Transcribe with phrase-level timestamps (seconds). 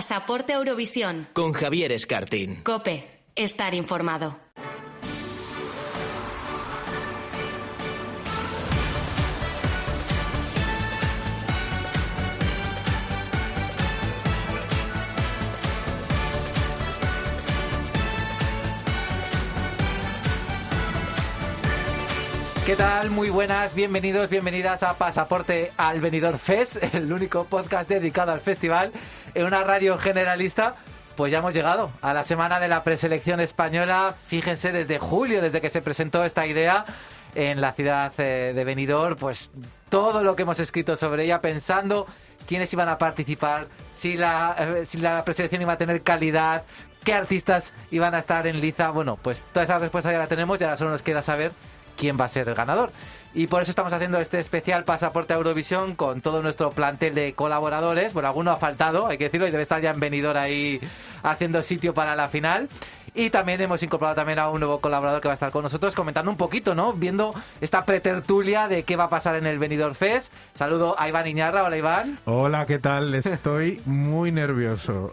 [0.00, 1.28] Pasaporte Eurovisión.
[1.34, 2.62] Con Javier Escartín.
[2.62, 3.06] Cope.
[3.36, 4.38] Estar informado.
[22.70, 23.10] ¿Qué tal?
[23.10, 28.92] Muy buenas, bienvenidos, bienvenidas a Pasaporte al Venidor Fest, el único podcast dedicado al festival
[29.34, 30.76] en una radio generalista.
[31.16, 34.14] Pues ya hemos llegado a la semana de la preselección española.
[34.28, 36.84] Fíjense, desde julio, desde que se presentó esta idea
[37.34, 39.50] en la ciudad eh, de Benidorm, pues
[39.88, 42.06] todo lo que hemos escrito sobre ella, pensando
[42.46, 46.62] quiénes iban a participar, si la, eh, si la preselección iba a tener calidad,
[47.02, 48.90] qué artistas iban a estar en liza.
[48.90, 51.50] Bueno, pues toda esa respuesta ya la tenemos y ahora solo nos queda saber
[52.00, 52.90] quién va a ser el ganador.
[53.32, 57.34] Y por eso estamos haciendo este especial Pasaporte a Eurovisión con todo nuestro plantel de
[57.34, 58.12] colaboradores.
[58.12, 60.80] Bueno, alguno ha faltado, hay que decirlo, y debe estar ya en venidor ahí
[61.22, 62.68] haciendo sitio para la final.
[63.14, 65.94] Y también hemos incorporado también a un nuevo colaborador que va a estar con nosotros
[65.94, 66.92] comentando un poquito, ¿no?
[66.92, 70.32] Viendo esta pretertulia de qué va a pasar en el Venidor Fest.
[70.54, 71.64] Saludo a Iván Iñarra.
[71.64, 72.18] Hola, Iván.
[72.24, 73.14] Hola, ¿qué tal?
[73.14, 75.10] Estoy muy nervioso.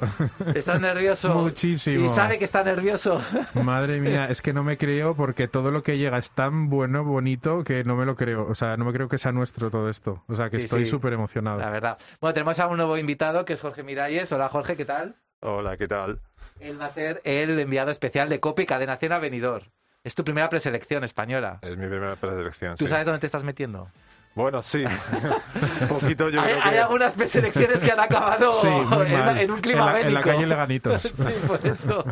[0.53, 1.33] ¿Estás nervioso?
[1.35, 2.05] Muchísimo.
[2.05, 3.21] Y sabe que está nervioso.
[3.53, 7.03] Madre mía, es que no me creo porque todo lo que llega es tan bueno,
[7.03, 8.47] bonito, que no me lo creo.
[8.47, 10.23] O sea, no me creo que sea nuestro todo esto.
[10.27, 10.91] O sea, que Sí, estoy sí.
[10.91, 11.59] súper emocionado.
[11.59, 11.97] La verdad.
[12.19, 14.31] Bueno, tenemos a un nuevo invitado que es Jorge Miralles.
[14.31, 15.15] Hola, Jorge, ¿qué tal?
[15.41, 16.19] Hola, ¿qué tal?
[16.59, 19.65] Él va a ser el enviado especial de Copa y Cadena Cien a Benidorm.
[20.03, 21.59] Es tu primera preselección española.
[21.61, 22.75] Es mi primera preselección.
[22.77, 22.89] ¿Tú sí.
[22.89, 23.89] sabes dónde te estás metiendo?
[24.35, 24.83] Bueno, sí.
[25.81, 26.79] un poquito yo hay, creo hay que...
[26.79, 30.21] algunas preselecciones que han acabado Sí, en, un clima en la, en la bélico.
[30.21, 31.01] calle Leganitos.
[31.17, 32.05] Sí, por eso.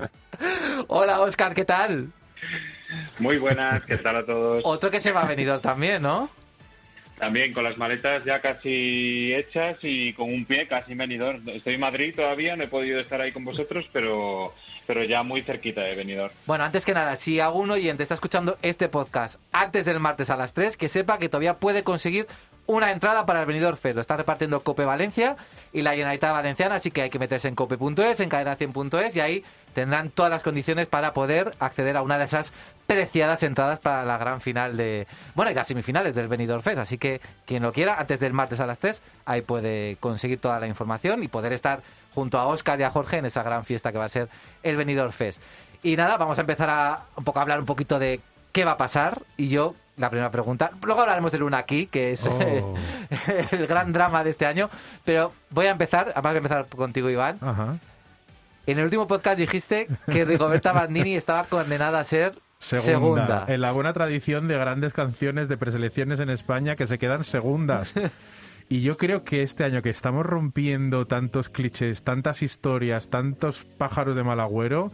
[0.88, 2.12] Hola, Oscar, ¿qué tal?
[3.20, 4.64] Muy buenas, ¿qué tal a todos?
[4.66, 6.30] Otro que se va a Benidorm también, ¿no?
[7.18, 11.40] También con las maletas ya casi hechas y con un pie casi venidor.
[11.48, 14.54] Estoy en Madrid todavía, no he podido estar ahí con vosotros, pero,
[14.86, 16.32] pero ya muy cerquita de venidor.
[16.46, 20.36] Bueno, antes que nada, si algún oyente está escuchando este podcast antes del martes a
[20.36, 22.28] las 3, que sepa que todavía puede conseguir
[22.68, 23.96] una entrada para el Benidorm Fest.
[23.96, 25.38] Lo está repartiendo Cope Valencia
[25.72, 29.44] y la Generalitat Valenciana, así que hay que meterse en cope.es, en cadena100.es y ahí
[29.74, 32.54] tendrán todas las condiciones para poder acceder a una de esas
[32.88, 35.08] preciadas entradas para la gran final de...
[35.34, 36.78] Bueno, y las semifinales del Benidorm Fest.
[36.80, 40.60] Así que quien lo quiera, antes del martes a las 3, ahí puede conseguir toda
[40.60, 41.82] la información y poder estar
[42.14, 44.30] junto a Oscar y a Jorge en esa gran fiesta que va a ser
[44.64, 45.42] el Benidorm Fest.
[45.84, 48.20] Y nada, vamos a empezar a un poco a hablar un poquito de
[48.52, 49.22] qué va a pasar.
[49.38, 52.74] Y yo, la primera pregunta, luego hablaremos del Luna aquí, que es Oh.
[53.52, 54.70] el gran drama de este año.
[55.04, 57.38] Pero voy a empezar, vamos a empezar contigo, Iván.
[57.42, 57.78] Ajá.
[58.68, 62.34] En el último podcast dijiste que Rigoberta Bandini estaba condenada a ser
[62.66, 62.86] Segunda.
[62.86, 63.46] segunda.
[63.48, 67.94] En la buena tradición de grandes canciones de preselecciones en España que se quedan segundas.
[68.68, 74.16] Y yo creo que este año que estamos rompiendo tantos clichés, tantas historias, tantos pájaros
[74.16, 74.92] de mal agüero,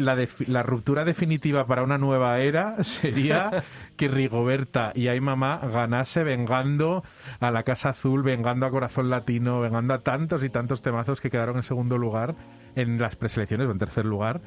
[0.00, 0.16] la,
[0.46, 3.64] la ruptura definitiva para una nueva era sería
[3.96, 7.04] que Rigoberta y Ay Mamá ganase vengando
[7.38, 11.30] a la Casa Azul, vengando a Corazón Latino, vengando a tantos y tantos temazos que
[11.30, 12.34] quedaron en segundo lugar
[12.76, 14.40] en las preselecciones o en tercer lugar.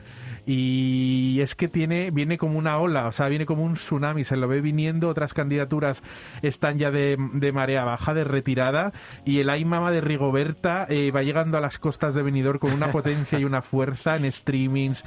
[0.45, 4.37] Y es que tiene, viene como una ola, o sea, viene como un tsunami, se
[4.37, 6.03] lo ve viniendo, otras candidaturas
[6.41, 8.91] están ya de, de marea baja, de retirada,
[9.25, 12.73] y el Ay Mama de Rigoberta eh, va llegando a las costas de Benidorm con
[12.73, 15.03] una potencia y una fuerza en streamings,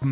[0.00, 0.06] mm,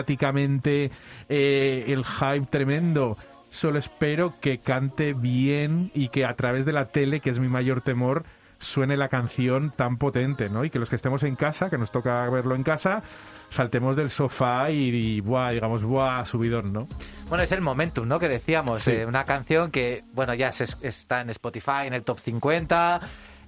[0.00, 0.90] mediáticamente,
[1.28, 3.16] eh, el hype tremendo.
[3.50, 7.48] Solo espero que cante bien y que a través de la tele, que es mi
[7.48, 8.24] mayor temor,
[8.58, 10.64] suene la canción tan potente, ¿no?
[10.64, 13.02] Y que los que estemos en casa, que nos toca verlo en casa,
[13.48, 16.86] saltemos del sofá y, y, buah, digamos, buah, subidón, ¿no?
[17.28, 18.18] Bueno, es el momentum, ¿no?
[18.20, 18.82] Que decíamos.
[18.82, 18.92] Sí.
[18.92, 23.00] eh, una canción que, bueno, ya se- está en Spotify, en el top 50.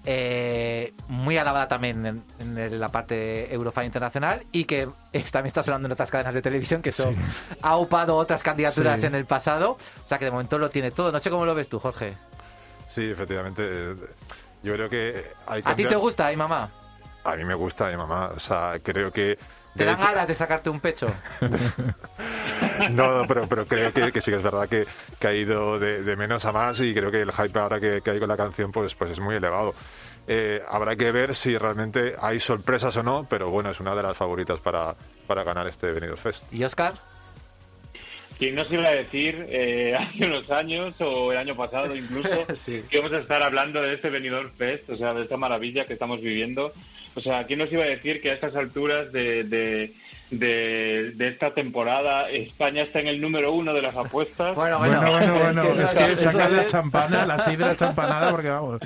[0.04, 5.62] Eh, muy alabada también en, en la parte Eurofan Internacional y que es- también está
[5.62, 7.04] sonando en otras cadenas de televisión que Sí.
[7.62, 9.06] ha upado otras candidaturas Sí.
[9.06, 9.72] en el pasado.
[9.72, 11.12] O sea que de momento lo tiene todo.
[11.12, 12.16] No sé cómo lo ves tú, Jorge.
[12.88, 13.62] Sí, efectivamente.
[13.64, 13.94] eh,
[14.62, 16.70] Yo creo que hay ¿A ti te gusta, ay mamá?
[17.24, 18.30] A mí me gusta mi mamá.
[18.34, 19.38] O sea, creo que...
[19.76, 21.08] ¿Te dan hecho- ganas de sacarte un pecho?
[22.90, 24.86] No, no, pero, pero creo que, que sí que es verdad que,
[25.18, 28.00] que ha ido de, de menos a más y creo que el hype ahora que,
[28.02, 29.74] que hay con la canción pues, pues es muy elevado.
[30.26, 34.02] Eh, habrá que ver si realmente hay sorpresas o no, pero bueno, es una de
[34.02, 34.94] las favoritas para,
[35.26, 36.44] para ganar este Benidorm Fest.
[36.52, 36.94] ¿Y Oscar?
[38.42, 42.82] ¿Quién nos iba a decir eh, hace unos años o el año pasado incluso Sí.
[42.90, 45.92] que íbamos a estar hablando de este Benidorm Fest, o sea, de esta maravilla que
[45.92, 46.72] estamos viviendo?
[47.14, 49.94] O sea, ¿quién nos iba a decir que a estas alturas de, de,
[50.32, 54.54] de, de esta temporada España está en el número uno de las apuestas?
[54.54, 57.38] Bueno, Bueno, bueno, es bueno, que eso- es que eso sacan la es- champana, la
[57.38, 58.80] sidra champanada, porque vamos.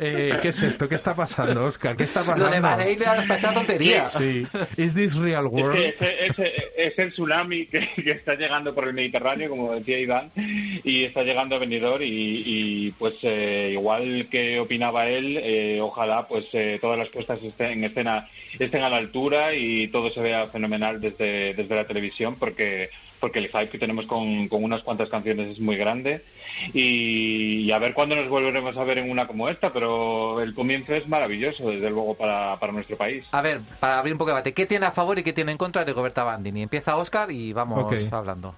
[0.00, 0.88] Eh, ¿Qué es esto?
[0.88, 1.96] ¿Qué está pasando, Oscar?
[1.96, 2.44] ¿Qué está pasando?
[2.46, 4.08] Lo de Bahrein era una tontería.
[4.08, 4.46] Sí.
[4.76, 5.76] ¿Is this real world?
[5.76, 9.74] Es, que es, es, es, el tsunami que, que, está llegando por el Mediterráneo, como
[9.74, 12.06] decía Iván, y está llegando a Benidorm y,
[12.46, 17.72] y pues eh, igual que opinaba él, eh, ojalá pues eh, todas las puestas estén,
[17.72, 22.36] en escena estén a la altura y todo se vea fenomenal desde, desde la televisión
[22.38, 22.90] porque
[23.20, 26.24] porque el hype que tenemos con, con unas cuantas canciones es muy grande
[26.72, 30.54] y, y, a ver cuándo nos volveremos a ver en una como esta, pero el
[30.54, 33.26] comienzo es maravilloso, desde luego, para, para nuestro país.
[33.32, 35.52] A ver, para abrir un poco de debate, ¿qué tiene a favor y qué tiene
[35.52, 36.62] en contra de Roberta Bandini?
[36.62, 38.08] Empieza Oscar y vamos okay.
[38.12, 38.54] hablando.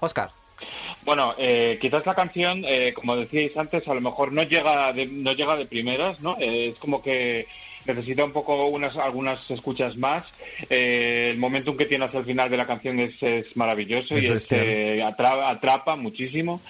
[0.00, 0.30] Oscar.
[1.04, 5.06] Bueno, eh, quizás la canción, eh, como decíais antes, a lo mejor no llega de,
[5.06, 6.36] no llega de primeras, ¿no?
[6.40, 7.46] Eh, es como que
[7.94, 10.26] necesita un poco unas algunas escuchas más.
[10.68, 14.26] Eh, el momentum que tiene hacia el final de la canción es, es maravilloso y
[14.26, 16.60] es, este, atrapa, atrapa, muchísimo.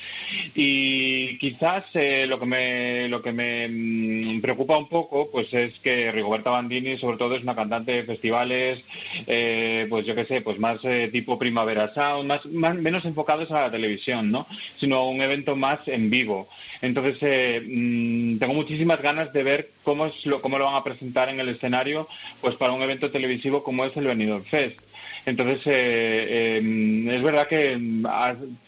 [0.55, 5.79] Y quizás eh, lo que me lo que me mm, preocupa un poco, pues es
[5.81, 8.83] que Rigoberta Bandini, sobre todo, es una cantante de festivales,
[9.27, 13.51] eh, pues yo qué sé, pues más eh, tipo Primavera Sound, más, más menos enfocados
[13.51, 14.47] a la televisión, ¿no?
[14.79, 16.49] Sino un evento más en vivo.
[16.83, 21.08] Entonces mmm, tengo muchísimas ganas de ver cómo es lo, cómo lo van a presentar
[21.15, 22.09] en el escenario
[22.41, 24.79] pues para un evento televisivo como es el Benidorm Fest.
[25.27, 27.79] Entonces, eh, eh, es verdad que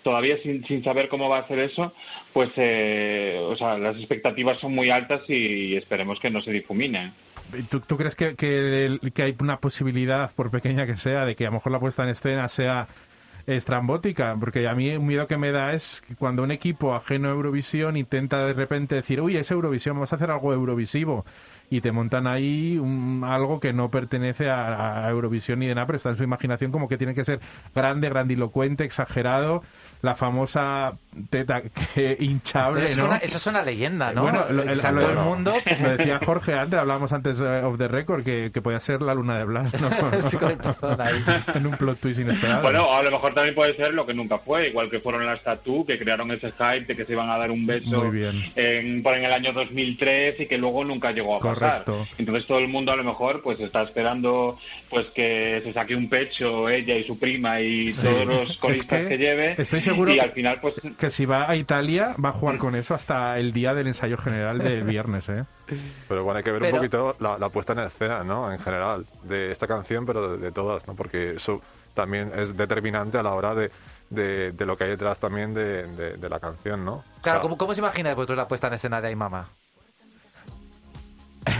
[0.03, 1.95] todavía sin, sin, saber cómo va a ser eso,
[2.33, 7.13] pues eh, o sea, las expectativas son muy altas y esperemos que no se difuminen.
[7.69, 11.49] ¿Tú, ¿Tú, crees que, que, hay una posibilidad, por pequeña que sea, de que a
[11.49, 12.89] lo mejor la puesta en escena sea
[13.47, 14.37] estrambótica?
[14.39, 17.97] Porque a mí un miedo que me da es cuando un equipo ajeno a Eurovisión
[17.97, 21.25] intenta de repente decir, uy, es Eurovisión, vamos a hacer algo eurovisivo
[21.71, 25.87] y te montan ahí un, algo que no pertenece a, a, Eurovisión ni de nada,
[25.87, 27.39] pero está en su imaginación como que tiene que ser
[27.75, 29.63] grande, grandilocuente, exagerado,
[30.03, 30.95] la famosa
[31.31, 31.63] teta
[31.95, 33.05] que hinchable, es ¿no?
[33.05, 34.23] Una, eso es una leyenda, ¿no?
[34.23, 35.55] Bueno, lo, el, el, lo, del mundo.
[35.81, 39.15] Lo decía Jorge antes, hablábamos antes uh, of the record, que, que podía ser la
[39.15, 39.89] luna de Blas, ¿no?
[40.21, 41.25] sí, con el ahí.
[41.55, 42.63] en un plot twist inesperado.
[42.63, 45.43] Bueno, a lo mejor también puede ser lo que nunca fue, igual que fueron las
[45.43, 48.43] Tattoo, que crearon ese hype de que se iban a dar un beso Muy bien.
[48.57, 51.60] En, por en el año 2003 y que luego nunca llegó a pasar.
[51.69, 52.07] Correcto.
[52.19, 54.59] Entonces todo el mundo a lo mejor pues está esperando
[54.89, 58.07] pues que se saque un pecho ella y su prima y sí.
[58.07, 59.55] todos los coristas es que, que, lleve.
[59.61, 62.75] Estoy seguro y al final pues que si va a Italia va a jugar con
[62.75, 65.45] eso hasta el día del ensayo general del viernes, ¿eh?
[66.09, 68.53] Pero bueno, hay que ver Pero- un poquito la, la puesta en escena, ¿no?
[68.53, 70.97] En general, de esta canción, pero de, de todas, ¿no?
[70.97, 71.61] Porque eso
[71.95, 73.71] también es determinante a la hora de,
[74.11, 76.95] de, de lo que hay detrás también de, de- de la canción, ¿no?
[76.95, 79.49] O Claro, sea, ¿cómo, ¿cómo se imagina vosotros la puesta en escena de Ay Mama?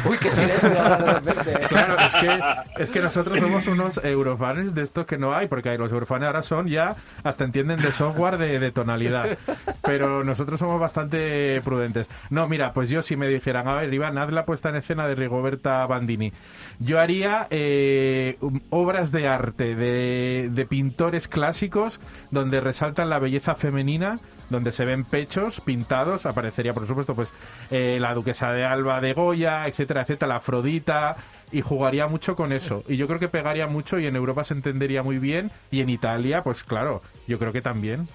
[0.05, 1.61] Uy, qué silencio de repente.
[1.71, 5.77] Claro, es que, es que nosotros somos unos eurofans de estos que no hay, porque
[5.79, 9.39] los eurofans ahora son ya, hasta entienden de software de, de tonalidad.
[9.83, 12.09] Pero nosotros somos bastante prudentes.
[12.29, 15.07] No, mira, pues yo si me dijeran, a ver, Iván, haz la puesta en escena
[15.07, 16.33] de Rigoberta Bandini.
[16.79, 22.01] Yo haría eh, um, obras de arte de, de pintores clásicos
[22.31, 27.33] donde resaltan la belleza femenina donde se ven pechos pintados, aparecería por supuesto pues
[27.71, 31.17] eh, la duquesa de Alba de Goya, etcétera, etcétera, la Afrodita
[31.51, 32.85] y jugaría mucho con eso.
[32.87, 35.89] Y yo creo que pegaría mucho y en Europa se entendería muy bien y en
[35.89, 38.09] Italia, pues claro, yo creo que también.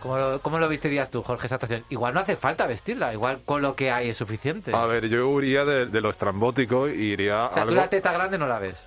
[0.00, 1.84] ¿Cómo lo, ¿Cómo lo vistirías tú, Jorge, esa actuación?
[1.88, 4.72] Igual no hace falta vestirla, igual con lo que hay es suficiente.
[4.74, 7.74] A ver, yo iría de, de lo estrambótico y iría o sea, algo...
[7.74, 8.82] tú la teta grande no la ves.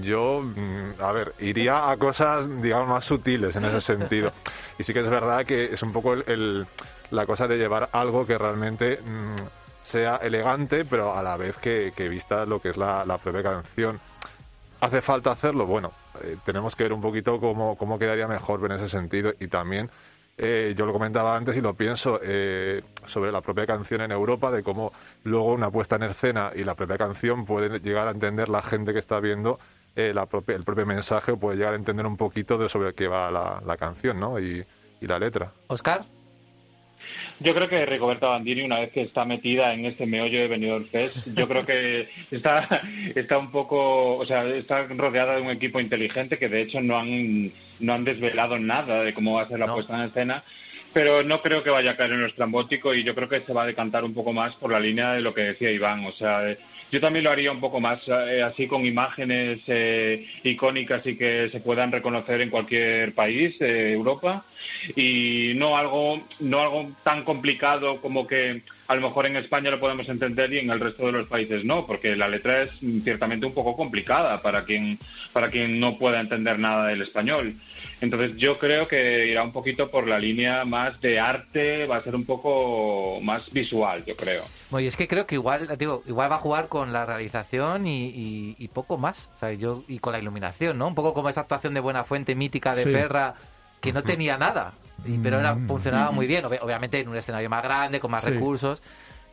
[0.00, 4.32] Yo, mm, a ver, iría a cosas, digamos, más sutiles en ese sentido.
[4.78, 6.66] Y sí que es verdad que es un poco el,
[7.10, 9.36] la cosa de llevar algo que realmente mm,
[9.82, 13.42] sea elegante, pero a la vez que, que vista lo que es la, la propia
[13.42, 14.00] canción.
[14.80, 15.66] ¿Hace falta hacerlo?
[15.66, 19.32] Bueno, eh, tenemos que ver un poquito cómo, cómo quedaría mejor en ese sentido.
[19.40, 19.90] Y también,
[20.36, 24.50] eh, yo lo comentaba antes y lo pienso, eh, sobre la propia canción en Europa,
[24.50, 28.48] de cómo luego una puesta en escena y la propia canción puede llegar a entender
[28.48, 29.58] la gente que está viendo
[29.96, 32.94] eh, la propia, el propio mensaje, o puede llegar a entender un poquito de sobre
[32.94, 34.38] qué va la, la canción ¿no?
[34.40, 34.62] y,
[35.00, 35.52] y la letra.
[35.68, 36.02] Oscar,
[37.40, 40.86] Yo creo que Rigoberta Bandini, una vez que está metida en este meollo de Benidorm
[40.86, 42.80] Fest, yo creo que está,
[43.14, 46.96] está un poco, o sea, está rodeada de un equipo inteligente que de hecho no
[46.98, 49.74] han, no han desvelado nada de cómo va a ser la No.
[49.74, 50.44] puesta en escena,
[50.94, 53.52] pero no creo que vaya a caer en lo estrambótico y yo creo que se
[53.52, 56.12] va a decantar un poco más por la línea de lo que decía Iván, o
[56.12, 56.58] sea, eh,
[56.92, 61.48] yo también lo haría un poco más eh, así con imágenes eh, icónicas y que
[61.50, 64.44] se puedan reconocer en cualquier país de Europa.
[64.94, 69.80] Y no algo no algo tan complicado como que a lo mejor en España lo
[69.80, 72.70] podemos entender y en el resto de los países no, porque la letra es
[73.02, 74.98] ciertamente un poco complicada para quien,
[75.32, 77.54] para quien no pueda entender nada del español.
[78.00, 82.02] Entonces yo creo que irá un poquito por la línea más de arte, va a
[82.02, 84.44] ser un poco más visual, yo creo.
[84.70, 87.86] Bueno, y es que creo que igual, digo, igual va a jugar con la realización
[87.86, 90.88] y, y- y poco más, o sea, yo, y con la iluminación, ¿no?
[90.88, 92.90] Un poco como esa actuación de Buena Fuente mítica de Sí.
[92.90, 93.34] Perra,
[93.84, 94.72] que no tenía nada,
[95.04, 95.68] y- pero era, Mm.
[95.68, 98.30] funcionaba muy bien, obvi- obviamente en un escenario más grande, con más Sí.
[98.30, 98.82] recursos.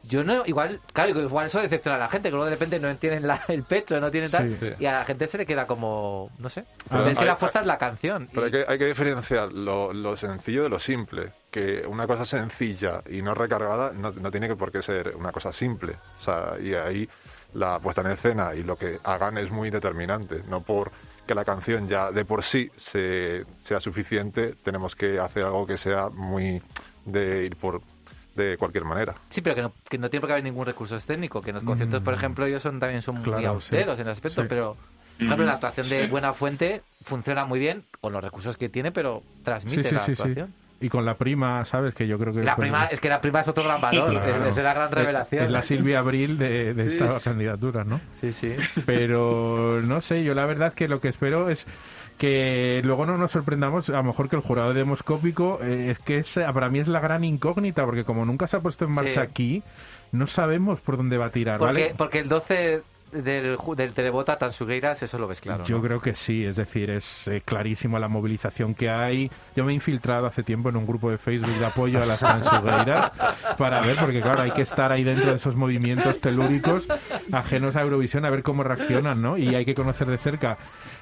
[0.03, 2.89] Yo no, igual, claro, igual eso decepciona a la gente, que luego de repente no
[2.89, 4.69] entienden la- el pecho, no tienen tal, Sí.
[4.79, 7.35] y a la gente se le queda como, no sé, Ah, es que hay- la
[7.35, 8.27] fuerza es la canción.
[8.33, 11.31] Pero hay que, hay que diferenciar lo, lo sencillo de lo simple.
[11.51, 15.31] Que una cosa sencilla y no recargada no, no tiene que por qué ser una
[15.31, 15.97] cosa simple.
[16.19, 17.07] O sea, y ahí
[17.53, 20.41] la puesta en escena y lo que hagan es muy determinante.
[20.49, 20.91] No por
[21.31, 25.77] que la canción ya de por sí se- sea suficiente, tenemos que hacer algo que
[25.77, 26.61] sea muy
[27.05, 27.81] de ir por
[28.35, 29.15] de cualquier manera.
[29.29, 31.55] Sí, pero que no, que no tiene por qué haber ningún recurso escénico, que en
[31.55, 32.17] los conciertos, por Mm.
[32.17, 34.01] ejemplo, ellos son, también son muy austeros sí.
[34.01, 34.47] en ese aspecto, Sí.
[34.49, 34.75] pero,
[35.17, 38.91] por ejemplo, la actuación de Buena Fuente funciona muy bien con los recursos que tiene,
[38.91, 40.21] pero transmite Sí, sí, la sí, sí.
[40.21, 40.53] actuación.
[40.81, 41.93] Y con la prima, ¿sabes?
[41.93, 42.43] Que yo creo que...
[42.43, 44.45] La prima, es que la prima es otro gran valor, claro.
[44.45, 45.45] es, es la gran es- revelación.
[45.45, 47.23] Es la Silvia Abril de, de Sí, esta sí.
[47.23, 48.01] candidatura, ¿no?
[48.19, 48.55] Sí, sí.
[48.85, 51.67] Pero no sé, yo la verdad que lo que espero es
[52.17, 56.17] que luego no nos sorprendamos, a lo mejor que el jurado demoscópico eh, es que
[56.17, 59.11] es, para mí es la gran incógnita, porque como nunca se ha puesto en marcha
[59.13, 59.19] Sí.
[59.19, 59.63] aquí,
[60.11, 61.95] no sabemos por dónde va a tirar, Porque, ¿vale?
[61.97, 62.81] porque el 12
[63.11, 65.63] del, del televoto a Tansugueiras, eso lo ves claro.
[65.65, 65.83] Yo ¿no?
[65.83, 69.31] creo que sí, es decir, es eh, clarísimo la movilización que hay.
[69.55, 72.19] Yo me he infiltrado hace tiempo en un grupo de Facebook de apoyo a las
[72.19, 73.11] transugueiras
[73.57, 76.87] para ver, porque claro, hay que estar ahí dentro de esos movimientos telúricos
[77.31, 79.37] ajenos a Eurovisión a ver cómo reaccionan, ¿no?
[79.37, 80.57] Y hay que conocer de cerca.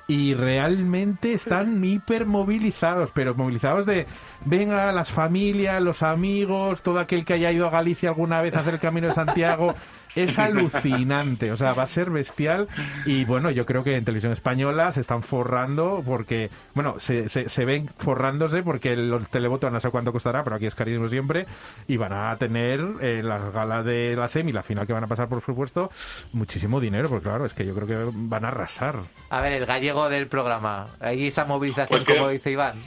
[0.07, 4.07] Y realmente están hipermovilizados, pero movilizados de,
[4.45, 8.61] venga, las familias, los amigos, todo aquel que haya ido a Galicia alguna vez a
[8.61, 9.75] hacer el Camino de Santiago.
[10.15, 12.67] Es alucinante, o sea, va a ser bestial
[13.05, 17.47] y bueno, yo creo que en televisión española se están forrando porque, bueno, se, se,
[17.47, 21.45] se ven forrándose porque el televoto no sé cuánto costará, pero aquí es carísimo siempre
[21.87, 25.07] y van a tener eh, la gala de la semi, la final que van a
[25.07, 25.91] pasar por supuesto,
[26.33, 28.95] muchísimo dinero, porque claro, es que yo creo que van a arrasar.
[29.29, 32.81] A ver, el gallego del programa, ahí esa movilización, Pues que- como dice Iván.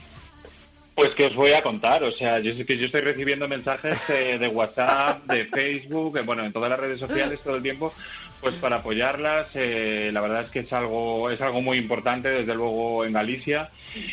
[0.95, 3.99] Pues que os voy a contar, o sea, yo sé que yo estoy recibiendo mensajes
[4.11, 7.95] eh, de WhatsApp, de Facebook, eh, bueno, en todas las redes sociales todo el tiempo,
[8.43, 9.49] pues para apoyarlas.
[9.55, 13.71] eh, la verdad es que es algo es algo muy importante, desde luego en Galicia,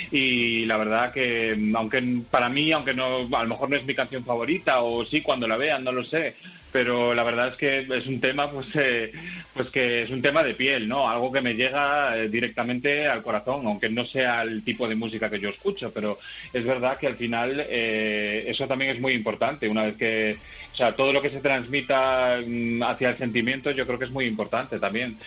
[0.10, 3.94] y la verdad que aunque para mí, aunque no a lo mejor no es mi
[3.94, 6.38] canción favorita o sí cuando la vean, no lo sé,
[6.72, 9.12] pero la verdad es que es un tema pues eh,
[9.54, 13.24] pues que es un tema de piel no algo que me llega eh, directamente al
[13.24, 16.20] corazón aunque no sea el tipo de música que yo escucho pero
[16.54, 19.68] es verdad que al final eh, eso también es muy importante.
[19.68, 20.38] Una vez que
[20.72, 24.12] o sea todo lo que se transmita mm, hacia el sentimiento yo creo que es
[24.12, 25.18] muy importante también.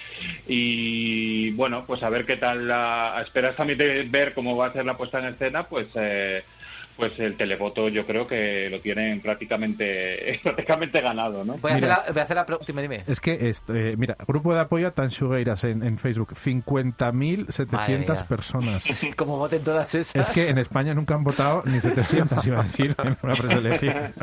[0.47, 4.73] Y bueno pues a ver qué tal la esperas también de ver cómo va a
[4.73, 6.43] ser la puesta en escena pues eh,
[6.97, 11.57] pues el televoto yo creo que lo tienen prácticamente prácticamente ganado, ¿no?
[11.59, 12.67] Voy a, hacer la, voy a hacer la pregunta.
[12.67, 13.05] Dime, dime.
[13.07, 17.13] Es que, esto, eh, mira, grupo de apoyo a Tansugueiras en, en Facebook, Madre 50.700
[17.99, 18.25] mía.
[18.29, 18.85] personas.
[19.17, 20.29] Como voten todas esas.
[20.29, 24.15] Es que en España nunca han votado ni 700, iba a decir, en una preselección.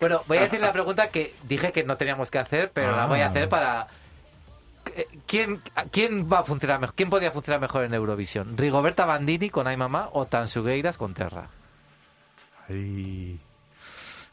[0.00, 3.06] Bueno, voy a decir la pregunta que dije que no teníamos que hacer, pero la
[3.06, 3.28] voy a Ah.
[3.30, 3.86] hacer para.
[4.94, 5.60] Eh, ¿Quién,
[5.90, 6.94] ¿Quién va a funcionar mejor?
[6.94, 8.56] ¿Quién podría funcionar mejor en Eurovisión?
[8.56, 11.48] ¿Rigoberta Bandini con Ay Mamá o Tansugueiras con Terra?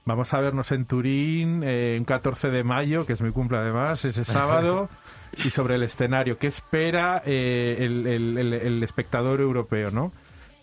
[0.06, 4.04] Vamos a vernos en Turín eh, un 14 de mayo, que es mi cumple además,
[4.04, 4.90] ese sábado,
[5.38, 6.38] y sobre el escenario.
[6.38, 10.12] ¿Qué espera eh, el, el- el- el espectador europeo, no?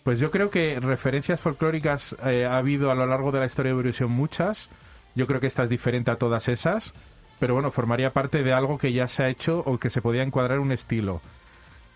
[0.03, 3.71] Pues yo creo que referencias folclóricas eh, ha habido a lo largo de la historia
[3.71, 4.69] de Eurovisión muchas.
[5.15, 6.93] Yo creo que esta es diferente a todas esas,
[7.39, 10.23] pero bueno, formaría parte de algo que ya se ha hecho o que se podía
[10.23, 11.21] encuadrar en un estilo.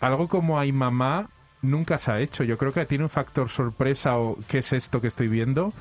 [0.02, 1.30] Algo como Ay Mamá
[1.62, 2.44] nunca se ha hecho.
[2.44, 5.74] Yo creo que tiene un factor sorpresa o qué es esto que estoy viendo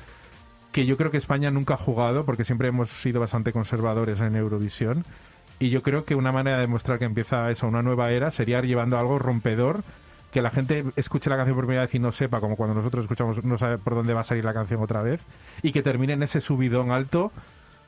[0.71, 4.35] que yo creo que España nunca ha jugado porque siempre hemos sido bastante conservadores en
[4.35, 5.05] Eurovisión
[5.57, 8.59] y yo creo que una manera de demostrar que empieza eso, una nueva era sería
[8.59, 9.85] llevando algo rompedor
[10.33, 13.05] que la gente escuche la canción por primera vez y no sepa, como cuando nosotros
[13.05, 15.21] escuchamos, no sabe por dónde va a salir la canción otra vez,
[15.61, 17.31] y que termine en ese subidón alto.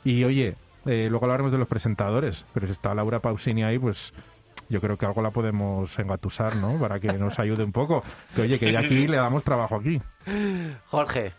[0.05, 4.13] Y oye, eh, luego hablaremos de los presentadores, pero si está Laura Pausini ahí, pues
[4.69, 6.77] yo creo que algo la podemos engatusar, ¿no?
[6.79, 8.03] Para que nos ayude un poco.
[8.35, 10.01] Que oye, que ya aquí le damos trabajo aquí.
[10.89, 11.33] Jorge.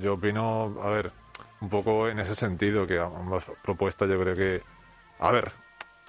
[0.00, 1.12] Yo opino, a ver,
[1.60, 4.62] un poco en ese sentido, que ambas propuestas yo creo que,
[5.18, 5.52] a ver,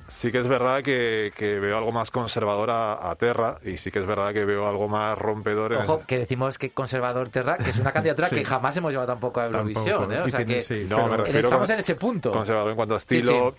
[0.07, 3.91] sí que es verdad que, que veo algo más conservador a, a Terra y sí
[3.91, 7.57] que es verdad que veo algo más rompedor en Ojo, que decimos que Conservador Terra,
[7.57, 8.35] que es una candidatura Sí.
[8.35, 10.11] que jamás hemos llevado tampoco a Eurovisión.
[10.13, 10.19] ¿eh?
[10.21, 12.31] O sea tiene- que sí, No, pero- me refiero estamos con- en ese punto.
[12.31, 13.55] conservador en cuanto a Sí, estilo.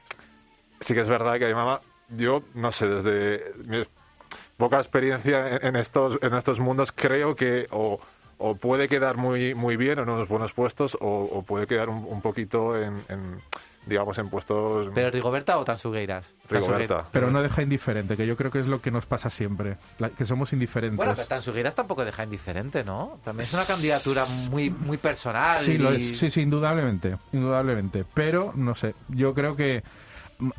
[0.81, 1.81] Sí, que es verdad que mi mamá,
[2.11, 3.83] yo no sé, desde mi
[4.57, 8.01] poca experiencia en, estos en estos mundos, creo que o,
[8.39, 12.05] o puede quedar muy muy bien en unos buenos puestos o, o puede quedar un,
[12.09, 13.41] un poquito en, en,
[13.87, 16.35] digamos en puestos ¿Pero Rigoberta o Tansugueiras?
[16.51, 17.07] Rigoberta.
[17.13, 20.11] Pero no deja indiferente, que yo creo que es lo que nos pasa siempre, la-
[20.11, 20.97] que somos indiferentes.
[20.97, 23.19] Bueno, pero Tansugueiras tampoco deja indiferente, ¿no?
[23.25, 25.61] También es una candidatura muy, muy personal.
[25.61, 26.19] Sí, lo es.
[26.19, 28.05] Sí, sí, indudablemente, indudablemente.
[28.13, 29.83] Pero, no sé, yo creo que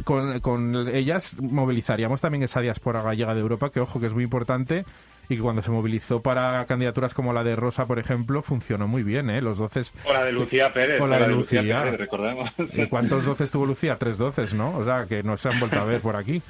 [0.03, 4.23] con, con ellas movilizaríamos también esa diáspora gallega de Europa, que ojo, que es muy
[4.23, 4.85] importante
[5.29, 9.03] y que cuando se movilizó para candidaturas como la de Rosa, por ejemplo, funcionó muy
[9.03, 9.41] bien, ¿eh?
[9.41, 9.93] Los doces...
[10.05, 10.99] O la de Lucía Pérez.
[10.99, 11.83] O la de Lucía, Lucía.
[11.83, 12.49] Pérez, recordemos.
[12.73, 13.97] ¿Y cuántos doces tuvo Lucía?
[13.99, 14.75] Tres doces, ¿no?
[14.75, 16.41] O sea, que no se han vuelto a ver por aquí.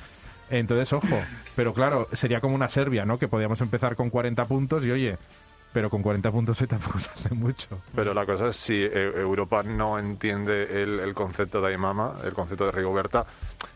[0.49, 1.21] Entonces, ojo.
[1.57, 3.19] Pero claro, sería como una Serbia, ¿no?
[3.19, 5.17] Que podíamos empezar con 40 puntos y, oye,
[5.73, 7.79] pero con 40 puntos hoy tampoco se hace mucho.
[7.95, 12.33] Pero la cosa es si eh, Europa no entiende el, el concepto de Aymama, el
[12.33, 13.25] concepto de Rigoberta,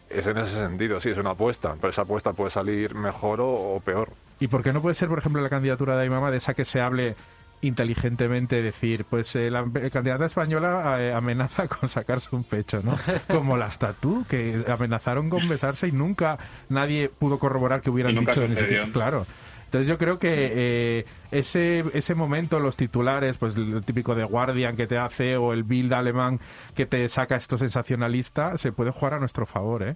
[0.09, 3.49] es en ese sentido, sí, es una apuesta, pero esa apuesta puede salir mejor o,
[3.75, 4.09] o peor.
[4.39, 6.65] ¿Y por qué no puede ser, por ejemplo, la candidatura de Aymama de esa que
[6.65, 7.15] se hable
[7.61, 12.97] inteligentemente decir, pues eh, la candidata española eh, amenaza con sacarse un pecho, ¿no?
[13.27, 16.37] Como las tatú, que amenazaron con besarse y nunca
[16.69, 19.25] nadie pudo corroborar que hubieran nunca dicho ni siquiera- Claro.
[19.73, 24.75] Entonces yo creo que eh, ese, ese momento, los titulares, pues el típico de Guardian
[24.75, 26.39] que te hace o el Bild alemán
[26.75, 29.95] que te saca esto sensacionalista, se puede jugar a nuestro favor, ¿eh?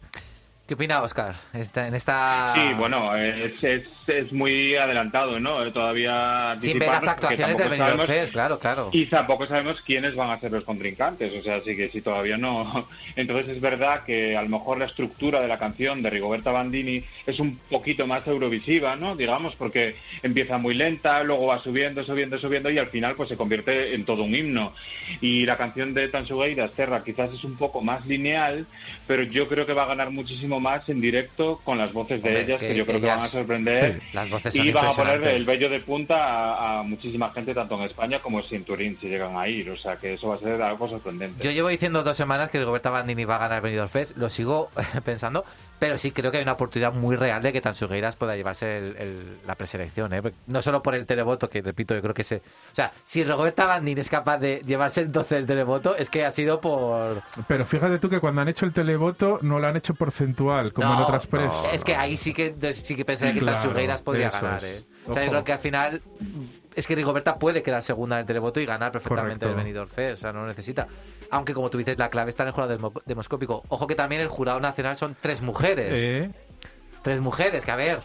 [0.68, 1.38] ¿Qué opina Oscar?
[1.54, 2.54] Esta, en esta...
[2.54, 5.72] Sí, bueno, es, es, es muy adelantado, ¿no?
[5.72, 8.90] Todavía Sin ver las actuaciones del Benidorm Fest, claro, claro.
[8.92, 12.38] Y tampoco sabemos quiénes van a ser los contrincantes, o sea, así que si todavía
[12.38, 12.86] no.
[13.16, 17.02] Entonces es verdad que a lo mejor la estructura de la canción de Rigoberta Bandini
[17.26, 19.16] es un poquito más eurovisiva, ¿no?
[19.16, 23.38] Digamos, porque empieza muy lenta, luego va subiendo, subiendo, subiendo y al final pues se
[23.38, 24.74] convierte en todo un himno.
[25.22, 28.68] Y la canción de Tansugueiras, Terra, quizás es un poco más lineal,
[29.08, 32.30] pero yo creo que va a ganar muchísimo más en directo con las voces de
[32.30, 34.02] Hombre, ellas, que que, yo creo que van a sorprender.
[34.02, 37.54] Sí, las voces y van a poner el vello de punta a, a muchísima gente,
[37.54, 39.70] tanto en España como en Turín, si llegan a ir.
[39.70, 41.44] O sea, que eso va a ser algo sorprendente.
[41.44, 44.30] Yo llevo diciendo dos semanas que Rigoberta Bandini va a ganar el Benidorm Fest, lo
[44.30, 44.70] sigo
[45.04, 45.46] pensando,
[45.80, 48.96] pero sí creo que hay una oportunidad muy real de que Tansugueiras pueda llevarse el-
[48.98, 50.22] el- la preselección, ¿eh?
[50.48, 52.38] no solo por el televoto, que repito, yo creo que se...
[52.38, 52.42] O
[52.76, 56.32] sea, si Rigoberta Bandini es capaz de llevarse el 12 del televoto, es que ha
[56.32, 57.22] sido por...
[57.48, 60.94] Pero fíjate tú que cuando han hecho el televoto no lo han hecho porcentual, como
[60.94, 61.54] en otras pres.
[61.72, 64.64] Es que ahí sí que sí que pensaría que Claro, Tansugueiras podría ganar.
[64.64, 64.84] ¿eh?
[65.08, 66.02] O sea, yo creo que al final
[66.78, 69.50] es que Rigoberta puede quedar segunda en el televoto y ganar perfectamente Correcto.
[69.50, 70.88] el Benidorm Fest, o sea, no lo necesita.
[71.32, 73.64] Aunque como tú dices, la clave está en el jurado demo- demoscópico.
[73.68, 75.92] Ojo que también el jurado nacional son tres mujeres.
[75.94, 76.32] Eh,
[77.02, 78.00] Tres mujeres, que a ver,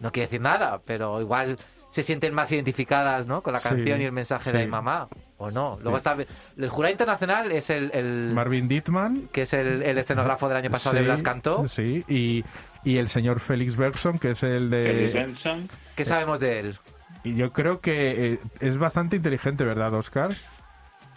[0.00, 1.58] no quiere decir nada, pero igual
[1.88, 3.42] se sienten más identificadas, ¿no?
[3.42, 4.58] Con la Sí, canción y el mensaje de.
[4.60, 5.08] Ay Mamá,
[5.38, 5.78] o no.
[5.82, 6.16] Luego está
[6.56, 9.28] el jurado internacional es el, el- Marvin Dittman.
[9.32, 11.66] que es el, el escenógrafo del año pasado de Blas Cantó.
[11.66, 12.44] Sí, y,
[12.84, 15.10] y el señor Félix Bergson, que es el de...
[15.12, 15.68] Benson.
[15.96, 16.78] ¿Qué sabemos de él?
[17.24, 20.36] Y yo creo que eh, es bastante inteligente, ¿verdad, Oscar?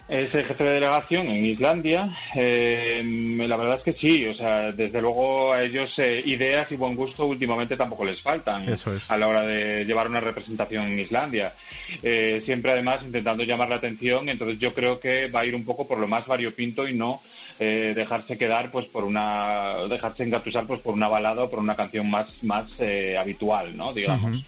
[0.06, 2.10] Es el jefe de delegación en Islandia.
[2.34, 3.02] Eh,
[3.48, 6.94] la verdad es que sí, o sea, desde luego a ellos eh, ideas y buen
[6.94, 9.10] gusto últimamente tampoco les faltan Eso es.
[9.10, 11.54] a la hora de llevar una representación en Islandia.
[12.02, 15.64] Eh, siempre además intentando llamar la atención, entonces yo creo que va a ir un
[15.64, 17.22] poco por lo más variopinto y no
[17.58, 21.76] eh, dejarse quedar pues por una dejarse engatusar pues por una balada o por una
[21.76, 22.66] canción más más
[23.18, 23.94] habitual, ¿no?
[23.94, 24.44] Digamos.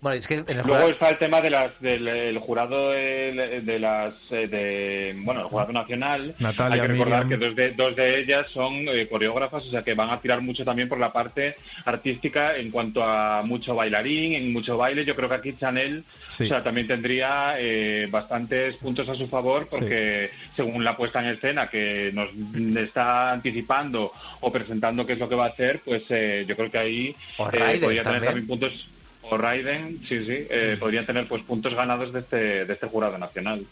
[0.00, 2.90] Bueno, es que en el Luego jurado- está el tema de las, del el jurado
[2.90, 6.34] de, de las eh, de bueno el jurado nacional.
[6.38, 7.40] Natalia, Hay que recordar Miriam.
[7.40, 10.40] que dos de, dos de ellas son eh, coreógrafas, o sea que van a tirar
[10.42, 15.04] mucho también por la parte artística en cuanto a mucho bailarín, en mucho baile.
[15.04, 16.44] Yo creo que aquí Chanel Sí.
[16.44, 21.34] o sea, también tendría eh, bastantes puntos a su favor porque según la puesta en
[21.34, 22.28] escena que nos
[22.76, 26.70] está anticipando o presentando qué es lo que va a hacer, pues eh, yo creo
[26.70, 27.16] que ahí
[27.52, 28.88] eh, podría tener también puntos
[29.30, 33.18] o Raiden, sí, sí, eh, podrían tener pues puntos ganados de este, de este jurado
[33.18, 33.66] nacional.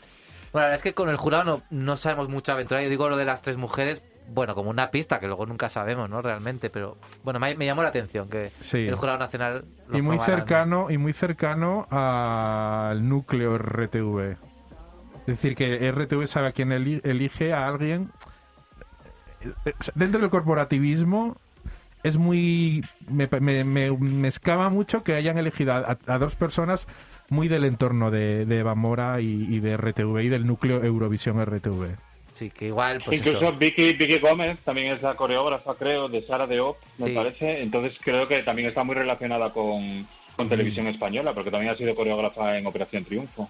[0.53, 2.83] Bueno, la verdad es que con el jurado no, no sabemos mucha aventura.
[2.83, 6.09] Yo digo lo de las tres mujeres, bueno, como una pista que luego nunca sabemos,
[6.09, 6.23] ¿no?
[6.23, 8.87] Realmente, pero bueno, me, me llamó la atención que Sí.
[8.87, 9.65] el jurado nacional.
[9.89, 14.37] lo Y muy cercano, y muy cercano al núcleo RTV.
[15.23, 18.11] Es decir, que RTV sabe a quién eli- elige a alguien.
[19.65, 21.37] Eh, Dentro del corporativismo
[22.05, 22.85] es muy.
[23.09, 26.87] Me, me, me, me escama mucho que hayan elegido a, a dos personas
[27.31, 31.45] muy del entorno de, de Eva Mora y, y de RTV y del núcleo Eurovisión
[31.45, 31.97] RTV.
[32.35, 33.53] Sí, que igual, pues Incluso eso.
[33.59, 37.13] Vicky, Vicky Gómez también es la coreógrafa, creo, de Sara de Op, me Sí.
[37.15, 37.63] parece.
[37.63, 40.07] Entonces creo que también está muy relacionada con, Mm.
[40.37, 43.49] con televisión española, porque también ha sido coreógrafa en Operación Triunfo.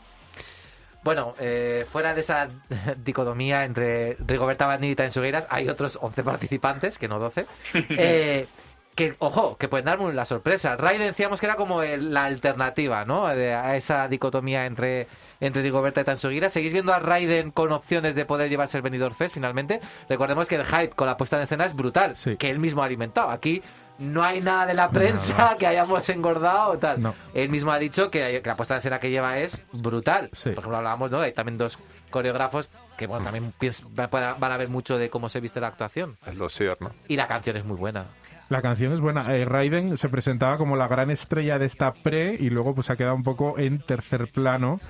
[1.05, 2.49] Bueno, eh, fuera de esa
[3.05, 7.47] dicotomía entre Rigoberta Bandini y Tansugueiras, hay otros 11 participantes, que no 12,
[7.90, 8.47] eh,
[8.95, 10.77] que, ojo, que pueden darme la sorpresa.
[10.77, 13.27] Raiden decíamos que era como el- la alternativa, ¿no?
[13.27, 15.09] De- a esa dicotomía entre,
[15.40, 16.53] entre Rigoberta y Tansugueiras.
[16.53, 19.81] ¿Seguís viendo a Raiden con opciones de poder llevarse el Benidorm Fest finalmente?
[20.09, 22.37] Recordemos que el hype con la puesta en escena es brutal, Sí.
[22.37, 23.31] que él mismo ha alimentado.
[23.31, 23.62] Aquí
[23.98, 27.00] no hay nada de la prensa que hayamos engordado o tal.
[27.00, 27.14] No.
[27.33, 30.30] Él mismo ha dicho que, la puesta en escena que lleva es brutal.
[30.33, 30.50] Sí.
[30.50, 31.20] Por ejemplo, hablábamos, ¿no?
[31.20, 31.78] Hay también dos
[32.11, 33.52] coreógrafos que, bueno, también
[33.98, 36.16] van a ver mucho de cómo se viste la actuación.
[36.26, 36.48] Es lo
[36.80, 36.92] ¿no?
[37.09, 38.07] Y la canción es muy buena.
[38.48, 39.35] La canción es buena.
[39.35, 42.96] Eh, Raiden se presentaba como la gran estrella de esta pre y luego pues ha
[42.96, 44.80] quedado un poco en tercer plano.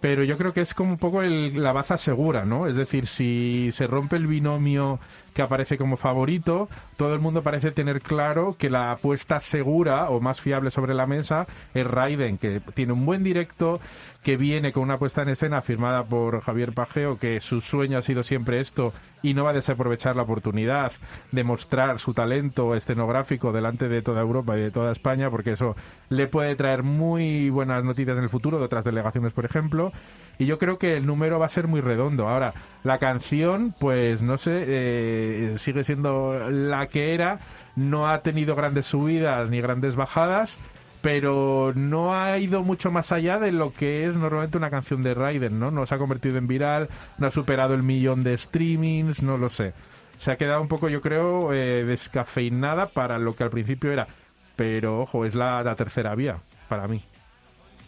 [0.00, 2.68] Pero yo creo que es como un poco el- la baza segura, ¿no?
[2.68, 5.00] Es decir, si se rompe el binomio
[5.34, 10.20] que aparece como favorito, todo el mundo parece tener claro que la apuesta segura o
[10.20, 13.80] más fiable sobre la mesa es Raiden, que tiene un buen directo,
[14.22, 18.02] que viene con una puesta en escena firmada por Javier Pajeo, que su sueño ha
[18.02, 20.92] sido siempre esto y no va a desaprovechar la oportunidad
[21.32, 25.76] de mostrar su talento escenográfico delante de toda Europa y de toda España, porque eso
[26.08, 29.92] le puede traer muy buenas noticias en el futuro de otras delegaciones, por ejemplo.
[30.38, 32.28] Y yo creo que el número va a ser muy redondo.
[32.28, 32.54] Ahora,
[32.84, 37.40] la canción, pues no sé, eh, sigue siendo la que era,
[37.76, 40.58] no ha tenido grandes subidas ni grandes bajadas
[41.00, 45.14] pero no ha ido mucho más allá de lo que es normalmente una canción de
[45.14, 45.70] Raiden, ¿no?
[45.70, 49.48] No se ha convertido en viral, no ha superado el millón de streamings, no lo
[49.48, 49.74] sé.
[50.16, 54.08] Se ha quedado un poco, yo creo, eh, descafeinada para lo que al principio era.
[54.56, 57.04] Pero, ojo, es la, la tercera vía para mí.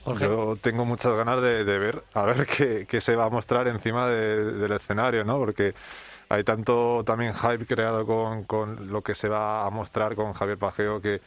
[0.05, 0.25] Jorge.
[0.25, 3.67] Yo tengo muchas ganas de, de ver, a ver qué, qué se va a mostrar
[3.69, 5.37] encima de- del escenario, ¿no?
[5.39, 5.75] Porque
[6.29, 10.57] hay tanto también hype creado con, con lo que se va a mostrar con Javier
[10.59, 11.21] Pajeo que,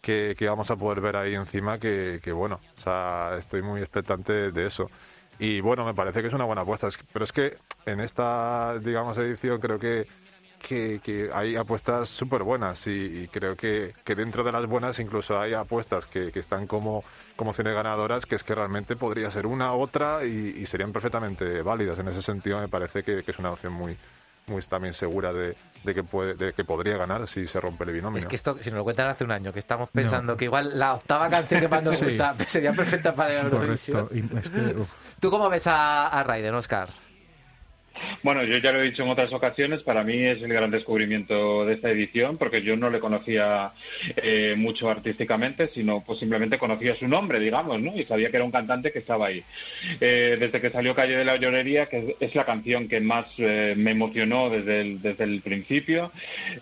[0.00, 4.50] que, que vamos a poder ver ahí encima que, bueno, o sea, estoy muy expectante
[4.50, 4.90] de eso.
[5.38, 7.56] Y bueno, me parece que es una buena apuesta, pero es que
[7.86, 10.06] en esta, digamos, edición creo que
[10.58, 15.54] que, hay apuestas súper buenas y, creo que, que dentro de las buenas incluso hay
[15.54, 17.04] apuestas que, están como,
[17.36, 21.98] como cine ganadoras que es que realmente podría ser una otra y, serían perfectamente válidas.
[21.98, 23.96] En ese sentido me parece que es una opción muy
[24.48, 27.92] muy también segura de, de que puede de que podría ganar si se rompe el
[27.92, 28.18] binomio.
[28.18, 30.78] Es que esto, si nos lo cuentan hace un año, que estamos pensando que igual
[30.78, 32.04] la octava canción que más nos Sí.
[32.06, 34.08] gusta sería perfecta para la Eurovisión.
[34.38, 34.76] Es que.
[35.20, 36.88] ¿Tú cómo ves a, a Raiden, Oscar?
[38.22, 41.64] Bueno, yo ya lo he dicho en otras ocasiones, para mí es el gran descubrimiento
[41.64, 43.72] de esta edición, porque yo no le conocía
[44.16, 47.96] eh, mucho artísticamente, sino pues simplemente conocía su nombre, digamos, ¿no?
[47.96, 49.42] Y sabía que era un cantante que estaba ahí.
[50.00, 53.74] Eh, desde que salió Calle de la Llorería, que es, la canción que más eh,
[53.76, 56.12] me emocionó desde el, desde el principio.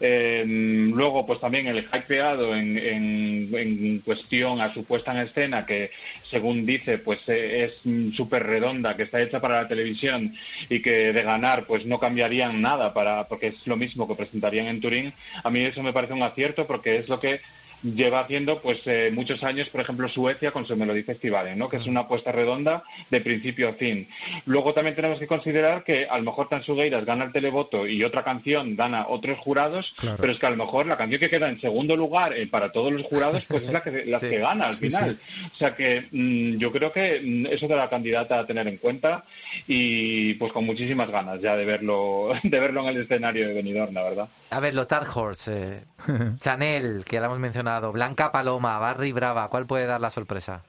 [0.01, 5.67] Eh, luego, pues también el hypeado en, en, en cuestión a su puesta en escena,
[5.67, 5.91] que
[6.31, 7.73] según dice, pues es
[8.17, 10.35] súper redonda, que está hecha para la televisión
[10.69, 14.81] y que ganar pues no cambiarían nada para porque es lo mismo que presentarían en
[14.81, 15.13] Turín.
[15.45, 17.41] A mí eso me parece un acierto porque es lo que
[17.83, 21.69] lleva haciendo pues eh, muchos años, por ejemplo, Suecia con su Melody Festival, ¿no?
[21.69, 24.09] que es una apuesta redonda de principio a fin.
[24.47, 28.25] Luego también tenemos que considerar que a lo mejor Tansugueiras gana el televoto y otra
[28.25, 30.17] canción gana otros jurados, Claro.
[30.21, 32.73] pero es que a lo mejor la canción que queda en segundo lugar eh, para
[32.73, 35.19] todos los jurados pues es la que, la Sí, que gana al sí, final.
[35.53, 38.79] O sea que mm, yo creo que mm, eso de la candidata a tener en
[38.79, 39.25] cuenta
[39.67, 43.95] y pues con muchísimas ganas ya de verlo de verlo en el escenario de Benidorm,
[43.95, 44.29] la verdad.
[44.51, 45.81] A ver, los Dark Horse, eh,
[46.41, 50.63] Chanel, que ya la hemos mencionado, Blanca Paloma, Barry Brava, ¿cuál puede dar la sorpresa?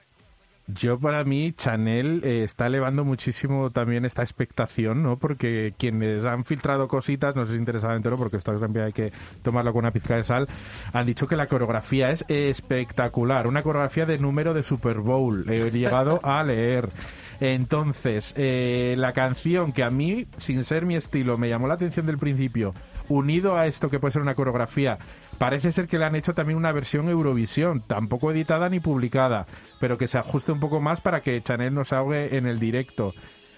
[0.70, 5.18] Yo para mí Chanel eh, está elevando muchísimo también esta expectación, ¿no?
[5.18, 8.94] Porque quienes han filtrado cositas, no sé si interesadamente o no, porque esto también hay
[8.94, 10.50] que tomarlo con una pizca de sal,
[10.92, 15.72] han dicho que la coreografía es espectacular, una coreografía de número de Super Bowl, he
[15.72, 16.90] llegado a leer.
[17.40, 22.06] Entonces, eh, la canción que a mí, sin ser mi estilo, me llamó la atención
[22.06, 22.74] del principio,
[23.10, 24.98] unido a esto que puede ser una coreografía,
[25.38, 29.46] parece ser que le han hecho también una versión Eurovisión, tampoco editada ni publicada,
[29.80, 32.60] pero que se ajuste un poco más para que Chanel no se ahogue en el
[32.60, 33.14] directo.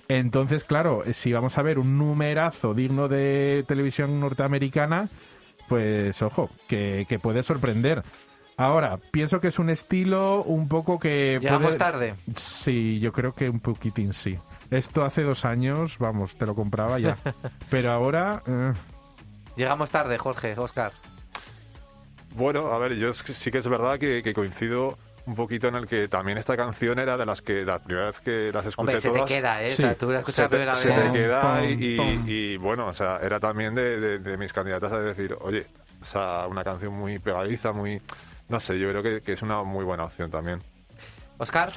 [0.10, 5.08] Entonces, claro, si vamos a ver un numerazo digno de televisión norteamericana,
[5.68, 8.04] pues ojo, que puede sorprender.
[8.60, 11.40] Ahora, pienso que es un estilo un poco que...
[11.42, 12.16] Llegamos puede- tarde.
[12.36, 14.38] Sí, yo creo que un poquitín sí.
[14.70, 17.16] Esto hace dos años, vamos, te lo compraba ya.
[17.70, 18.44] Pero ahora...
[18.46, 18.74] eh,
[19.56, 20.92] Llegamos tarde, Jorge, Oscar.
[22.36, 25.68] Bueno, a ver, yo es que- sí que es verdad que, que coincido un poquito
[25.70, 28.66] en el que también esta canción era de las que la primera vez que las
[28.66, 29.70] escuché Hombre, se te queda, ¿eh?
[29.70, 29.84] Sí.
[29.84, 31.00] O sea, tú la escuchas se la te, primera se vez.
[31.04, 32.24] te queda y, y- pom.
[32.28, 35.66] y, bueno, o sea, era también de, de- de mis candidatas a decir, oye,
[36.02, 38.02] o sea, una canción muy pegadiza, muy,
[38.50, 40.60] no sé, yo creo que, que es una muy buena opción también.
[41.42, 41.72] Oscar,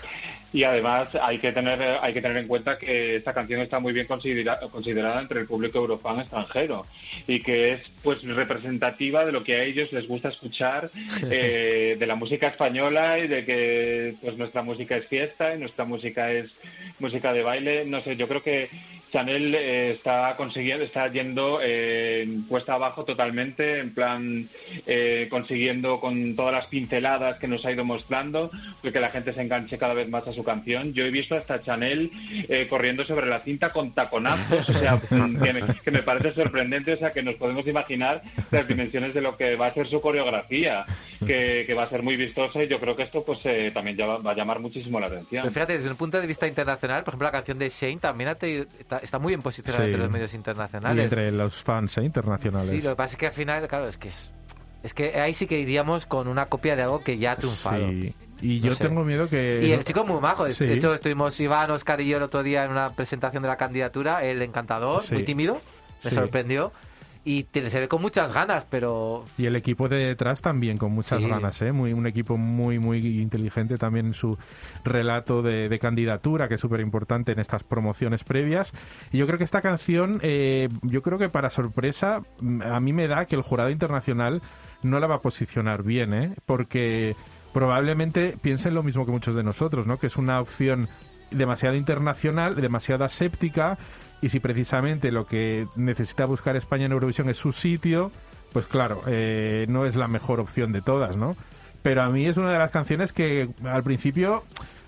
[0.52, 3.92] Y además hay que tener hay que tener en cuenta que esta canción está muy
[3.92, 6.84] bien considera- considerada entre el público eurofan extranjero
[7.28, 10.90] y que es pues representativa de lo que a ellos les gusta escuchar
[11.30, 15.84] eh, de la música española y de que pues nuestra música es fiesta y nuestra
[15.84, 16.52] música es
[16.98, 17.84] música de baile.
[17.84, 18.68] No sé, yo creo que
[19.12, 24.48] Chanel eh, está consiguiendo, está yendo eh, puesta abajo totalmente, en plan
[24.86, 28.50] eh, consiguiendo con todas las pinceladas que nos ha ido mostrando,
[28.82, 30.92] que la gente se enganche cada vez más a su canción.
[30.94, 32.10] Yo he visto hasta Chanel
[32.48, 36.94] eh, corriendo sobre la cinta con taconazos, o sea, que me, que me parece sorprendente,
[36.94, 40.00] o sea, que nos podemos imaginar las dimensiones de lo que va a ser su
[40.00, 40.84] coreografía,
[41.26, 43.96] que, que va a ser muy vistosa y yo creo que esto pues eh, también
[43.96, 45.42] ya va, va a llamar muchísimo la atención.
[45.42, 48.28] pero fíjate, desde un punto de vista internacional, por ejemplo, la canción de Shane también
[48.30, 48.66] ha tenido-
[49.02, 49.90] está, muy bien posicionada Sí.
[49.90, 51.04] entre los medios Y internacionales.
[51.04, 52.04] entre los fans ¿eh?
[52.04, 52.70] internacionales.
[52.70, 54.30] Sí, lo que pasa es que al final, claro, es que es,
[54.82, 57.88] es que ahí sí que iríamos con una copia de algo que ya ha triunfado.
[57.88, 58.14] Sí.
[58.40, 58.88] Y No yo sé.
[58.88, 59.60] tengo miedo que...
[59.64, 60.44] Y el chico es muy majo.
[60.44, 60.64] De Sí.
[60.64, 64.24] hecho, estuvimos Iván, Oscar y yo el otro día en una presentación de la candidatura.
[64.24, 65.60] El encantador, muy tímido,
[66.04, 66.72] me sorprendió.
[67.24, 70.90] Y te- se ve con muchas ganas, pero Y el equipo de detrás también con
[70.92, 71.28] muchas Sí.
[71.28, 71.70] ganas, ¿eh?
[71.70, 74.36] Muy, un equipo muy, muy inteligente también en su
[74.84, 78.72] relato de, de candidatura, que es súper importante en estas promociones previas.
[79.12, 82.92] Y yo creo que esta canción, eh, yo creo que para sorpresa, mm, a mí
[82.92, 84.42] me da que el jurado internacional
[84.82, 86.34] no la va a posicionar bien, ¿eh?
[86.44, 87.14] Porque
[87.52, 89.98] probablemente piensen lo mismo que muchos de nosotros, ¿no?
[89.98, 90.88] Que es una opción
[91.30, 93.78] demasiado internacional, demasiado aséptica,
[94.22, 98.10] y si precisamente lo que necesita buscar España en Eurovisión es su sitio,
[98.54, 101.36] pues claro, eh, no es la mejor opción de todas, ¿no?
[101.82, 104.44] Pero a mí es una de las canciones que al principio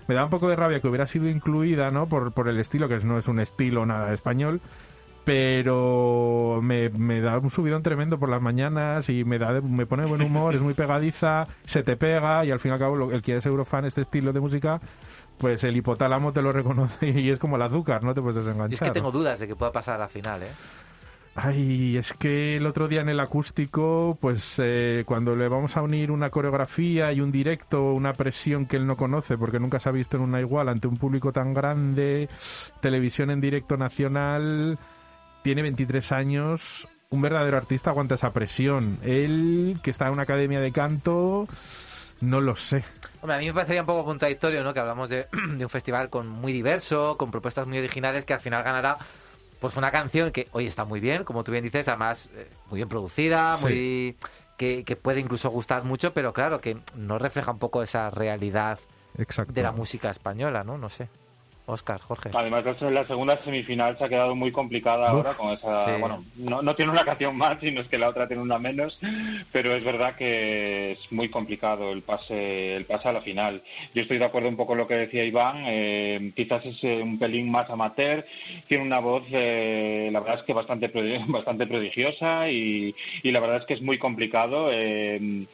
[0.07, 2.07] me da un poco de rabia que hubiera sido incluida, ¿no?
[2.07, 4.61] Por, por el estilo, que no es un estilo nada español,
[5.25, 10.03] pero me, me da un subidón tremendo por las mañanas y me da me pone
[10.03, 12.95] de buen humor, es muy pegadiza, se te pega y al fin y al cabo
[12.95, 14.79] lo- el que es eurofan este estilo de música,
[15.37, 18.79] pues el hipotálamo te lo reconoce y es como el azúcar, no te puedes desenganchar.
[18.79, 20.51] yo es que tengo dudas de que pueda pasar a la final, ¿eh?
[21.37, 25.81] Ay, es que el otro día en el acústico, pues eh, cuando le vamos a
[25.81, 29.89] unir una coreografía y un directo, una presión que él no conoce porque nunca se
[29.89, 32.29] ha visto en una igual ante un público tan grande,
[32.79, 34.79] televisión en directo nacional,
[35.43, 38.97] tiene 23 años, un verdadero artista aguanta esa presión.
[39.03, 41.49] Él, que está en una academia de canto,
[42.21, 42.85] no lo sé.
[43.21, 44.73] Hombre, a mí me parecería un poco contradictorio, ¿no?
[44.73, 48.39] Que hablamos de, de un festival con muy diverso, con propuestas muy originales, que al
[48.39, 48.97] final ganará
[49.59, 52.77] pues una canción que hoy está muy bien, como tú bien dices, además eh, muy
[52.77, 53.63] bien producida, Sí.
[53.65, 54.17] muy
[54.57, 58.79] que, que puede incluso gustar mucho, pero claro, que no refleja un poco esa realidad
[59.17, 59.53] Exacto.
[59.53, 60.77] de la música española, ¿no?
[60.77, 61.09] No sé.
[61.67, 62.29] Oscar, Jorge.
[62.33, 65.85] Además, la- la segunda semifinal se ha quedado muy complicada ahora con esa.
[65.95, 65.99] sí.
[65.99, 68.99] Bueno, no, no tiene una canción más, sino es que la otra tiene una menos,
[69.51, 73.63] pero es verdad que es muy complicado el pase, el pase a la final.
[73.95, 75.63] Yo estoy de acuerdo un poco con lo que decía Iván.
[75.67, 78.25] eh, quizás es eh, un pelín más amateur,
[78.67, 80.87] tiene una voz, eh, la verdad es que bastante,
[81.27, 84.69] bastante prodigiosa y, y la verdad es que es muy complicado.
[84.71, 85.47] eh,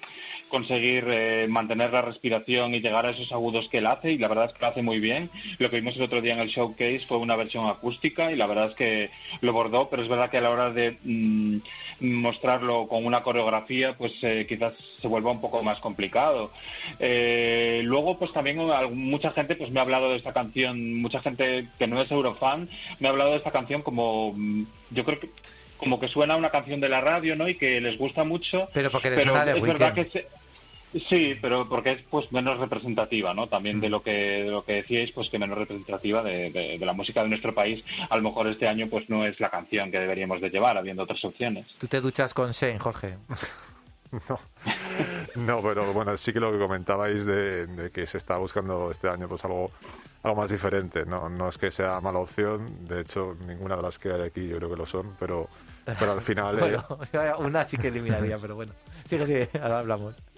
[0.51, 4.27] conseguir eh, mantener la respiración y llegar a esos agudos que él hace y la
[4.27, 5.31] verdad es que lo hace muy bien.
[5.57, 8.45] Lo que vimos el otro día en el showcase fue una versión acústica y la
[8.45, 9.09] verdad es que
[9.41, 11.57] lo bordó, pero es verdad que a la hora de mm,
[12.01, 16.51] mostrarlo con una coreografía pues eh, quizás se vuelva un poco más complicado.
[16.99, 18.57] Eh, luego pues también
[18.93, 22.69] mucha gente pues me ha hablado de esta canción, mucha gente que no es eurofan
[22.99, 25.29] me ha hablado de esta canción como mm, yo creo que
[25.77, 27.49] como que suena una canción de la radio, ¿no?
[27.49, 28.69] Y que les gusta mucho.
[28.71, 30.27] Pero porque le pero suena de es verdad que se-
[31.09, 33.47] sí, pero porque es pues menos representativa, ¿no?
[33.47, 33.81] También Mm.
[33.81, 34.11] de lo que
[34.43, 37.53] de lo que decíais, pues que menos representativa de, de- de la música de nuestro
[37.53, 37.83] país.
[38.09, 41.03] A lo mejor este año pues no es la canción que deberíamos de llevar, habiendo
[41.03, 41.67] otras opciones.
[41.79, 43.17] Tú te duchas con Shane, Jorge.
[44.27, 44.37] No,
[45.35, 49.07] no, pero bueno, sí que lo que comentabais de, de que se está buscando este
[49.07, 49.71] año pues algo,
[50.23, 51.05] algo más diferente.
[51.05, 54.49] No, no es que sea mala opción, de hecho ninguna de las que hay aquí
[54.49, 55.47] yo creo que lo son, pero,
[55.97, 56.59] pero al final,
[57.13, 58.73] eh, una sí que eliminaría, pero bueno.
[59.05, 60.17] Sigue, sigue, ahora hablamos.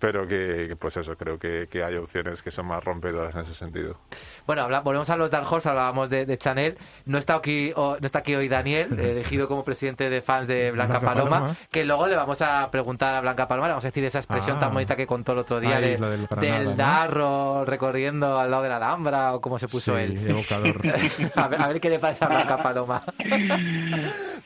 [0.00, 3.54] pero que, pues eso, creo que, que hay opciones que son más rompedoras en ese
[3.54, 3.98] sentido.
[4.46, 6.76] Bueno, habla- volvemos a los Dark Horse, hablábamos de, de Chanel.
[7.04, 10.72] No está aquí, o- no está aquí hoy Daniel, elegido como presidente de fans de
[10.72, 11.56] Blanca, Blanca Paloma, Paloma.
[11.70, 14.56] que luego le vamos a preguntar a Blanca Paloma, le vamos a decir esa expresión
[14.56, 14.60] Ah.
[14.60, 16.74] tan bonita que contó el otro día de- del del ¿no?
[16.74, 20.30] Darro recorriendo al lado de la Alhambra o cómo se puso Sí, él.
[20.30, 20.80] evocador.
[21.36, 23.02] a, ver, a ver qué le parece a Blanca Paloma.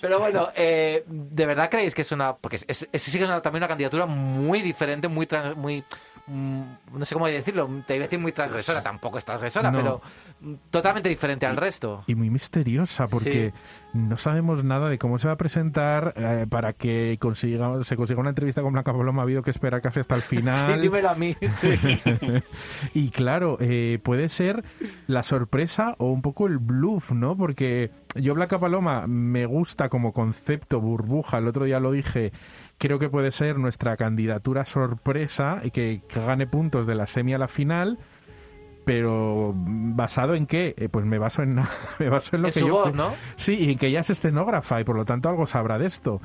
[0.01, 2.37] Pero bueno, eh, ¿de verdad creéis que es una...
[2.37, 5.27] Porque es, es, sí que es también una candidatura muy diferente, muy...
[5.27, 5.85] trans- muy
[6.27, 6.63] mm,
[6.99, 9.77] no sé cómo decirlo, te iba a decir muy transgresora, tampoco es transgresora, No.
[9.79, 10.03] pero
[10.71, 12.03] totalmente diferente al resto.
[12.07, 13.53] y muy misteriosa porque
[13.93, 18.21] no sabemos nada de cómo se va a presentar eh, para que consiga, se consiga
[18.21, 21.11] una entrevista con Blanca Paloma ha habido que esperar casi hasta el Sí, final dímelo
[21.11, 21.37] a mí.
[21.49, 21.75] Sí.
[22.95, 24.65] y claro eh, puede ser
[25.07, 30.13] la sorpresa o un poco el bluff no porque yo Blanca Paloma me gusta como
[30.13, 32.33] concepto burbuja el otro día lo dije
[32.79, 37.35] creo que puede ser nuestra candidatura sorpresa y que, que gane puntos de la semi
[37.35, 37.99] a la final
[38.85, 42.55] pero basado en qué Eh, pues me baso en nada me baso en lo Es
[42.55, 43.15] que su yo voz, ¿no?
[43.37, 46.21] Sí, y que ella es escenógrafa y por lo tanto algo sabrá de esto.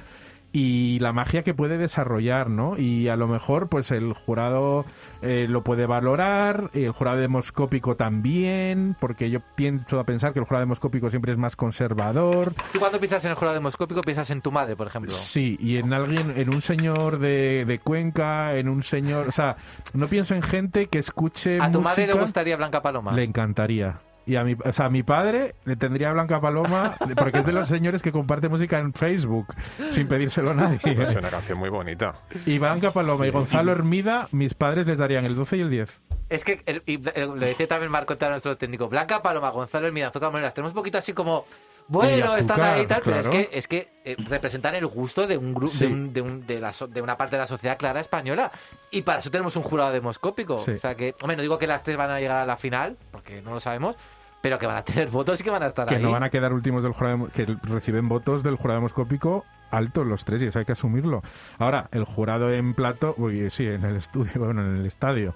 [0.51, 2.77] Y la magia que puede desarrollar, ¿no?
[2.77, 4.83] Y a lo mejor, pues el jurado
[5.21, 10.45] eh, lo puede valorar, el jurado demoscópico también, porque yo tiendo a pensar que el
[10.45, 12.55] jurado demoscópico siempre es más conservador.
[12.73, 15.11] Tú cuando piensas en el jurado demoscópico piensas en tu madre, por ejemplo.
[15.11, 19.27] Sí, y en alguien, en un señor de, de Cuenca, en un señor.
[19.27, 19.57] O sea,
[19.93, 21.59] no pienso en gente que escuche.
[21.61, 23.13] ¿A tu madre le gustaría Blanca Paloma?
[23.13, 23.99] Le encantaría.
[24.25, 27.51] Y a mi, o sea, a mi padre le tendría Blanca Paloma, porque es de
[27.51, 29.47] los señores que comparte música en Facebook,
[29.91, 30.79] sin pedírselo a nadie.
[30.83, 32.13] Es una canción muy bonita.
[32.45, 36.01] Y Blanca Paloma y Gonzalo Hermida, mis padres les darían el 12 y el 10.
[36.29, 40.09] Es que, el- y eh, lo decía también Marco nuestro técnico, Blanca Paloma, Gonzalo Hermida,
[40.09, 41.45] Azúcar Moreras, tenemos un poquito así como,
[41.89, 45.27] bueno, azúcar, están ahí y tal, pero es que, es que eh, representan el gusto
[45.27, 45.85] de un grupo, Sí.
[45.87, 48.51] de, un- de, un- de la so- de una parte de la sociedad clara española.
[48.91, 50.57] Y para eso tenemos un jurado demoscópico.
[50.59, 50.71] Sí.
[50.71, 52.95] O sea que, hombre, no digo que las tres van a llegar a la final,
[53.11, 53.97] porque no lo sabemos,
[54.41, 56.01] pero que van a tener votos y que van a estar Que ahí.
[56.01, 60.25] no van a quedar últimos del jurado, que reciben votos del jurado demoscópico altos los
[60.25, 61.21] tres y eso hay que asumirlo.
[61.59, 65.33] Ahora, el jurado en plato, uy, sí, en el estudio, bueno, en el estadio.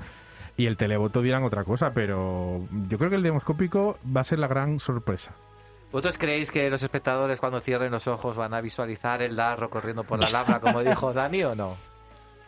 [0.56, 4.38] Y el televoto dirán otra cosa, pero yo creo que el demoscópico va a ser
[4.39, 5.32] la gran sorpresa.
[5.93, 10.03] ¿Vosotros creéis que los espectadores cuando cierren los ojos van a visualizar el Darro corriendo
[10.03, 11.77] por la Alhambra, como dijo Dani, o no?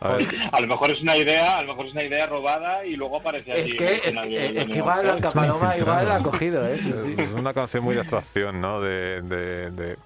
[0.00, 2.84] A ver, A lo mejor es una idea, a lo mejor es una idea robada
[2.84, 5.02] y luego aparece allí Es en que, es que, que igual.
[5.02, 6.78] Blanca Paloma igual la ha cogido, ¿eh?
[6.78, 7.14] Sí, sí.
[7.16, 8.80] es una canción muy de abstracción, ¿no?
[8.82, 9.96] De, de- de,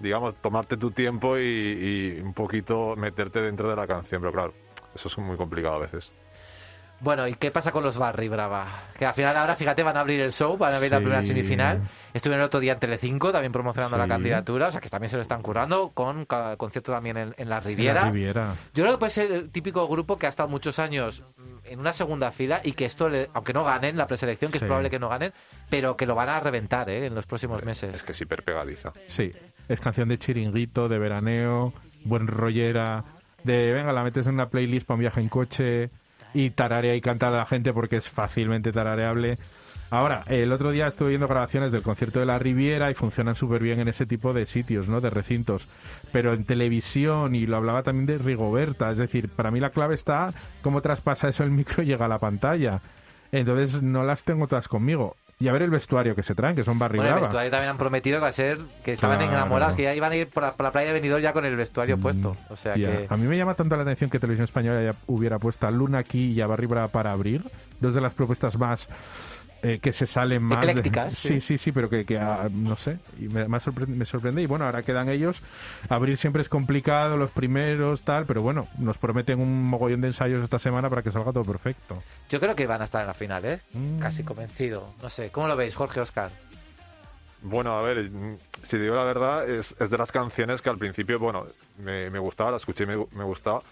[0.00, 1.42] digamos, tomarte tu tiempo y,
[2.16, 4.20] y un poquito meterte dentro de la canción.
[4.22, 4.54] Pero claro,
[4.94, 6.10] eso es muy complicado a veces.
[7.00, 8.66] Bueno, ¿y qué pasa con los Barry Brava?
[8.98, 11.22] Que al final ahora, fíjate, van a abrir el show, van a abrir la primera
[11.22, 11.82] semifinal.
[12.12, 15.14] Estuvieron el otro día en Telecinco también promocionando la candidatura, o sea que también se
[15.16, 18.06] lo están currando, con concierto también en, en la Riviera.
[18.06, 18.54] La Riviera.
[18.74, 21.22] Yo creo que puede ser el típico grupo que ha estado muchos años
[21.64, 24.64] en una segunda fila y que esto, le- aunque no ganen la preselección, que Sí.
[24.64, 25.32] es probable que no ganen,
[25.70, 27.06] pero que lo van a reventar ¿eh?
[27.06, 28.02] en los próximos Es meses.
[28.02, 28.92] que es hiper pegadiza.
[29.06, 29.30] Sí,
[29.68, 31.72] es canción de chiringuito, de veraneo,
[32.04, 33.04] buen rollera,
[33.44, 35.90] de venga, la metes en una playlist para un viaje en coche
[36.34, 39.36] y tararea y canta a la gente porque es fácilmente tarareable.
[39.90, 43.62] Ahora, el otro día estuve viendo grabaciones del concierto de la Riviera y funcionan súper
[43.62, 45.00] bien en ese tipo de sitios, ¿no?
[45.00, 45.66] De recintos.
[46.12, 49.94] Pero en televisión, y lo hablaba también de Rigoberta, es decir, para mí la clave
[49.94, 52.82] está cómo traspasa eso el micro y llega a la pantalla.
[53.32, 55.16] Entonces no las tengo todas conmigo.
[55.40, 57.70] Y a ver el vestuario que se traen, que son Barry Bueno, el vestuario también
[57.70, 59.32] han prometido que va a ser que estaban Claro.
[59.34, 61.44] enamorados, que ya iban a ir por la, por la playa de Benidorm ya con
[61.44, 62.36] el vestuario puesto.
[62.50, 63.06] O sea que...
[63.08, 65.98] A mí me llama tanto la atención que Televisión Española ya hubiera puesto a Luna
[65.98, 67.42] aquí y a Barry Brava para abrir.
[67.80, 68.88] Dos de las propuestas más
[69.62, 70.64] eh, que se salen más.
[70.64, 71.40] de- Eclécticas, sí, sí.
[71.40, 72.98] sí, sí, pero que, que, ah, no sé.
[73.18, 74.42] Y me, me sorprende.
[74.42, 75.42] Y bueno, ahora quedan ellos.
[75.88, 78.24] Abrir siempre es complicado, los primeros, tal.
[78.26, 82.02] Pero bueno, nos prometen un mogollón de ensayos esta semana para que salga todo perfecto.
[82.30, 83.60] Yo creo que van a estar en la final, ¿eh?
[83.72, 83.98] Mm.
[83.98, 84.92] Casi convencido.
[85.02, 86.30] No sé, ¿cómo lo veis, Jorge Oscar?
[87.42, 90.78] Bueno, a ver, mm, si digo la verdad, es, es de las canciones que al
[90.78, 91.44] principio, bueno,
[91.78, 93.62] me, me gustaba, la escuché y me, me gustaba,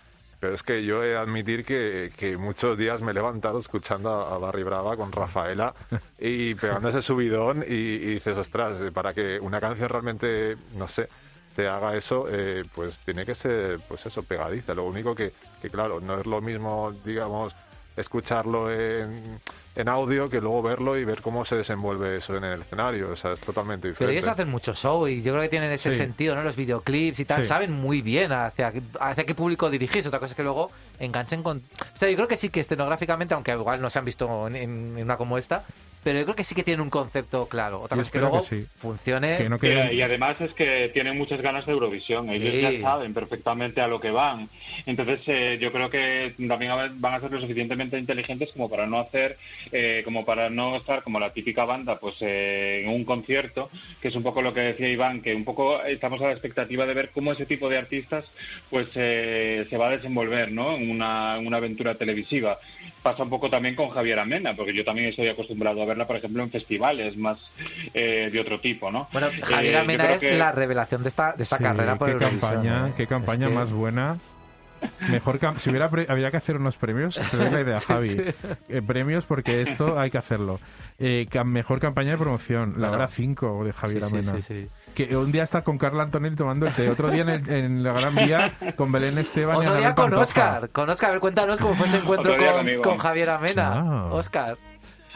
[0.41, 4.11] pero es que yo he de admitir que, que muchos días me he levantado escuchando
[4.11, 5.75] a, Barry Brava con Rafaela
[6.19, 11.09] y pegando ese subidón y, y dices, ostras, para que una canción realmente, no sé,
[11.57, 14.75] te haga eso, eh, pues tiene que ser, pues eso, pegadiza.
[14.75, 17.55] Lo único que, que, claro, no es lo mismo, digamos,
[17.97, 19.41] escucharlo en,
[19.77, 23.11] en audio que luego verlo y ver cómo se desenvuelve eso en el escenario.
[23.11, 24.19] O sea, es totalmente Pero diferente.
[24.19, 25.99] ellos hacen mucho show y yo creo que tienen ese Sí.
[25.99, 26.43] sentido, ¿no?
[26.43, 27.49] Los videoclips y tal, Sí.
[27.49, 30.09] saben muy bien hacia, hacia qué público dirigirse.
[30.09, 31.59] Otra cosa es que luego enganchen con...
[31.59, 34.57] O sea, yo creo que sí que escenográficamente, aunque igual no se han visto en,
[34.57, 35.63] en una como esta,
[36.07, 37.81] pero yo creo que sí que tienen un concepto claro.
[37.81, 38.67] Otra cosa es que espero luego que sí.
[38.77, 39.37] funcione...
[39.39, 42.31] Que no Y, quede- y además es que tienen muchas ganas de Eurovisión.
[42.31, 42.61] Ellos Sí.
[42.61, 44.49] ya saben perfectamente a lo que van.
[44.87, 49.01] Entonces eh, yo creo que también van a ser lo suficientemente inteligentes como para no
[49.01, 49.37] hacer,
[49.73, 53.69] eh, como para no estar como la típica banda, pues eh, en un concierto,
[54.01, 56.87] que es un poco lo que decía Iván, que un poco estamos a la expectativa
[56.87, 58.25] de ver cómo ese tipo de artistas,
[58.71, 60.77] pues eh, se va a desenvolver, ¿no?
[60.77, 62.59] En una, en una aventura televisiva.
[63.03, 66.07] Pasa un poco también con Javier Amena, porque yo también estoy acostumbrado a ver verla,
[66.07, 67.39] por ejemplo, en festivales más
[67.95, 69.09] eh, de otro tipo, ¿no?
[69.13, 72.09] Bueno, Eh, Javier Amena es que- la revelación de esta, de esta Sí, carrera por
[72.09, 72.93] qué Eurovisión, campaña, ¿eh?
[72.97, 74.19] qué campaña Es que- más buena.
[75.09, 78.11] Mejor cam- si hubiera pre- habría que hacer unos premios, te doy la idea, Javi.
[78.11, 78.21] sí.
[78.69, 80.61] Eh, premios porque esto hay que hacerlo.
[80.99, 82.93] Eh, mejor campaña de promoción, la Bueno.
[83.05, 84.33] hora 5 de Javier Sí, sí, Amena.
[84.35, 84.69] sí, sí.
[84.95, 87.83] Que un día está con Carla Antonelli tomando el té, otro día en, el- en
[87.83, 90.23] la Gran Vía con Belén Esteban y Otro Anabel día con Pantoja.
[90.23, 90.71] Oscar.
[90.71, 92.35] Con Oscar, a ver, cuéntanos cómo fue ese encuentro
[92.83, 94.07] con, Javier Amena.
[94.11, 94.59] Oscar.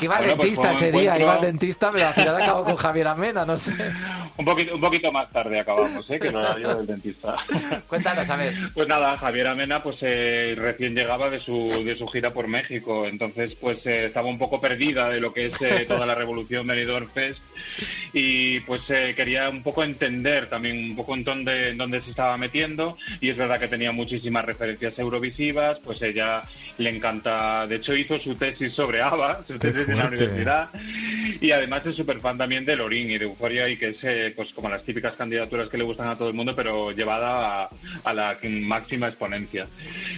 [0.01, 2.43] Que iba Bueno, pues dentista un ese día, encuentro- iba al dentista, pero al final
[2.43, 3.73] acabó con Javier Amena, no sé.
[4.37, 6.19] Un poquito, un poquito más tarde acabamos, ¿eh?
[6.19, 7.37] que el horario del dentista.
[7.89, 8.55] Cuéntanos, a ver.
[8.73, 13.07] Pues nada, Javier Amena pues eh, recién llegaba de su, de su gira por México,
[13.07, 16.67] entonces pues eh, estaba un poco perdida de lo que es eh, toda la revolución
[16.67, 17.39] Benidorm Fest
[18.15, 22.09] y pues eh, quería un poco entender también un poco en dónde, en dónde se
[22.11, 26.45] estaba metiendo y es verdad que tenía muchísimas referencias eurovisivas, pues ella
[26.79, 30.71] le encanta, de hecho hizo su tesis sobre ABBA, su tesis en la universidad
[31.41, 34.33] y además es súper fan también de Lorín y de Euforia y que es eh,
[34.37, 37.71] pues como las típicas candidaturas que le gustan a todo el mundo pero llevada a,
[38.05, 39.67] a la máxima exponencia.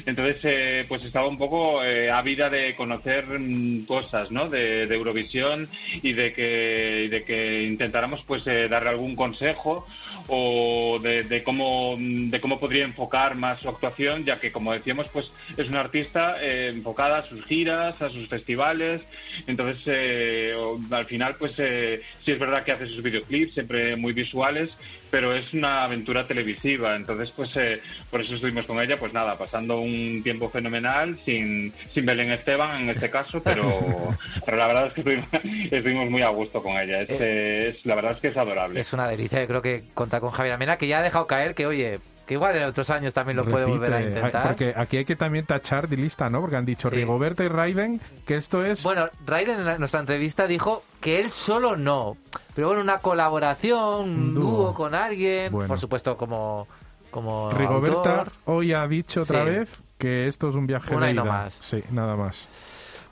[0.05, 4.49] Entonces eh, pues estaba un poco eh, ávida de conocer mm, cosas ¿no?
[4.49, 5.69] de, de Eurovisión
[6.03, 9.87] y de que, de que intentáramos pues eh, darle algún consejo
[10.27, 15.09] o de, de cómo de cómo podría enfocar más su actuación ya que como decíamos
[15.09, 19.03] pues es una artista enfocada a sus giras a sus festivales
[19.47, 23.97] entonces eh, o- al final pues eh, sí es verdad que hace sus videoclips siempre
[23.97, 24.71] muy visuales
[25.11, 26.97] pero es una aventura televisiva.
[26.97, 28.99] Entonces pues eh, por eso estuvimos con ella.
[28.99, 34.57] Pues nada pasando un tiempo fenomenal sin sin Belén Esteban en este caso pero pero
[34.57, 35.29] la verdad es que estuvimos,
[35.71, 37.03] estuvimos muy a gusto con ella.
[37.03, 38.81] Es, eh, es- la verdad es que es adorable.
[38.81, 41.55] Es una delicia, yo creo que contar con Javier Amena, que ya ha dejado caer
[41.55, 44.17] que, oye, que igual en otros años también lo puede volver a Repite.
[44.19, 44.47] intentar.
[44.49, 46.41] Porque aquí hay que también tachar de lista, ¿no?
[46.41, 46.97] Porque han dicho Sí.
[46.97, 48.83] Rigoberta y Raiden que esto es...
[48.83, 52.17] Bueno, Raiden en nuestra entrevista dijo que él solo no.
[52.55, 54.75] Pero bueno, una colaboración, un dúo.
[54.75, 55.69] con alguien, Bueno.
[55.69, 56.69] por supuesto como,
[57.11, 58.33] como Rigoberta autor.
[58.45, 59.51] hoy ha dicho otra Sí.
[59.51, 61.55] vez que esto es un viaje Una de y no más.
[61.61, 62.49] Sí, nada más.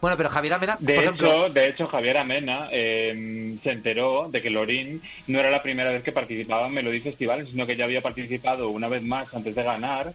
[0.01, 4.41] Bueno, pero Javier Amena, De por hecho, de hecho, Javier Amena eh, se enteró de
[4.41, 7.85] que Lorín no era la primera vez que participaba en Melody Festival, sino que ya
[7.85, 10.15] había participado una vez más antes de ganar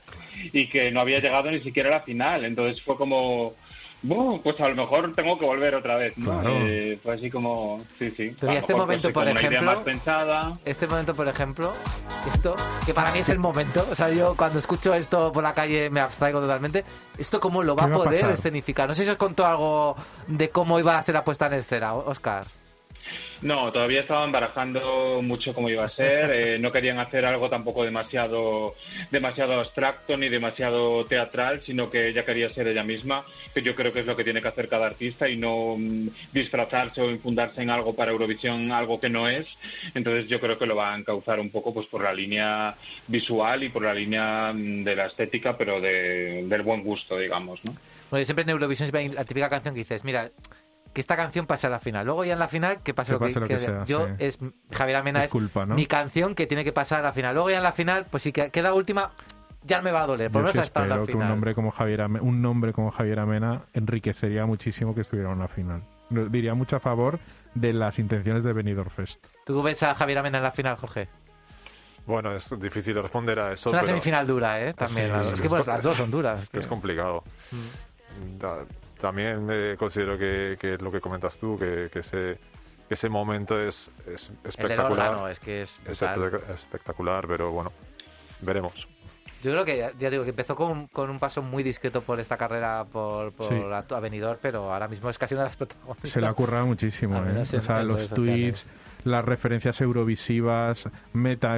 [0.51, 2.45] y que no había llegado ni siquiera a la final.
[2.45, 3.53] Entonces fue como,
[4.03, 6.17] "Buh, pues a lo mejor tengo que volver otra vez.
[6.17, 6.31] ¿no?
[6.31, 6.49] Claro.
[6.61, 8.35] Eh, fue así como, sí, sí.
[8.39, 10.57] Pero y este momento, por ejemplo, más pensada.
[10.63, 11.73] Este momento, por ejemplo,
[12.33, 15.53] esto, que para mí es el momento, o sea, yo cuando escucho esto por la
[15.53, 16.83] calle me abstraigo totalmente,
[17.17, 18.87] ¿esto cómo lo va ¿Qué a va a poder escenificar?
[18.87, 19.95] No sé si os contó algo
[20.27, 22.45] de cómo iba a hacer la puesta en escena, Oscar.
[23.41, 26.31] No, todavía estaban barajando mucho cómo iba a ser.
[26.31, 28.75] eh, no querían hacer algo tampoco demasiado,
[29.11, 33.23] demasiado abstracto ni demasiado teatral, sino que ella quería ser ella misma,
[33.53, 36.07] que yo creo que es lo que tiene que hacer cada artista y no mm,
[36.31, 39.45] disfrazarse o infundarse en algo para Eurovisión, algo que no es.
[39.93, 42.75] Entonces yo creo que lo va a encauzar un poco pues por la línea
[43.07, 47.59] visual y por la línea mm, de la estética, pero de- del buen gusto, digamos,
[47.65, 47.75] ¿no?
[48.09, 50.29] Bueno, siempre en Eurovisión la típica canción que dices, mira,
[50.95, 52.05] que esta canción pase a la final.
[52.05, 54.07] Luego ya en la final, que pase, Que lo, que, pase lo que sea, Yo,
[54.07, 54.13] sí.
[54.17, 54.39] es
[54.71, 55.75] Javier Amena Es es, culpa, ¿no?
[55.75, 57.35] mi canción que tiene que pasar a la final.
[57.35, 59.11] Luego ya en la final, pues si que- queda última,
[59.63, 60.31] ya no me va a doler.
[60.31, 61.27] Por lo Yo sí la que un final.
[61.27, 65.47] nombre como Javier Ame- un nombre como Javier Amena enriquecería muchísimo que estuviera en la
[65.49, 65.83] final.
[66.09, 67.19] Diría mucho a favor
[67.53, 69.25] de las intenciones de Benidorm Fest.
[69.45, 71.09] ¿Tú ves a Javier Amena en la final, Jorge?
[72.05, 73.69] Bueno, es difícil responder a eso.
[73.69, 74.73] Es una pero semifinal dura, ¿eh?
[74.73, 75.07] También.
[75.07, 76.43] Sí, las- sí, es que es pues, las dos son duras.
[76.43, 77.23] es que es complicado.
[77.51, 78.37] Mm.
[78.37, 78.63] Da-
[78.99, 82.37] También eh, considero que, que lo que comentas tú, que, que ese,
[82.87, 85.09] que ese momento es, es espectacular.
[85.09, 87.71] órgano, es que es espectacular, pero bueno,
[88.41, 88.87] veremos.
[89.43, 92.35] Yo creo que, ya digo, que empezó con, con un paso muy discreto por esta
[92.35, 93.53] carrera por, por Sí.
[93.69, 96.09] la- Avenidor, pero ahora mismo es casi una de las protagonistas.
[96.09, 97.41] Se le ha currado muchísimo, ¿eh?
[97.41, 98.65] O sea, los tweets,
[99.03, 101.55] las referencias eurovisivas, meta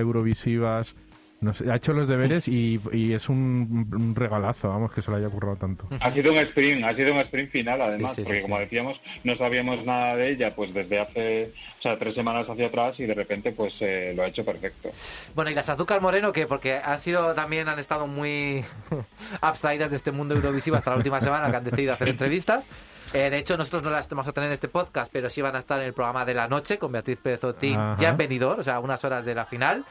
[1.69, 5.29] ha hecho los deberes y, y es un, un regalazo, vamos, que se lo haya
[5.29, 5.87] currado tanto.
[5.99, 8.43] Ha sido un sprint, ha sido un sprint final además, Sí, sí, sí, porque sí.
[8.43, 12.67] como decíamos, no sabíamos nada de ella pues desde hace, o sea, tres semanas hacia
[12.67, 14.89] atrás y de repente pues eh, lo ha hecho perfecto.
[15.35, 18.65] Bueno, y las Azúcar Moreno, que porque han sido también han estado muy
[19.41, 22.67] abstraídas de este mundo eurovisivo hasta la última semana, que han decidido hacer entrevistas.
[23.13, 25.55] Eh, de hecho, nosotros no las vamos a tener en este podcast, pero sí van
[25.55, 27.95] a estar en el programa de la noche con Beatriz Pérez Otín, Ajá.
[27.99, 29.85] ya en Benidorm, o sea, unas horas de la final.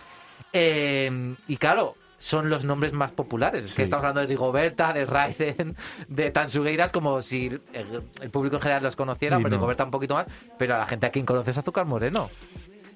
[0.53, 3.64] Eh, y claro, son los nombres más populares.
[3.64, 3.76] Es Sí.
[3.76, 5.76] que estamos hablando de Rigoberta, de Raiden,
[6.09, 9.57] de Tansugueiras, como si el, el público en general los conociera, Y pero no.
[9.57, 10.26] Rigoberta un poquito más.
[10.59, 12.30] Pero a la gente a quien conoce es Azúcar Moreno.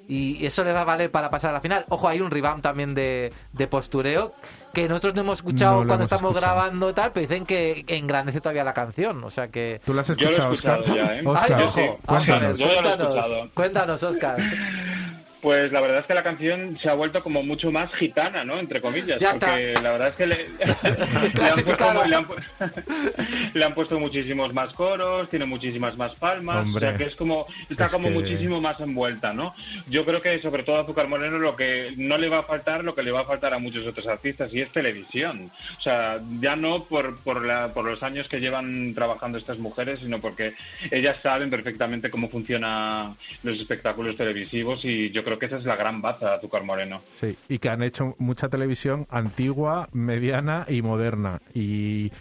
[0.09, 1.85] y eso le va a valer para pasar a la final.
[1.89, 4.33] Ojo, hay un revamp también de, de postureo
[4.75, 6.57] que nosotros no hemos escuchado No cuando hemos estamos escuchado.
[6.57, 9.23] grabando y tal, pero dicen que engrandece todavía la canción.
[9.23, 9.81] O sea que.
[9.85, 10.85] ¿Tú lo has Yo lo he escuchado, Oscar?
[10.97, 11.23] ya, ¿eh?
[11.25, 12.59] Oscar, Ay, ojo, cuéntanos.
[12.59, 13.51] Yo ya lo he cuéntanos, escuchado.
[13.55, 14.37] cuéntanos, Oscar.
[15.41, 18.59] Pues la verdad es que la canción se ha vuelto como mucho más gitana, ¿no?
[18.59, 19.19] Entre comillas.
[19.21, 23.75] Ya porque la verdad es que le, le han puesto, le han pu- le han
[23.75, 27.87] puesto muchísimos más coros, tiene muchísimas más palmas, Hombre, o sea que es como, está
[27.87, 29.55] es como que- muchísimo más envuelta, ¿no?
[29.89, 32.85] Yo creo que sobre todo a Azúcar Moreno lo que no le va a faltar,
[32.85, 35.51] lo que le va a faltar a muchos otros artistas, y es televisión.
[35.79, 40.01] O sea, ya no por, por, la, por los años que llevan trabajando estas mujeres,
[40.01, 40.55] sino porque
[40.91, 45.77] ellas saben perfectamente cómo funcionan los espectáculos televisivos y yo creo que esa es la
[45.77, 47.03] gran baza de Azúcar Moreno.
[47.11, 51.41] Sí, y que han hecho mucha televisión antigua, mediana y moderna.
[51.55, 52.13] Y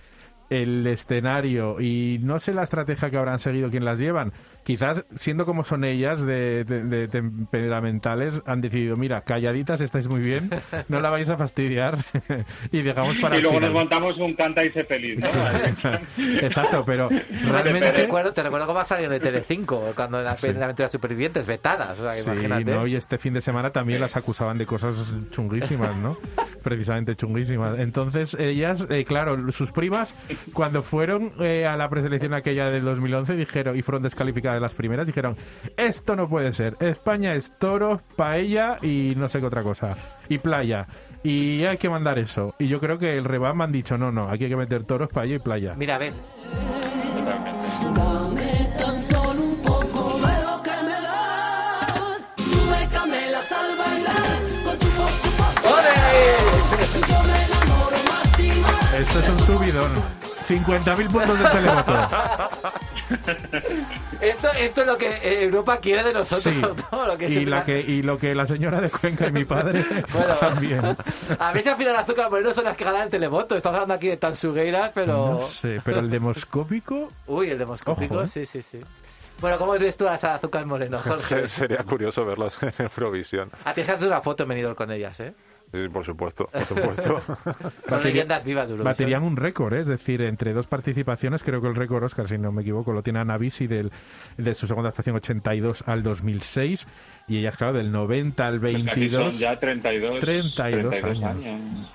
[0.50, 4.34] el escenario y no sé la estrategia que habrán seguido quien las llevan.
[4.64, 10.22] Quizás, siendo como son ellas de, de- de temperamentales, han decidido, mira, calladitas estáis muy
[10.22, 10.50] bien,
[10.89, 12.04] no la vais a fastidiar
[12.72, 13.84] y dejamos para y luego nos final.
[13.84, 15.28] montamos un canta y sé feliz, ¿no?
[16.41, 17.91] Exacto, pero Te realmente...
[17.91, 20.47] recuerdo, te recuerdo cómo ha salido de Telecinco cuando en la Sí.
[20.47, 22.00] en la aventura de supervivientes vetadas.
[22.00, 22.72] O sea, Sí, imagínate.
[22.72, 22.88] ¿no?
[22.88, 26.18] y este fin de semana también las acusaban de cosas chunguísimas, ¿no?
[26.64, 27.78] Precisamente chunguísimas.
[27.80, 30.14] Entonces, ellas, eh, claro, sus primas,
[30.54, 34.74] cuando fueron eh, a la preselección aquella del 2011, dijeron, y fueron descalificadas de las
[34.74, 35.38] primeras, dijeron,
[35.78, 36.76] esto no puede ser.
[36.80, 39.98] España es toros, paella y no sé qué otra cosa.
[40.28, 40.88] Y playa.
[41.24, 42.56] Y hay que mandar eso.
[42.60, 45.10] Y yo creo que el Rebam han dicho, no, no, aquí hay que meter toros,
[45.10, 45.74] paella y playa.
[45.76, 46.14] Mira, a ver.
[47.26, 48.50] Me me me.
[59.00, 60.28] Esto es un subidón.
[60.50, 61.93] 50.000 puntos de televoto.
[64.22, 66.54] Esto, esto es lo que eh, Europa quiere de nosotros.
[66.54, 66.62] Sí.
[66.91, 67.06] ¿no?
[67.08, 69.84] Lo que Y, la que, y lo que la señora de Cuenca y mi padre
[70.14, 70.97] Bueno, también.
[71.39, 73.56] a ver si al final Azúcar Moreno son las que ganan el televoto.
[73.56, 75.34] Estamos hablando aquí de Tansugueiras, pero.
[75.34, 78.28] No sé, pero el demoscópico, Uy, el demoscópico, Ojo, ¿eh?
[78.28, 78.80] sí, sí, sí.
[79.39, 81.24] Bueno, ¿cómo ves tú a esa Azúcar Moreno, Jorge?
[81.24, 83.50] Se- Sería curioso verlas en Eurovisión.
[83.64, 85.34] A ti se hace una foto en Benidorm con ellas, ¿eh?
[85.72, 87.22] Sí, por supuesto, por supuesto.
[87.89, 88.84] Son leyendas vivas de Eurovisión.
[88.84, 89.82] baterían un récord, ¿eh?
[89.82, 93.03] es decir, entre dos participaciones, creo que el récord Oscar, si no me equivoco, lo
[93.03, 93.91] tiene Ana Bisi del,
[94.38, 96.88] de su segunda actuación 82 al 2006
[97.28, 99.39] y ellas, claro, del 90 al Pues aquí son 22.
[99.39, 101.89] ya 32, 32 años.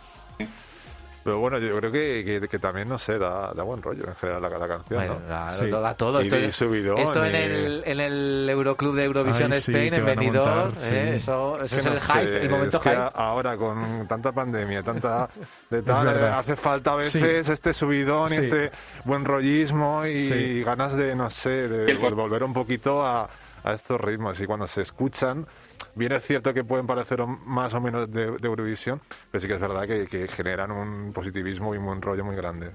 [1.24, 4.14] Pero bueno, yo creo que, que, que también, no sé, da, da buen rollo en
[4.14, 5.18] general la, la canción,
[5.52, 5.70] Sí.
[5.70, 6.20] da todo.
[6.20, 9.70] Y- Esto, y subidón, esto en, y- el, en el Euroclub de Eurovisión Ay, sí,
[9.72, 10.86] Spain, que en van a Benidorm, montar, ¿eh?
[11.10, 11.16] sí.
[11.16, 13.08] eso, eso Que es no el sé, hype, el momento es que hype.
[13.14, 15.28] ahora con tanta pandemia, tanta
[15.70, 16.38] de tal, verdad.
[16.40, 18.34] hace falta a veces este subidón Sí.
[18.34, 18.70] y este
[19.04, 20.62] buen rollismo y Sí.
[20.62, 23.30] ganas de, no sé, de volver un poquito a,
[23.64, 24.38] a estos ritmos.
[24.40, 25.46] Y cuando se escuchan,
[25.94, 29.54] bien es cierto que pueden parecer más o menos de, de Eurovisión, pero sí que
[29.54, 32.72] es verdad que, que generan un positivismo y un rollo muy grande.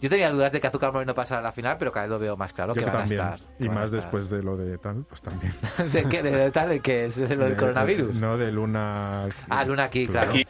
[0.00, 2.18] Yo tenía dudas de que Azúcar Moreno pasara a la final, pero cada vez lo
[2.18, 3.20] veo más claro Yo que van también.
[3.20, 3.48] a estar.
[3.58, 4.00] y más estar.
[4.02, 5.54] después de lo de tal, pues también.
[5.92, 6.22] ¿De qué?
[6.22, 6.68] ¿De, tal?
[6.68, 7.06] ¿De qué?
[7.06, 8.14] ¿Es de lo del De- coronavirus?
[8.16, 9.26] No, de Luna.
[9.48, 10.32] Ah, Luna aquí, claro.
[10.32, 10.46] Aquí.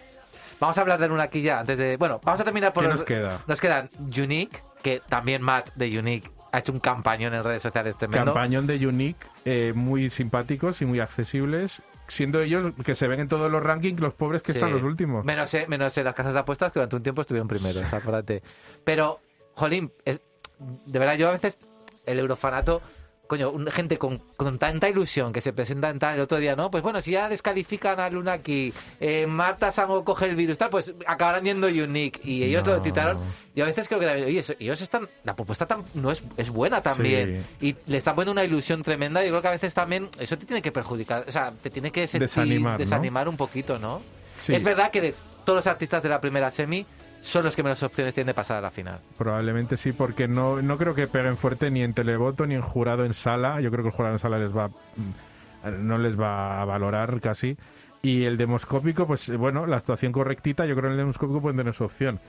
[0.59, 1.97] Vamos a hablar de Luna aquí ya, antes de...
[1.97, 2.83] Bueno, vamos a terminar por...
[2.83, 3.41] ¿Qué nos queda?
[3.47, 7.97] Nos quedan Unique, que también Matt de Unique ha hecho un campañón en redes sociales
[7.97, 8.33] tremendo.
[8.33, 13.29] Campañón de Unique, eh, muy simpáticos y muy accesibles, siendo ellos que se ven en
[13.29, 14.59] todos los rankings los pobres que Sí.
[14.59, 15.25] están los últimos.
[15.25, 18.43] Menos, menos en las casas de apuestas que durante un tiempo estuvieron primeros, acuérdate.
[18.85, 19.21] Pero,
[19.55, 20.21] Jolín, es,
[20.59, 21.59] de verdad, yo a veces,
[22.07, 22.81] el eurofanato,
[23.27, 26.55] coño, un- gente con, con tanta ilusión que se presenta en tal el otro día,
[26.57, 26.71] ¿no?
[26.71, 30.71] Pues bueno, si ya descalifican a Luna aquí, eh, Marta Sango coge el virus, tal,
[30.71, 32.21] pues acabarán yendo Unique.
[32.25, 32.75] Y ellos No.
[32.77, 33.19] lo titaron.
[33.55, 36.83] Y a veces creo que, oye, ellos están, la propuesta tam- no es, es buena
[36.83, 37.45] también.
[37.61, 39.23] Y le están poniendo una ilusión tremenda.
[39.23, 41.91] Yo creo que a veces también eso te tiene que perjudicar, o sea, te tiene
[41.91, 42.79] que sentir, Desanimar, ¿no?
[42.79, 44.03] desanimar un poquito, ¿no?
[44.37, 44.55] Sí.
[44.55, 45.15] Es verdad que de
[45.47, 46.85] todos los artistas de la primera semi
[47.27, 49.01] son los que menos opciones tienen de pasar a la final.
[49.19, 53.05] Probablemente sí, porque no, no creo que peguen fuerte ni en televoto ni en jurado
[53.05, 53.61] en sala.
[53.61, 57.21] Yo creo que el jurado en sala les va mm, no les va a valorar
[57.21, 57.57] casi.
[58.01, 61.57] Y el demoscópico, pues bueno, la actuación correctita, yo creo que en el demoscópico pueden
[61.57, 62.21] tener su opción.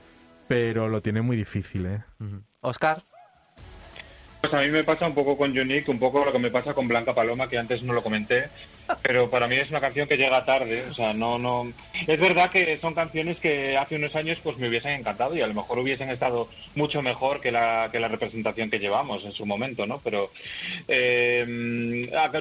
[0.48, 2.02] Pero lo tiene muy difícil, ¿eh?
[2.62, 3.02] Oscar,
[4.40, 6.74] Pues a mí me pasa un poco con Unique, un poco lo que me pasa
[6.74, 8.48] con Blanca Paloma, que antes no lo comenté,
[9.02, 11.72] pero para mí es una canción que llega tarde, o sea, no, no...
[12.06, 15.46] Es verdad que son canciones que hace unos años pues me hubiesen encantado y a
[15.46, 19.46] lo mejor hubiesen estado mucho mejor que la, que la representación que llevamos en su
[19.46, 20.00] momento, ¿no?
[20.02, 20.30] Pero
[20.86, 21.44] eh,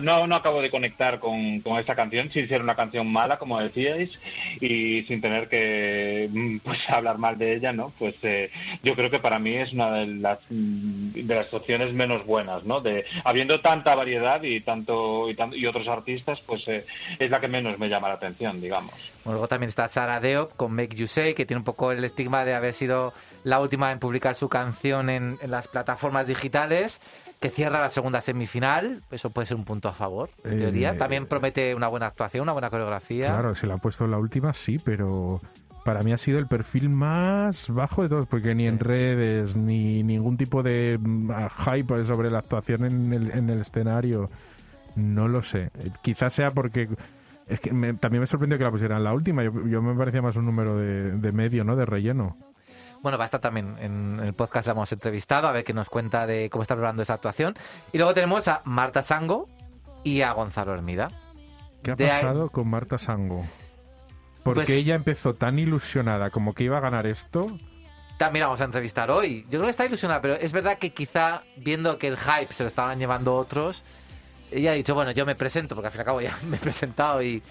[0.01, 3.59] no, no acabo de conectar con, con esta canción sin ser una canción mala, como
[3.59, 4.11] decíais,
[4.59, 7.93] y sin tener que mm, pues hablar mal de ella, ¿no?
[7.97, 8.49] Pues eh,
[8.83, 12.63] yo creo que para mí es una de las mm, de las opciones menos buenas,
[12.63, 12.81] ¿no?
[12.81, 16.85] De habiendo tanta variedad y tanto y, y otros artistas, pues eh,
[17.19, 18.91] es la que menos me llama la atención, digamos.
[19.23, 22.03] Bueno, luego también está Sara Deop con Make You Say, que tiene un poco el
[22.03, 23.13] estigma de haber sido
[23.43, 26.99] la última en publicar su canción en, en las plataformas digitales,
[27.39, 29.01] que cierra la segunda semifinal.
[29.11, 30.97] Eso puede ser un punto a favor, en Eh, teoría.
[30.97, 33.27] También promete una buena actuación, una buena coreografía.
[33.27, 35.41] Claro, se la ha puesto en la última, sí, pero
[35.85, 40.03] para mí ha sido el perfil más bajo de todos, porque ni en redes, ni
[40.03, 41.31] ningún tipo de mm,
[41.65, 44.29] hype sobre la actuación en el, en el escenario,
[44.97, 45.69] no lo sé.
[45.79, 46.89] Eh, Quizás sea porque...
[47.47, 49.41] Es que me- también me sorprendió que la pusieran la última.
[49.43, 51.75] Yo, yo me parecía más un número de, de medio, ¿no?
[51.77, 52.35] De relleno.
[53.01, 55.87] Bueno, va a estar también en el podcast, la hemos entrevistado, a ver qué nos
[55.87, 57.55] cuenta de cómo está preparando esa actuación.
[57.93, 59.47] Y luego tenemos a Marta Sango
[60.03, 61.07] y a Gonzalo Hermida.
[61.83, 63.45] ¿Qué ha De ahí- pasado con Marta Sango?
[64.43, 67.47] Porque Pues- ella empezó tan ilusionada como que iba a ganar esto.
[68.17, 69.43] También la vamos a entrevistar hoy.
[69.43, 72.63] Yo creo que está ilusionada, pero es verdad que quizá viendo que el hype se
[72.63, 73.83] lo estaban llevando otros,
[74.51, 76.57] ella ha dicho, bueno, yo me presento, porque al fin y al cabo ya me
[76.57, 77.41] he presentado y,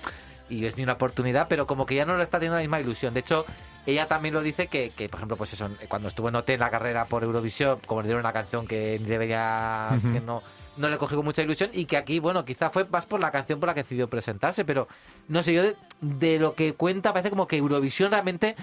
[0.48, 2.80] y es mi una oportunidad, pero como que ya no lo está teniendo la misma
[2.80, 3.12] ilusión.
[3.14, 3.44] De hecho,
[3.86, 6.60] ella también lo dice que, que, por ejemplo, pues eso, cuando estuvo en OT en
[6.60, 10.12] la carrera por Eurovisión, como le dieron una canción que le Ujú.
[10.12, 10.42] que no,
[10.76, 13.30] no le cogió con mucha ilusión y que aquí, bueno, quizá fue más por la
[13.30, 14.88] canción por la que decidió presentarse, pero
[15.28, 18.56] no sé, yo de, de lo que cuenta parece como que Eurovisión realmente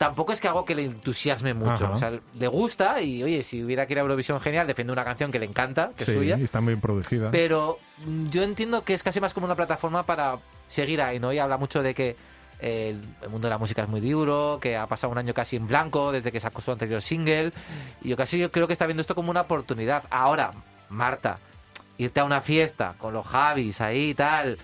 [0.00, 1.84] tampoco es que algo que le entusiasme mucho.
[1.84, 1.92] Ajá.
[1.92, 5.04] O sea, le gusta y, oye, si hubiera que ir a Eurovisión, genial, defiende una
[5.04, 6.38] canción que le encanta, que sí, es suya.
[6.38, 7.30] y está muy producida.
[7.30, 10.38] Pero mm, yo entiendo que es casi más como una plataforma para
[10.68, 11.34] seguir ahí, ¿no?
[11.34, 12.16] Y habla mucho de que
[12.60, 15.56] eh, el, mundo de la música es muy duro, que ha pasado un año casi
[15.56, 17.52] en blanco desde que sacó su anterior single.
[18.00, 20.04] Y yo casi yo creo que está viendo esto como una oportunidad.
[20.08, 20.50] Ahora,
[20.88, 21.36] Marta,
[21.98, 24.56] irte a una fiesta con los Javis ahí y tal,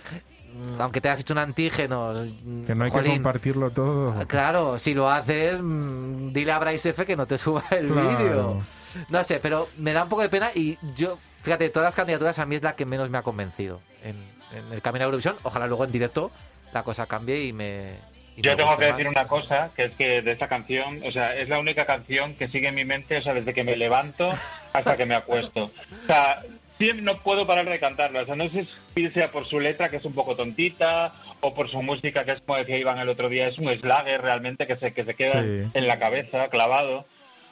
[0.78, 2.12] aunque te hayas hecho un antígeno.
[2.44, 4.26] mm, que no hay que compartirlo todo.
[4.26, 8.08] Claro, si lo haces, mm, dile a Bryce F que no te suba el Claro.
[8.18, 8.62] vídeo.
[9.10, 11.94] No sé, pero me da un poco de pena y yo, fíjate, de todas las
[11.94, 14.16] candidaturas a mí es la que menos me ha convencido en,
[14.56, 15.36] en el camino a Eurovisión.
[15.42, 16.30] Ojalá luego en directo
[16.72, 17.90] la cosa cambie y me...
[18.36, 18.96] y Yo me tengo que más.
[18.96, 22.34] decir una cosa, que es que de esta canción, o sea, es la única canción
[22.34, 24.30] que sigue en mi mente, o sea, desde que me levanto
[24.72, 25.64] hasta que me acuesto.
[25.64, 26.42] O sea,
[26.78, 28.22] siempre no puedo parar de cantarla.
[28.22, 31.54] O sea, no sé si sea por su letra, que es un poco tontita, o
[31.54, 34.66] por su música, que es como decía Iván el otro día, es un slagger realmente
[34.66, 35.70] que se, que se queda Sí.
[35.74, 37.06] en la cabeza, clavado.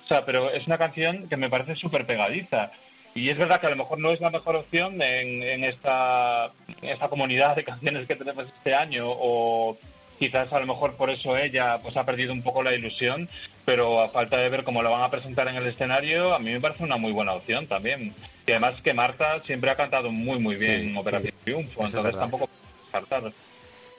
[0.05, 2.70] O sea, pero es una canción que me parece súper pegadiza.
[3.16, 6.51] Y es verdad que a lo mejor no es la mejor opción en, en esta,
[6.83, 9.79] en esta comunidad de canciones que tenemos este año, o
[10.18, 13.28] quizás a lo mejor por eso ella pues ha perdido un poco la ilusión,
[13.64, 16.50] pero a falta de ver cómo la van a presentar en el escenario, a mí
[16.52, 18.14] me parece una muy buena opción también.
[18.46, 21.86] Y además que Marta siempre ha cantado muy muy bien Sí, en Operación Triunfo, Eso
[21.86, 22.48] es entonces tampoco
[22.82, 23.32] descartar.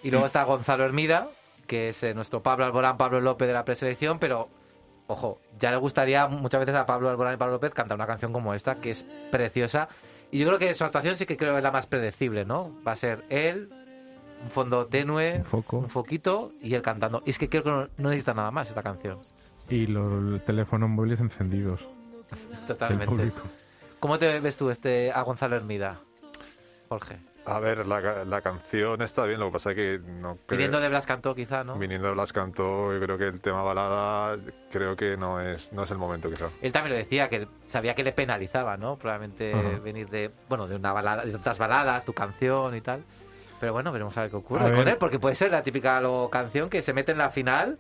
[0.04, 1.30] Y luego está Gonzalo Hermida,
[1.68, 4.50] que es eh, nuestro Pablo Alborán, Pablo López de la preselección, pero
[5.08, 8.34] ojo, ya le gustaría muchas veces a Pablo Alborán y Pablo López cantar una canción
[8.34, 9.90] como esta, que es preciosa.
[10.32, 12.72] Y yo creo que su actuación sí que creo que es la más predecible, ¿no?
[12.86, 13.70] Va a ser él,
[14.46, 15.78] un fondo tenue, Un foco.
[15.80, 17.22] un foquito y él cantando.
[17.26, 19.20] Y es que creo que no, no necesita nada más esta canción.
[19.70, 21.90] Y los teléfonos móviles encendidos.
[22.68, 23.06] Totalmente.
[23.08, 23.42] público.
[24.00, 26.00] ¿Cómo te ves tú este a Gonzalo Hermida,
[26.90, 27.18] Jorge?
[27.48, 30.58] A ver, la, ca- la canción está bien, lo que pasa es que no creo...
[30.58, 31.78] Viniendo de Blas Cantó, quizá, ¿no?
[31.78, 34.38] Viniendo de Blas Cantó, yo creo que el tema balada,
[34.72, 36.50] creo que no es, no es el momento quizá.
[36.64, 38.98] Él también lo decía, que sabía que le penalizaba, ¿no?
[38.98, 43.04] Probablemente venir de, bueno, de una balada, de tantas baladas, tu canción y tal.
[43.66, 44.90] Pero bueno, veremos a ver qué ocurre A con ver.
[44.90, 47.80] él, porque puede ser la típica lo- canción que se mete en la final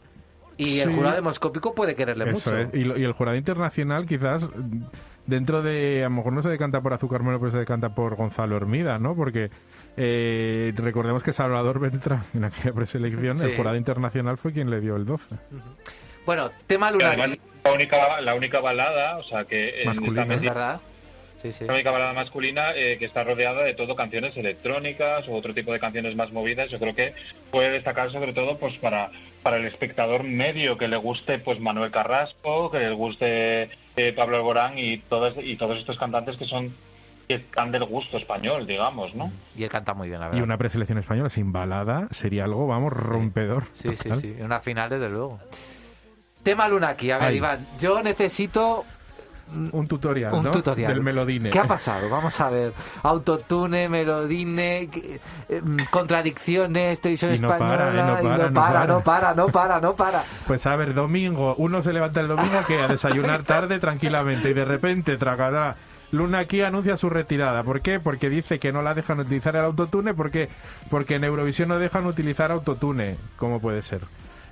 [0.58, 2.58] y el jurado demoscópico puede quererle Eso mucho.
[2.58, 2.74] es.
[2.74, 4.82] Y, lo- y el jurado internacional quizás mm,
[5.28, 8.16] dentro de, a lo mejor no se decanta por Azúcar Melo, pero se decanta por
[8.16, 9.16] Gonzalo Hermida, ¿no?
[9.16, 9.52] Porque
[9.96, 13.46] eh, recordemos que Salvador Beltrán en aquella preselección, Sí.
[13.46, 15.36] el jurado internacional fue quien le dio el 12.
[16.26, 20.34] Bueno, tema Y Luna además, la única, la única balada, o sea, que Masculina.
[20.34, 20.82] es verdad.
[21.42, 21.66] Sí, sí.
[21.66, 25.72] la única balada masculina eh, que está rodeada de todo canciones electrónicas o otro tipo
[25.72, 26.70] de canciones más movidas.
[26.72, 27.14] Yo creo que
[27.52, 29.12] puede destacar sobre todo pues para,
[29.44, 34.38] para el espectador medio que le guste pues Manuel Carrasco, que le guste eh, Pablo
[34.38, 36.74] Alborán y todos, y todos estos cantantes que son
[37.28, 39.32] que están del gusto español, digamos, ¿no?
[39.56, 40.40] Y él canta muy bien, la verdad.
[40.40, 43.64] Y una preselección española sin balada sería algo, vamos, rompedor.
[43.76, 44.22] Sí, sí, total.
[44.22, 44.36] sí.
[44.40, 45.40] Una final, desde luego.
[46.44, 47.10] Tema Lunaki.
[47.10, 47.34] A ver.
[47.34, 48.86] Iván, yo necesito
[49.72, 50.52] Un tutorial, un ¿no?
[50.52, 50.92] tutorial.
[50.94, 51.50] Del Melodine.
[51.50, 52.10] ¿Qué ha pasado?
[52.10, 52.74] Vamos a ver.
[53.04, 57.78] Autotune, melodine, eh, mm, contradicciones, televisión Y no española.
[57.78, 59.04] para, eh, no y para, no no para.
[59.04, 60.24] para, no para, no para.
[60.48, 64.54] Pues a ver, domingo, uno se levanta el domingo que a desayunar tarde tranquilamente y
[64.54, 65.76] de repente tragará.
[66.12, 67.64] Luna aquí anuncia su retirada.
[67.64, 68.00] ¿Por qué?
[68.00, 70.14] Porque dice que no la dejan utilizar el autotune.
[70.14, 70.50] ¿Por qué?
[70.90, 73.18] Porque en Eurovisión no dejan utilizar autotune.
[73.38, 74.02] ¿Cómo puede ser?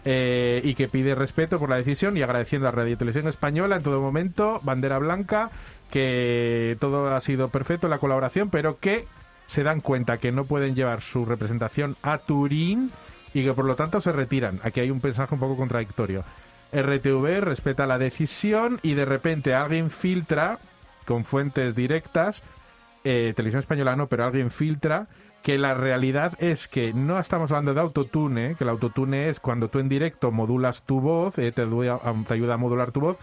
[0.06, 3.84] Eh, y que pide respeto por la decisión y agradeciendo a Radio Televisión Española en
[3.84, 5.50] todo momento, bandera blanca,
[5.90, 9.06] que todo ha sido perfecto la colaboración, pero que
[9.46, 12.92] se dan cuenta que no pueden llevar su representación a Turín
[13.34, 14.60] y que por lo tanto se retiran.
[14.64, 16.26] Aquí hay un mensaje un poco contradictorio.
[16.74, 20.60] RTV respeta la decisión y de repente alguien filtra
[21.06, 22.44] con fuentes directas,
[23.04, 25.08] eh, televisión española no, pero alguien filtra
[25.44, 29.68] que la realidad es que no estamos hablando de autotune, que el autotune es cuando
[29.68, 33.18] tú en directo modulas tu voz, eh, te, ayuda, te ayuda a modular tu voz,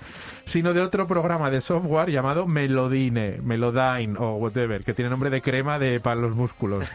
[0.44, 5.40] sino de otro programa de software llamado Melodine, Melodyne o whatever, que tiene nombre de
[5.40, 6.86] crema de para los músculos.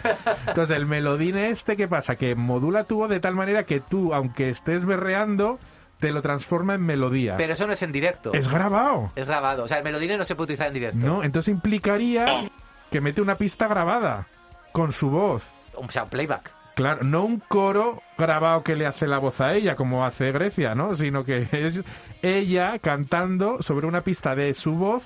[0.48, 2.16] Entonces, el Melodine este, ¿qué pasa?
[2.16, 5.58] Que modula tu voz de tal manera que tú, aunque estés berreando,
[6.00, 7.36] te lo transforma en melodía.
[7.38, 8.32] Pero eso no es en directo.
[8.34, 9.12] Es grabado.
[9.16, 9.64] Es grabado.
[9.64, 11.04] O sea, el melodine no se puede utilizar en directo.
[11.04, 12.52] No, entonces implicaría
[12.92, 14.28] que mete una pista grabada
[14.76, 15.54] con su voz.
[15.76, 16.52] O sea, un playback.
[16.76, 20.76] Claro, no un coro grabado que le hace la voz a ella, como hace Grecia,
[20.76, 20.96] ¿no?
[20.96, 21.82] Sino que es
[22.22, 25.04] ella cantando sobre una pista de su voz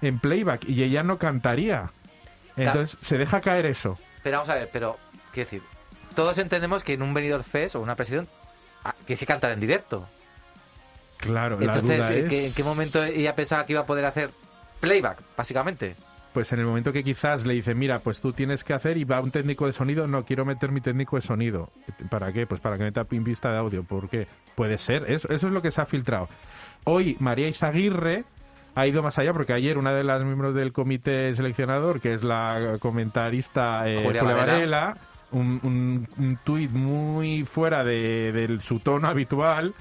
[0.00, 1.90] en playback y ella no cantaría.
[2.56, 3.98] Entonces se deja caer eso.
[4.22, 4.96] Pero vamos a ver, pero,
[5.30, 5.62] quiero decir,
[6.14, 8.26] todos entendemos que en un venidor fest o una presión
[8.82, 10.08] ah, que cantar en directo.
[11.18, 14.06] Claro, la Entonces, duda ¿en qué, en qué momento ella pensaba que iba a poder
[14.06, 14.30] hacer
[14.80, 15.96] playback, básicamente?
[16.32, 19.04] Pues en el momento que quizás le dice, mira, pues tú tienes que hacer y
[19.04, 21.70] va un técnico de sonido, no quiero meter mi técnico de sonido.
[22.08, 22.46] ¿Para qué?
[22.46, 23.82] Pues para que meta pin pista de audio.
[23.82, 24.26] ¿Por qué?
[24.54, 26.28] Puede ser, eso, eso es lo que se ha filtrado.
[26.84, 28.24] Hoy María Izaguirre
[28.74, 32.22] ha ido más allá porque ayer una de las miembros del comité seleccionador, que es
[32.24, 34.52] la comentarista eh, Julia Julia Varela.
[34.54, 34.96] Varela,
[35.32, 39.74] un, un, un tuit muy fuera de, de su tono habitual,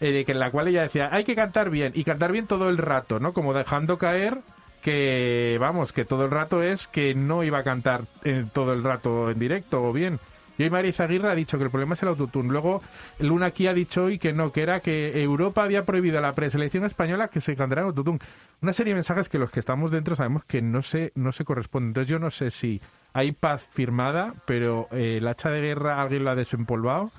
[0.00, 2.68] eh, que en la cual ella decía, hay que cantar bien, y cantar bien todo
[2.68, 3.32] el rato, ¿no?
[3.32, 4.38] Como dejando caer
[4.82, 8.82] que, vamos, que todo el rato es que no iba a cantar eh, todo el
[8.82, 10.20] rato en directo o bien.
[10.58, 12.50] Y hoy María Izaguirre ha dicho que el problema es el autotune.
[12.50, 12.82] Luego
[13.20, 16.34] Luna aquí ha dicho hoy que no, que era que Europa había prohibido a la
[16.34, 18.18] preselección española que se cantara en autotune.
[18.60, 21.44] Una serie de mensajes que los que estamos dentro sabemos que no se, no se
[21.44, 21.90] corresponden.
[21.90, 26.24] Entonces yo no sé si hay paz firmada, pero eh, el hacha de guerra alguien
[26.24, 27.12] lo ha desempolvado.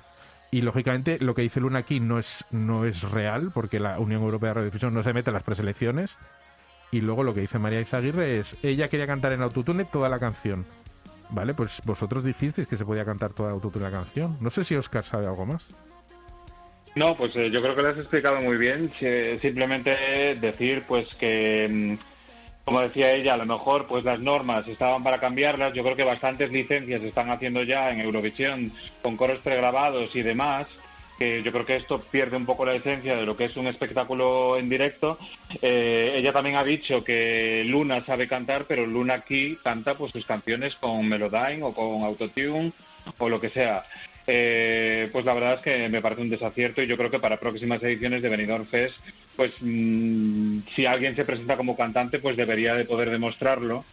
[0.50, 4.22] Y lógicamente lo que dice Luna aquí no es, no es real, porque la Unión
[4.22, 6.18] Europea de Radiodifusión no se mete en las preselecciones.
[6.92, 10.18] Y luego lo que dice María Izaguirre es, ella quería cantar en autotune toda la
[10.18, 10.66] canción.
[11.30, 14.36] Vale, pues vosotros dijisteis que se podía cantar toda autotune la canción.
[14.40, 15.64] No sé si Oscar sabe algo más.
[16.96, 18.92] No, pues eh, yo creo que lo has explicado muy bien.
[18.98, 19.90] Si- Simplemente
[20.40, 25.20] decir, pues que, mm, como decía ella, a lo mejor pues las normas estaban para
[25.20, 25.72] cambiarlas.
[25.72, 28.72] Yo creo que bastantes licencias están haciendo ya en Eurovisión
[29.02, 30.66] con coros pregrabados y demás.
[31.20, 33.66] Que yo creo que esto pierde un poco la esencia de lo que es un
[33.66, 35.18] espectáculo en directo.
[35.60, 40.24] Eh, ella también ha dicho que Luna sabe cantar, pero Luna aquí canta pues sus
[40.24, 42.72] canciones con Melodyne o con Autotune
[43.18, 43.84] o lo que sea.
[44.26, 47.40] Eh, pues la verdad es que me parece un desacierto y yo creo que para
[47.40, 48.94] próximas ediciones de Benidorm Fest,
[49.36, 53.84] pues mm, si alguien se presenta como cantante, pues debería de poder demostrarlo,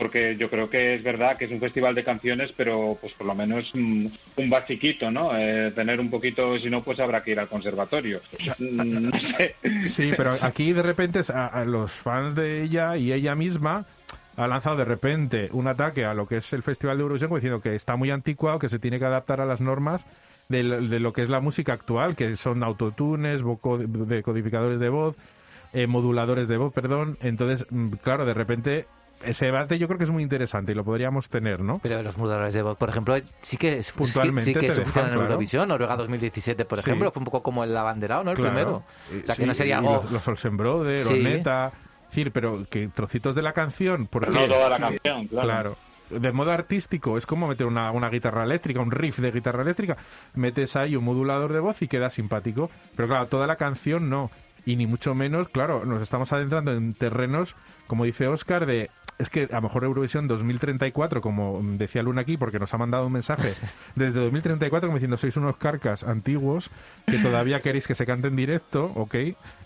[0.00, 3.26] porque yo creo que es verdad que es un festival de canciones, pero pues por
[3.28, 5.30] lo menos mm, un basiquito, ¿no?
[5.36, 8.20] Eh, tener un poquito, si no, pues habrá que ir al conservatorio.
[8.58, 9.54] Mm, no sé.
[9.84, 13.84] Sí, pero aquí de repente a, a los fans de ella y ella misma
[14.36, 17.60] ha lanzado de repente un ataque a lo que es el Festival de Eurovisión diciendo
[17.60, 20.06] que está muy anticuado, que se tiene que adaptar a las normas
[20.48, 23.42] de, lo- que es la música actual, que son autotunes,
[24.06, 25.16] decodificadores de voz,
[25.72, 27.18] eh, moduladores de voz, perdón.
[27.20, 28.86] Entonces, mm, claro, de repente
[29.24, 31.78] ese debate yo creo que es muy interesante y lo podríamos tener, ¿no?
[31.82, 34.80] Pero los moduladores de voz, por ejemplo, sí que es- Puntualmente sí que, te se
[34.80, 35.22] dejan, en claro.
[35.24, 36.88] Eurovisión, Noruega 2017, por Sí.
[36.88, 38.30] ejemplo, fue un poco como el abanderado, ¿no?
[38.30, 38.50] El Claro.
[38.52, 38.76] primero.
[39.22, 41.14] O sea, que Sí, no sería oh, los, los Olsen Brothers, Sí.
[41.14, 44.48] Orneta, es decir, pero que trocitos de la canción, ¿por Pero qué?
[44.48, 45.46] no toda la canción, claro.
[45.48, 45.76] Claro.
[46.10, 49.96] De modo artístico, es como meter una, una guitarra eléctrica, un riff de guitarra eléctrica,
[50.34, 52.68] metes ahí un modulador de voz y queda simpático.
[52.96, 54.28] Pero claro, toda la canción no.
[54.66, 57.54] Y ni mucho menos, claro, nos estamos adentrando en terrenos,
[57.86, 58.90] como dice Oscar, de.
[59.20, 63.06] Es que a lo mejor Eurovisión 2034, como decía Luna aquí, porque nos ha mandado
[63.06, 63.52] un mensaje
[63.94, 66.70] desde 2034 como diciendo sois unos carcas antiguos
[67.06, 69.14] que todavía queréis que se cante en directo, ¿ok?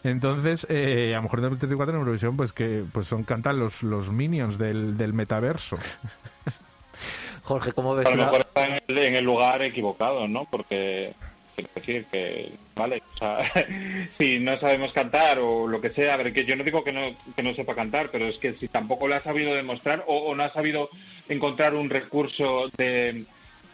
[0.02, 3.84] Entonces, eh, a lo mejor en 2034 en Eurovisión, pues que pues son cantan los,
[3.84, 5.78] los minions del, del metaverso.
[7.44, 10.46] Jorge, ¿cómo ves A lo mejor está en el, en el lugar equivocado, ¿no?
[10.50, 11.14] Porque
[11.54, 13.52] quiero decir que, vale, o sea,
[14.18, 16.92] si no sabemos cantar o lo que sea, a ver, que yo no digo que
[16.92, 20.16] no, que no sepa cantar, pero es que si tampoco lo ha sabido demostrar o,
[20.16, 20.90] o no ha sabido
[21.28, 23.24] encontrar un recurso de,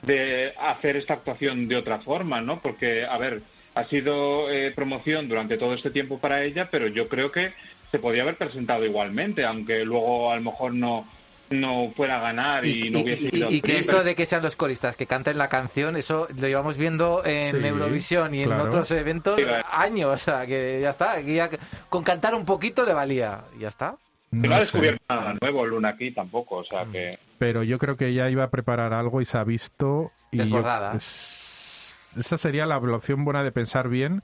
[0.02, 2.60] de hacer esta actuación de otra forma, ¿no?
[2.60, 3.42] Porque, a ver,
[3.74, 7.52] ha sido eh, promoción durante todo este tiempo para ella, pero yo creo que
[7.90, 11.06] se podía haber presentado igualmente, aunque luego a lo mejor no
[11.50, 14.42] no fuera a ganar y, no hubiese y- ido y que esto de que sean
[14.42, 18.52] los coristas que canten la canción, eso lo llevamos viendo en Sí, Eurovisión y en
[18.52, 19.66] otros eventos Sí, claro.
[19.72, 21.50] años, o sea, que ya está, que ya
[21.88, 23.96] con cantar un poquito le valía, y ya está.
[24.30, 27.18] No No ha descubierto nada nuevo Luna aquí tampoco, o sea que...
[27.38, 30.12] pero yo creo que ella iba a preparar algo y se ha visto.
[30.30, 30.94] Y Desbordada.
[30.94, 34.22] esa sería la, la opción buena de pensar bien.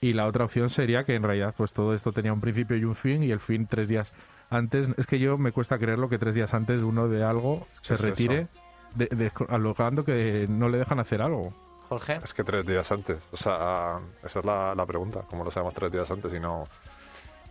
[0.00, 2.84] Y la otra opción sería que en realidad pues todo esto tenía un principio y
[2.84, 4.14] un fin y el fin tres días
[4.50, 4.88] antes.
[4.96, 8.00] Es que yo me cuesta creerlo que tres días antes uno de algo se es
[8.00, 8.48] retire,
[8.94, 11.54] de, de- alogando que no le dejan hacer algo.
[11.88, 12.18] Jorge.
[12.22, 13.18] Es que tres días antes.
[13.32, 15.22] O sea, esa es la, la pregunta.
[15.28, 16.64] ¿Cómo lo sabemos tres días antes y no.?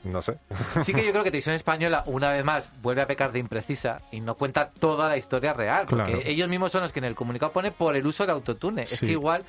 [0.05, 0.37] No sé.
[0.81, 3.97] Sí que yo creo que Televisión Española, una vez más, vuelve a pecar de imprecisa
[4.11, 5.87] y no cuenta toda la historia real.
[5.89, 6.21] Porque Claro.
[6.23, 8.83] ellos mismos son los que en el comunicado pone por el uso de autotune.
[8.83, 9.07] Es Sí.
[9.07, 9.43] que igual,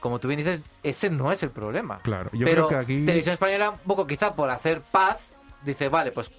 [0.00, 2.00] como tú bien dices, ese no es el problema.
[2.00, 3.06] Claro, yo Pero creo que aquí...
[3.06, 5.20] Televisión Española, un poco quizá por hacer paz,
[5.64, 6.30] dice, vale, pues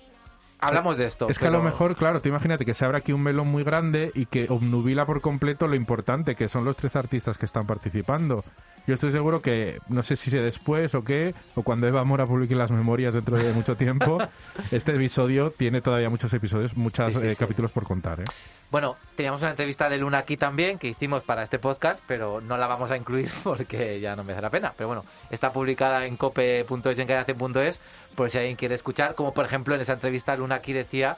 [0.59, 1.29] hablamos de esto.
[1.29, 3.63] Es que a lo mejor, claro, te imagínate que se abre aquí un melón muy
[3.63, 7.65] grande y que obnubila por completo lo importante que son los tres artistas que están
[7.65, 8.43] participando.
[8.87, 12.25] Yo estoy seguro que, no sé si sé después o qué, o cuando Eva Mora
[12.25, 14.17] publique las memorias dentro de mucho tiempo,
[14.71, 17.35] este episodio tiene todavía muchos episodios, muchos Sí, sí, eh, sí.
[17.35, 18.19] capítulos por contar.
[18.21, 18.23] ¿eh?
[18.71, 22.55] Bueno, teníamos una entrevista de Luna aquí también que hicimos para este podcast, pero no
[22.55, 24.73] la vamos a incluir porque ya no merece la pena.
[24.77, 27.79] Pero bueno, está publicada en cope.es en cadence.es
[28.15, 29.15] por si alguien quiere escuchar.
[29.15, 31.17] Como por ejemplo en esa entrevista Luna aquí decía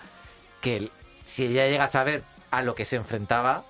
[0.61, 0.91] que
[1.25, 3.63] si ella llega a saber a lo que se enfrentaba,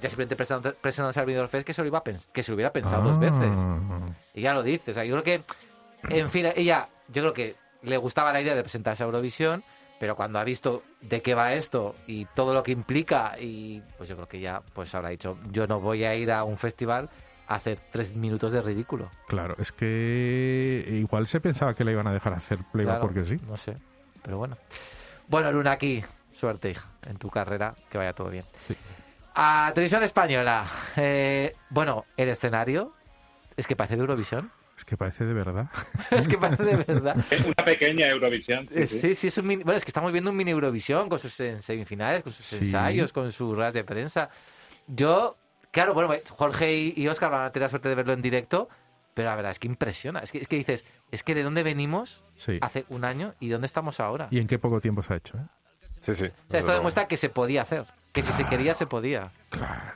[0.00, 2.72] ya simplemente presentándose al Benidorm Fest, que se lo, iba a que se lo hubiera
[2.72, 3.52] pensado dos veces.
[3.56, 4.06] Ah.
[4.34, 4.90] Y ya lo dice.
[4.90, 8.54] O sea, yo creo que, en fin, ella, yo creo que le gustaba la idea
[8.54, 9.64] de presentarse a Eurovisión,
[9.98, 14.08] pero cuando ha visto de qué va esto y todo lo que implica, y pues
[14.08, 17.08] yo creo que ya pues habrá dicho, yo no voy a ir a un festival
[17.48, 19.10] a hacer tres minutos de ridículo.
[19.28, 23.24] Claro, es que igual se pensaba que le iban a dejar hacer playback Claro, porque
[23.24, 23.36] sí.
[23.46, 23.76] No sé,
[24.22, 24.56] pero bueno.
[25.28, 28.44] Bueno, Luna, aquí, suerte, hija, en tu carrera, que vaya todo bien.
[28.68, 28.76] Sí.
[29.34, 30.66] A Televisión Española,
[30.96, 32.92] eh, bueno, el escenario,
[33.56, 35.68] es que parece de Eurovisión, Es que parece de verdad.
[36.10, 37.16] es que parece de verdad.
[37.30, 38.68] Es una pequeña Eurovisión.
[38.70, 38.98] sí, Eh, sí.
[39.00, 41.32] Sí, sí, es un mini- bueno, es que estamos viendo un mini Eurovisión con sus
[41.32, 42.56] semifinales, con sus Sí.
[42.56, 44.28] ensayos, con sus ruedas de prensa.
[44.86, 45.36] Yo,
[45.70, 48.68] claro, bueno, Jorge y, Oscar van a tener la suerte de verlo en directo,
[49.14, 50.20] pero la verdad es que impresiona.
[50.20, 52.58] Es que, es que dices, es que de dónde venimos Sí.
[52.60, 54.28] hace un año y dónde estamos ahora.
[54.30, 55.38] Y en qué poco tiempo se ha hecho.
[55.38, 55.46] ¿eh?
[56.00, 56.24] Sí, sí.
[56.24, 59.32] O sea, esto demuestra que se podía hacer, que si se quería, se podía.
[59.48, 59.94] Claro,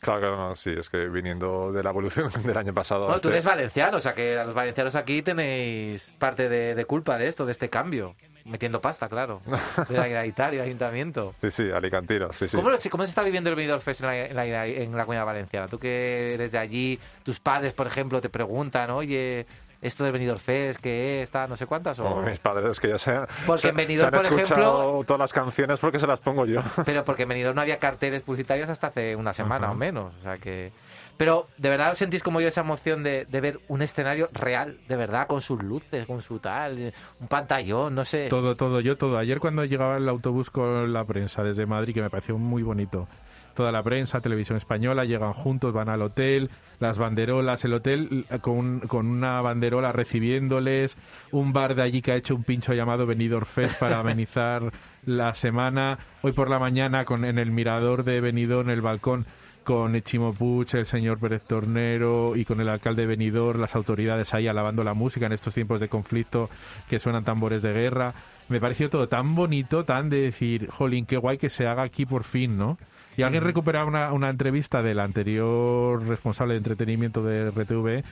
[0.00, 3.04] claro, no, sí, es que viniendo de la evolución del año pasado.
[3.04, 6.74] a Bueno, tú este- eres valenciano, o sea que los valencianos aquí tenéis parte de,
[6.74, 8.14] de culpa de esto, de este cambio.
[8.48, 9.40] Metiendo pasta, claro.
[9.88, 11.34] De la Generalitat Ayuntamiento.
[11.40, 12.56] Sí, sí, Alicantino, sí, sí.
[12.56, 15.26] ¿Cómo, cómo se está viviendo el Benidorm Fest en la, en, la, en la Comunidad
[15.26, 15.68] Valenciana?
[15.68, 19.46] Tú que eres de allí, tus padres, por ejemplo, te preguntan, oye,
[19.80, 21.28] esto del Benidorm Fest, ¿qué es?
[21.28, 21.98] ¿Está no sé cuántas?
[22.00, 22.16] O...
[22.22, 23.14] Mis padres es que ya se,
[23.46, 26.18] Porque se, en Benidorm, se han por escuchado ejemplo- todas las canciones porque se las
[26.20, 26.62] pongo yo.
[26.84, 30.12] Pero porque en Benidorm no había carteles publicitarios hasta hace una semana o menos.
[30.18, 30.72] O sea que...
[31.18, 34.96] Pero, ¿de verdad sentís como yo esa emoción de, de ver un escenario real, de
[34.96, 38.28] verdad, con sus luces, con su tal, eh, un pantallón, no sé?
[38.28, 39.18] Todo, todo, yo todo.
[39.18, 43.08] Ayer cuando llegaba el autobús con la prensa desde Madrid, que me pareció muy bonito.
[43.54, 48.38] Toda la prensa, televisión española, llegan juntos, van al hotel, las banderolas, el hotel eh,
[48.38, 50.96] con, con una banderola recibiéndoles,
[51.32, 54.70] un bar de allí que ha hecho un pincho llamado Benidorm Fest para amenizar
[55.04, 55.98] la semana.
[56.22, 59.26] Hoy por la mañana con en el mirador de Benidorm, en el balcón,
[59.68, 64.32] con Chimo Puig, el señor Pérez Tornero y con el alcalde de Benidorm, las autoridades
[64.32, 66.48] ahí alabando la música en estos tiempos de conflicto
[66.88, 68.14] que suenan tambores de guerra.
[68.48, 72.06] Me pareció todo tan bonito, tan de decir, jolín, qué guay que se haga aquí
[72.06, 72.78] por fin, ¿no?
[73.18, 78.04] Y alguien recuperaba una, una entrevista del anterior responsable de entretenimiento de RTV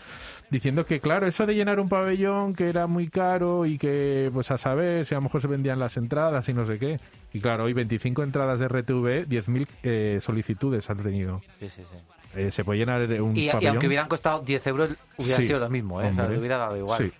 [0.51, 4.51] diciendo que, claro, eso de llenar un pabellón que era muy caro y que, pues
[4.51, 7.01] a saber si a lo mejor se vendían las entradas y no sé qué.
[7.33, 11.41] Y claro, hoy 25 entradas de RTV, 10.000 eh, solicitudes han tenido.
[11.59, 11.99] Sí, sí, sí.
[12.35, 13.71] Eh, se puede llenar un Y, y pabellón.
[13.71, 16.11] aunque hubieran costado 10 euros, hubiera Sí, sido lo mismo, ¿eh?
[16.11, 16.99] O sea, hubiera dado igual.
[17.03, 17.13] Sí.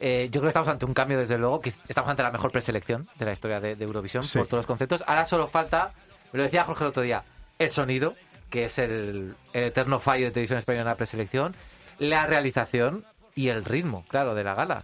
[0.00, 2.50] Eh, yo creo que estamos ante un cambio, desde luego, que estamos ante la mejor
[2.50, 4.38] preselección de la historia de, de Eurovisión Sí.
[4.38, 5.04] por todos los conceptos.
[5.06, 5.92] Ahora solo falta,
[6.32, 7.22] me lo decía Jorge el otro día,
[7.58, 8.14] el sonido,
[8.50, 11.54] que es el, el eterno fallo de televisión española en la preselección,
[11.98, 13.04] la realización
[13.34, 14.82] y el ritmo, claro, de la gala.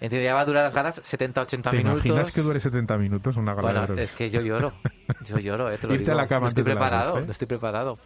[0.00, 2.04] En teoría va a durar las galas 70-80 ¿Te minutos.
[2.04, 4.04] imaginas que dure 70 minutos una gala de Bueno, Eurovisión?
[4.04, 4.72] es que yo lloro.
[5.26, 6.18] Yo lloro, eh, te lo Irte digo.
[6.18, 7.26] a la cama no estoy de las preparado, 12.
[7.26, 7.98] no estoy preparado.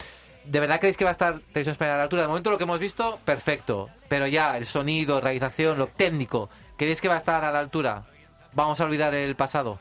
[0.44, 2.22] ¿De verdad creéis que va a estar Televisión Española a la altura?
[2.22, 3.88] De momento lo que hemos visto, perfecto.
[4.08, 8.04] Pero ya, el sonido, realización, lo técnico, ¿creéis que va a estar a la altura?
[8.52, 9.78] Vamos a olvidar el pasado.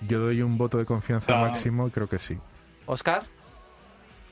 [0.00, 1.40] Yo doy un voto de confianza No.
[1.42, 2.36] máximo y creo que sí.
[2.86, 3.24] ¿Oscar?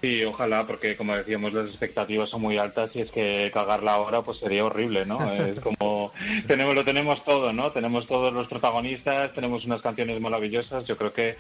[0.03, 4.23] Sí, ojalá, porque como decíamos, las expectativas son muy altas y es que cagarla ahora
[4.23, 5.19] pues sería horrible, ¿no?
[5.33, 6.13] Es como,
[6.47, 7.73] tenemos, lo tenemos todo, ¿no?
[7.73, 11.37] Tenemos todos los protagonistas, tenemos unas canciones maravillosas, yo creo que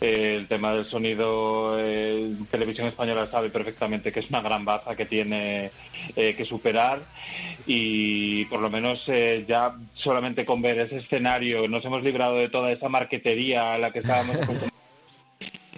[0.00, 4.96] eh, el tema del sonido, eh, Televisión Española sabe perfectamente que es una gran baza
[4.96, 5.70] que tiene
[6.16, 7.02] eh, que superar
[7.66, 12.48] y por lo menos eh, ya solamente con ver ese escenario nos hemos librado de
[12.48, 14.36] toda esa marquetería a la que estábamos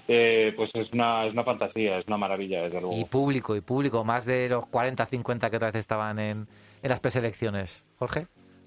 [0.09, 2.97] eh, pues es una, es una fantasía, es una maravilla, desde luego.
[2.97, 6.49] Y público, y público, más de los 40, 50 que otra vez estaban en,
[6.83, 7.85] en las preselecciones.
[7.99, 8.27] Jorge.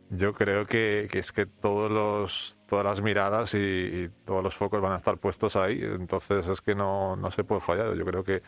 [0.09, 4.93] Yo creo que, es que todos los, todas las miradas y, todos los focos van
[4.93, 7.95] a estar puestos ahí, entonces es que no, no se puede fallar.
[7.95, 8.43] Yo creo que,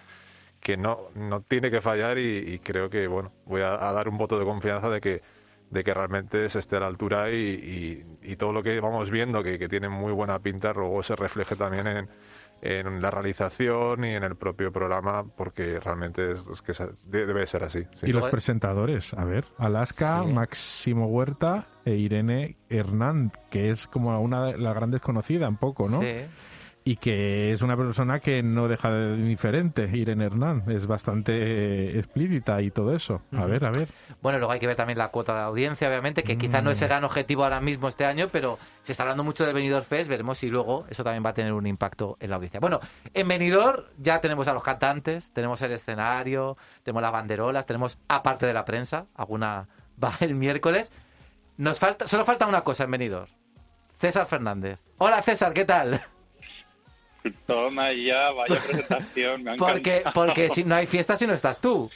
[0.59, 4.39] que no, no tiene que fallar y, creo que, bueno, voy a, dar un voto
[4.39, 5.21] de confianza de que,
[5.71, 7.35] de que realmente se esté a la altura y,
[8.21, 11.15] y- y todo lo que vamos viendo, que, que tiene muy buena pinta, luego se
[11.15, 12.09] refleje también en,
[12.61, 16.73] en la realización y en el propio programa, porque realmente es, es que
[17.05, 17.83] debe ser así.
[17.99, 18.07] sí.
[18.07, 20.33] Y los presentadores, a ver, Alaska, Sí.
[20.33, 25.87] Máximo Huerta e Irene Hernán, que es como una de las grandes conocida un poco,
[25.89, 26.01] ¿no?
[26.01, 26.07] Sí.
[26.87, 31.99] Y que es una persona que no deja de indiferente, Irene Hernán, es bastante eh,
[31.99, 33.23] explícita y todo eso.
[33.35, 33.89] A ver, a ver.
[34.21, 36.81] Bueno, luego hay que ver también la cuota de audiencia, obviamente, que quizás no es
[36.81, 40.09] el gran objetivo ahora mismo este año, pero se está hablando mucho del Benidorm Fest,
[40.09, 42.61] veremos si luego eso también va a tener un impacto en la audiencia.
[42.61, 42.79] Bueno,
[43.13, 48.45] en Benidorm ya tenemos a los cantantes, tenemos el escenario, tenemos las banderolas, tenemos aparte
[48.45, 49.67] de la prensa, alguna
[50.01, 50.93] va el miércoles.
[51.57, 53.29] Nos falta, solo falta una cosa en Benidorm.
[53.99, 54.79] César Fernández.
[54.99, 55.99] Hola César, ¿qué tal?
[57.45, 61.89] Toma ya, vaya presentación, me Porque, porque si no hay fiesta si no estás tú.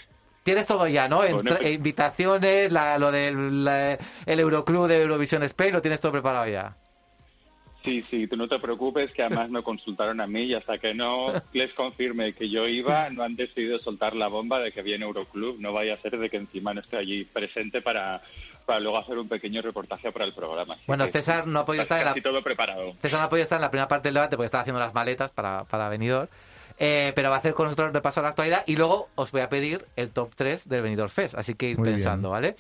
[0.43, 1.23] Tienes todo ya, ¿no?
[1.23, 6.11] Entra- pues- invitaciones, la- lo del la- el Euroclub de Eurovisión Spain, lo tienes todo
[6.11, 6.75] preparado ya.
[7.84, 10.93] Sí, sí, tú no te preocupes, que además me consultaron a mí y hasta que
[10.93, 15.03] no les confirme que yo iba, no han decidido soltar la bomba de que viene
[15.05, 15.59] Euroclub.
[15.59, 18.21] No vaya a ser de que encima no esté allí presente para,
[18.66, 20.74] para luego hacer un pequeño reportaje para el programa.
[20.76, 22.93] Así Bueno, César no ha podido estar en la, casi todo preparado.
[23.01, 24.93] César no ha podido estar en la primera parte del debate porque estaba haciendo las
[24.93, 26.28] maletas para, para Benidorm.
[26.84, 29.32] Eh, pero va a hacer con nosotros el repaso a la actualidad y luego os
[29.32, 32.55] voy a pedir el top 3 del Benidorm Fest, así que ir Muy pensando, ¿vale?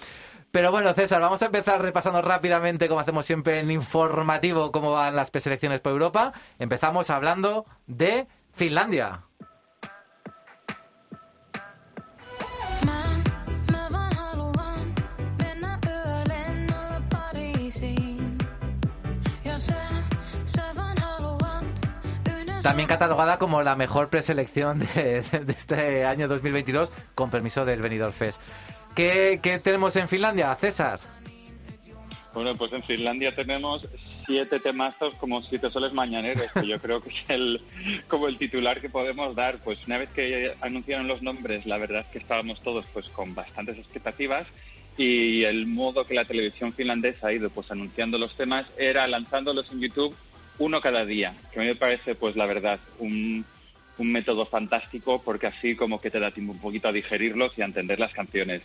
[0.51, 5.15] Pero bueno, César, vamos a empezar repasando rápidamente, como hacemos siempre en informativo, cómo van
[5.15, 6.33] las preselecciones por Europa.
[6.59, 9.21] Empezamos hablando de Finlandia.
[22.71, 28.13] También catalogada como la mejor preselección de, de este año 2022, con permiso del Benidorm
[28.13, 28.39] Fest.
[28.95, 31.01] ¿Qué, qué tenemos en Finlandia, César?
[32.33, 33.85] Bueno, pues en Finlandia tenemos
[34.25, 37.61] siete temazos como siete soles mañaneros, que yo creo que es el,
[38.07, 39.57] como el titular que podemos dar.
[39.57, 43.35] Pues una vez que anunciaron los nombres, la verdad es que estábamos todos pues con
[43.35, 44.47] bastantes expectativas
[44.95, 49.69] y el modo que la televisión finlandesa ha ido pues anunciando los temas era lanzándolos
[49.73, 50.15] en YouTube
[50.61, 53.43] uno cada día, que a mí me parece pues la verdad un,
[53.97, 57.63] un método fantástico porque así como que te da tiempo un poquito a digerirlos y
[57.63, 58.61] a entender las canciones.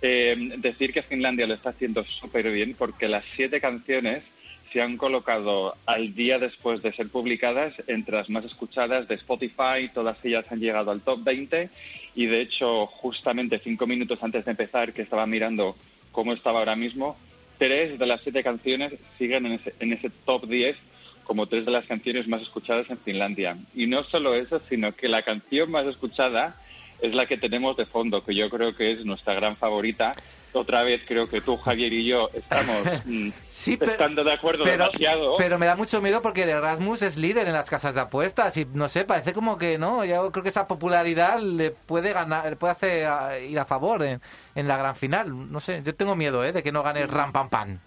[0.00, 4.24] Eh, decir que Finlandia lo está haciendo súper bien porque las siete canciones
[4.72, 9.90] se han colocado al día después de ser publicadas entre las más escuchadas de Spotify,
[9.92, 11.68] todas ellas han llegado al top 20
[12.14, 15.76] y de hecho justamente cinco minutos antes de empezar que estaba mirando
[16.10, 17.16] cómo estaba ahora mismo,
[17.58, 20.76] tres de las siete canciones siguen en ese, en ese top 10
[21.24, 23.56] como tres de las canciones más escuchadas en Finlandia.
[23.74, 26.56] Y no solo eso, sino que la canción más escuchada
[27.00, 30.12] es la que tenemos de fondo, que yo creo que es nuestra gran favorita.
[30.56, 34.62] Otra vez creo que tú, Javier y yo estamos mm, Sí, pero- estando de acuerdo
[34.62, 35.34] pero, demasiado.
[35.36, 38.56] pero me da mucho miedo porque el Erasmus es líder en las casas de apuestas
[38.56, 42.48] y no sé, parece como que no, yo creo que esa popularidad le puede ganar,
[42.50, 44.20] le puede hacer a- ir a favor en,
[44.54, 45.50] en la gran final.
[45.50, 46.52] No sé, yo tengo miedo, ¿eh?
[46.52, 47.78] De que no gane Ram Pam Pam.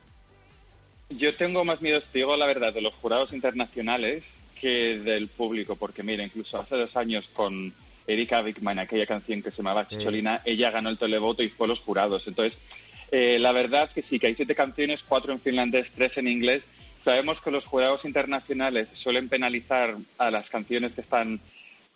[1.10, 4.24] Yo tengo más miedo, te digo la verdad, de los jurados internacionales
[4.60, 7.74] que del público, porque mira, incluso hace dos años con
[8.08, 9.98] Erika Wickman, aquella canción que se llamaba Sí.
[9.98, 12.28] Chicholina, ella ganó el televoto y fue los jurados.
[12.28, 12.58] Entonces,
[13.12, 16.64] eh, la verdad que sí, que hay siete canciones, cuatro en finlandés, tres en inglés.
[17.06, 21.40] Sabemos que los jurados internacionales suelen penalizar a las canciones que están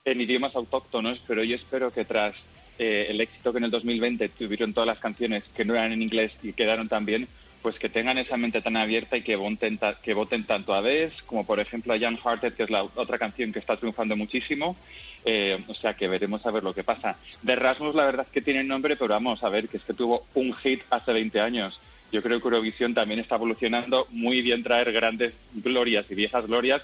[0.06, 2.36] en idiomas autóctonos, pero yo espero que tras
[2.80, 6.02] eh, el éxito que en el 2020 tuvieron todas las canciones que no eran en
[6.02, 7.28] inglés y quedaron tan bien,
[7.62, 11.14] pues que tengan esa mente tan abierta y que voten, que voten tanto a Bess
[11.26, 14.76] como por ejemplo a Jan Hearted, que es la otra canción que está triunfando muchísimo.
[15.24, 17.18] Eh, o sea que veremos a ver lo que pasa.
[17.42, 19.94] De Rasmus la verdad es que tiene nombre, pero vamos a ver que es que
[19.94, 21.80] tuvo un hit hace 20 años.
[22.12, 26.82] Yo creo que Eurovisión también está evolucionando muy bien traer grandes glorias y viejas glorias,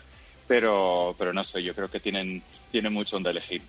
[0.47, 3.61] pero, pero no sé, yo creo que tienen, tienen mucho donde elegir.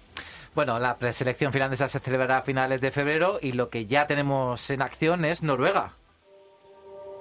[0.55, 4.71] Bueno, la preselección finlandesa se celebrará a finales de febrero y lo que ya tenemos
[4.71, 5.95] en acción es Noruega.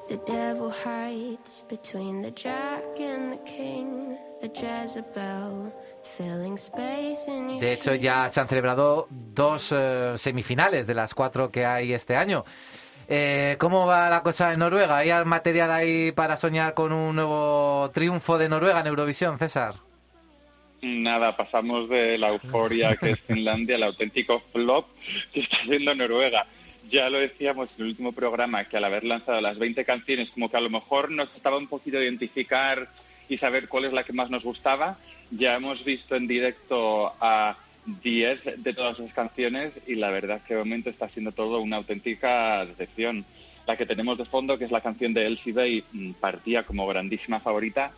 [0.08, 4.18] The devil hides between the jack and the king.
[4.42, 10.88] A Jezebel filling space in your De hecho, ya se han celebrado dos eh, semifinales
[10.88, 12.46] de las cuatro que hay este año.
[13.10, 14.98] Eh, ¿Cómo va la cosa en Noruega?
[14.98, 19.76] ¿Hay material ahí para soñar con un nuevo triunfo de Noruega en Eurovisión, César?
[20.82, 24.86] Nada, pasamos de la euforia que es Finlandia al auténtico flop
[25.34, 26.46] que está haciendo Noruega.
[26.90, 30.50] Ya lo decíamos en el último programa, que al haber lanzado las 20 canciones, como
[30.50, 32.90] que a lo mejor nos estaba un poquito identificar
[33.30, 34.98] y saber cuál es la que más nos gustaba.
[35.32, 37.58] Ya hemos visto en directo a
[38.04, 41.78] 10 de todas esas canciones y la verdad que de momento está siendo todo una
[41.78, 43.26] auténtica decepción.
[43.66, 46.88] La que tenemos de fondo, que es la canción de Elsie Bay, mm, partía como
[46.88, 47.92] grandísima favorita,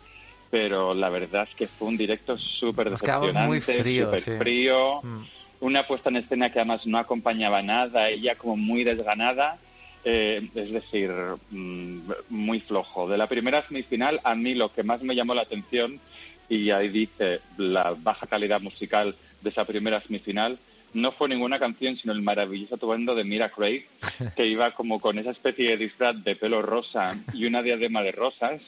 [0.50, 4.30] pero la verdad es que fue un directo súper decepcionante, súper sí.
[4.38, 5.22] frío, Mm.
[5.60, 9.58] Una puesta en escena que además no acompañaba nada, ella como muy desganada,
[10.04, 11.10] eh, es decir,
[11.50, 13.08] mm, muy flojo.
[13.08, 16.00] De la primera semifinal, a mí lo que más me llamó la atención,
[16.48, 20.58] y ahí dice la baja calidad musical de esa primera semifinal,
[20.92, 23.84] no fue ninguna canción, sino el maravilloso atuendo de Mira Craig,
[24.36, 28.12] que iba como con esa especie de disfraz de pelo rosa y una diadema de
[28.12, 28.60] rosas,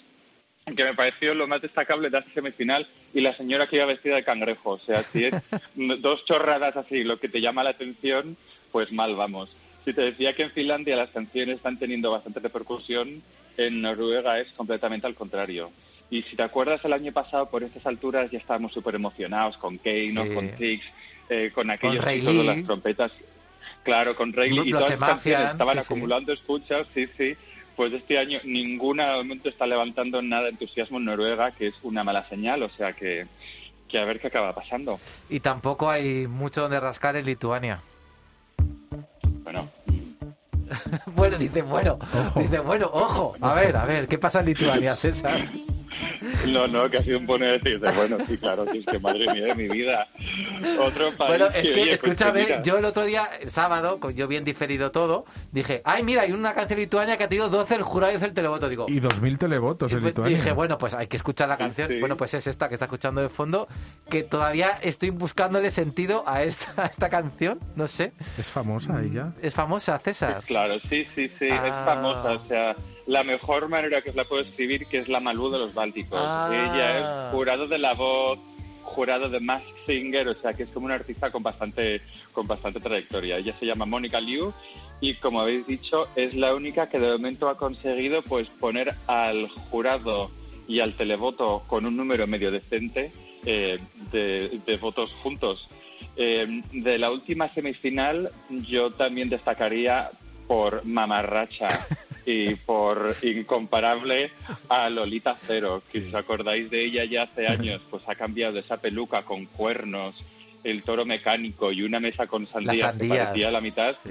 [0.64, 4.14] que me pareció lo más destacable de esta semifinal, y la señora que iba vestida
[4.16, 4.70] de cangrejo.
[4.70, 5.34] O sea, si es
[6.00, 8.36] dos chorradas así lo que te llama la atención,
[8.70, 9.54] pues mal vamos.
[9.84, 13.22] Si te decía que en Finlandia las canciones están teniendo bastante repercusión,
[13.56, 15.72] en Noruega es completamente al contrario.
[16.10, 19.78] Y si te acuerdas, el año pasado, por estas alturas, ya estábamos súper emocionados con
[19.78, 20.34] Keino, Sí.
[20.34, 20.84] con Tix,
[21.28, 22.46] eh, con aquellos de Lee.
[22.46, 23.12] las trompetas.
[23.82, 24.62] Claro, con Ray Lee.
[24.66, 25.86] Y todas las canciones estaban sí, sí.
[25.86, 27.34] acumulando escuchas, sí, sí.
[27.76, 31.74] Pues este año ninguna de momento está levantando nada de entusiasmo en Noruega, que es
[31.82, 33.26] una mala señal, o sea que,
[33.88, 35.00] que a ver qué acaba pasando.
[35.30, 37.82] Y tampoco hay mucho donde rascar en Lituania.
[39.42, 39.68] Bueno,
[41.14, 41.98] Bueno, dice, bueno,
[42.36, 43.34] dice, bueno, ojo.
[43.40, 45.48] A ver, a ver, ¿qué pasa en Lituania, César?
[46.48, 49.32] No, no, que ha sido un pone decir, bueno, sí, claro, sí, es que madre
[49.32, 50.06] mía de mi vida.
[50.80, 54.14] Otro país Bueno, es que, pues escúchame, mira, yo el otro día, el sábado, con-
[54.14, 57.74] yo bien diferido todo, dije, ay, mira, hay una canción lituania que ha tenido 12
[57.76, 58.68] el jurado y 12 el televoto.
[58.68, 60.36] Digo, Y 2.000 televotos y en pues Lituania.
[60.36, 61.88] dije, bueno, pues hay que escuchar la canción.
[61.88, 62.00] sí.
[62.00, 63.68] Bueno, pues es esta que está escuchando de fondo,
[64.10, 67.58] que todavía estoy buscándole sentido a esta, a esta canción.
[67.76, 69.32] No sé, Es famosa ella.
[69.42, 70.42] es famosa, César.
[70.46, 71.82] Claro, sí, sí, sí, es Ah.
[71.84, 72.76] famosa, o sea,
[73.06, 76.20] la mejor manera que os la puedo escribir, que es la Malú de los Bálticos.
[76.20, 76.48] Ah.
[76.52, 78.38] Ella es jurado de la voz,
[78.82, 82.80] jurado de Mask Singer, o sea, que es como una artista con bastante, con bastante
[82.80, 83.38] trayectoria.
[83.38, 84.52] Ella se llama Mónica Liu
[85.00, 89.48] y, como habéis dicho, es la única que de momento ha conseguido, pues, poner al
[89.48, 90.30] jurado
[90.68, 93.12] y al televoto con un número medio decente
[93.44, 93.78] eh,
[94.12, 95.68] de, de votos juntos.
[96.16, 100.10] Eh, de la última semifinal, yo también destacaría
[100.46, 101.86] por mamarracha
[102.26, 104.30] y por incomparable
[104.68, 108.58] a Lolita Cero, que si os acordáis de ella ya hace años, pues ha cambiado
[108.58, 110.14] esa peluca con cuernos,
[110.64, 114.10] el toro mecánico y una mesa con sandías, que parecía la mitad, Sí.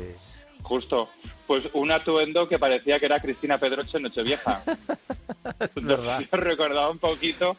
[0.61, 1.09] justo,
[1.47, 4.63] pues un atuendo que parecía que era Cristina Pedroche en Nochevieja.
[5.81, 7.57] Nos recordaba un poquito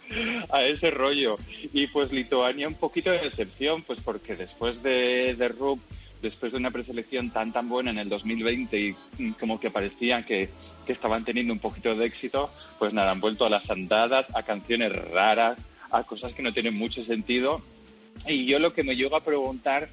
[0.51, 1.37] a ese rollo.
[1.73, 5.81] Y pues Lituania un poquito de decepción, pues porque después de, de RUP,
[6.23, 10.25] después de una preselección tan tan buena en el 2020 y mm, como que parecía
[10.25, 10.49] que,
[10.87, 14.43] que estaban teniendo un poquito de éxito, pues nada, han vuelto a las andadas, a
[14.43, 15.59] canciones raras,
[15.91, 17.63] a cosas que no tienen mucho sentido.
[18.27, 19.91] Y yo lo que me llego a preguntar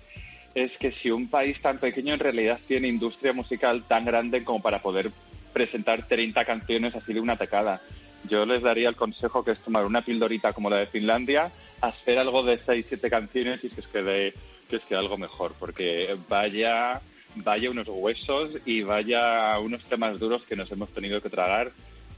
[0.55, 4.61] es que si un país tan pequeño en realidad tiene industria musical tan grande como
[4.61, 5.11] para poder
[5.53, 7.81] presentar 30 canciones así de una tacada.
[8.27, 11.51] Yo les daría el consejo que es tomar una pildorita como la de Finlandia,
[11.81, 14.33] hacer algo de 6-7 canciones y que os quede,
[14.69, 17.01] que os quede algo mejor, porque vaya,
[17.35, 21.71] vaya unos huesos y vaya unos temas duros que nos hemos tenido que tragar,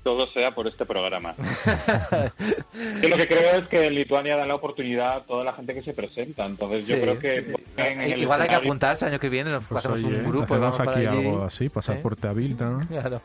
[0.04, 1.36] todo sea por este programa.
[3.02, 5.74] Yo lo que creo es que en Lituania dan la oportunidad a toda la gente
[5.74, 6.46] que se presenta.
[6.46, 7.02] Entonces yo Sí.
[7.02, 10.04] creo que en- en el Igual hay que apuntarse año que viene, nos Pues pasamos
[10.04, 11.18] oye, un grupo y vamos para aquí allí.
[11.28, 12.88] algo así, pasaporte habilita, ¿no?
[12.88, 13.22] Claro.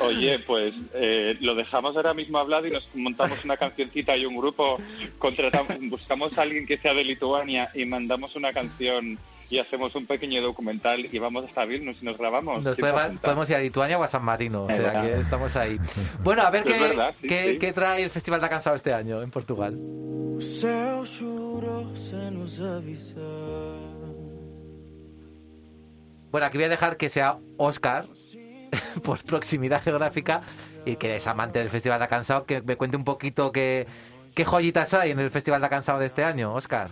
[0.00, 4.36] Oye, pues eh, lo dejamos ahora mismo hablado y nos montamos una cancioncita y un
[4.36, 4.78] grupo,
[5.18, 9.18] contratamos, buscamos a alguien que sea de Lituania y mandamos una canción
[9.50, 12.62] y hacemos un pequeño documental y vamos hasta Vilnius y nos grabamos.
[12.62, 15.02] Nos ¿Quién se podemos, ir a Lituania o a San Marino, o sea verdad.
[15.02, 15.78] que estamos ahí.
[16.22, 17.58] Bueno, a ver qué, verdad, sí, qué, sí.
[17.58, 19.78] qué trae el Festival da Cansado este año en Portugal.
[19.78, 20.66] Nos.
[26.30, 28.06] Bueno, aquí voy a dejar que sea Oscar,
[29.04, 30.42] por proximidad geográfica,
[30.84, 33.86] y que es amante del Festival da Cansado, que me cuente un poquito qué,
[34.34, 36.90] qué joyitas hay en el Festival da Cansado de este año, Oscar.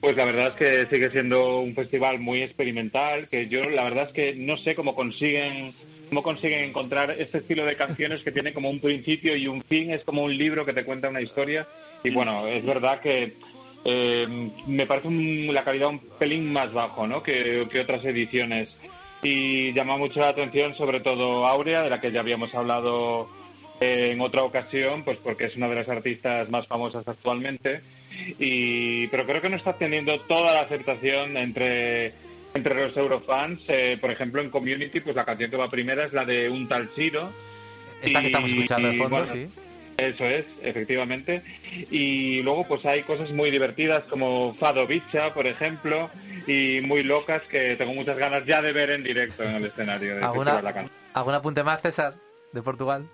[0.00, 0.54] Pues la verdad es
[0.88, 4.74] que sigue siendo un festival muy experimental, que yo la verdad es que no sé
[4.74, 5.72] cómo consiguen
[6.08, 9.92] cómo consiguen encontrar este estilo de canciones que tiene como un principio y un fin,
[9.92, 11.68] es como un libro que te cuenta una historia.
[12.02, 13.34] Y bueno, es verdad que
[13.84, 17.22] eh, me parece un- la calidad un pelín más bajo ¿no?
[17.22, 18.68] que, que otras ediciones.
[19.22, 23.28] Y llama mucho la atención sobre todo Aurea, de la que ya habíamos hablado
[23.78, 27.82] en otra ocasión, pues porque es una de las artistas más famosas actualmente.
[28.38, 32.12] Y, pero creo que no está teniendo toda la aceptación entre,
[32.54, 33.62] entre los eurofans.
[33.68, 36.68] Eh, por ejemplo, en Community, pues la canción que va primera es la de un
[36.68, 37.32] tal Chiro.
[38.02, 39.48] Esta que estamos escuchando de fondo, bueno, sí.
[40.00, 41.42] Eso es, efectivamente.
[41.90, 46.10] Y luego pues hay cosas muy divertidas como Fado Bicha, por ejemplo,
[46.46, 50.16] y muy locas que tengo muchas ganas ya de ver en directo en el escenario
[50.16, 50.62] de ¿Alguna.
[51.12, 52.14] ¿Algún apunte más, César,
[52.52, 53.06] de Portugal?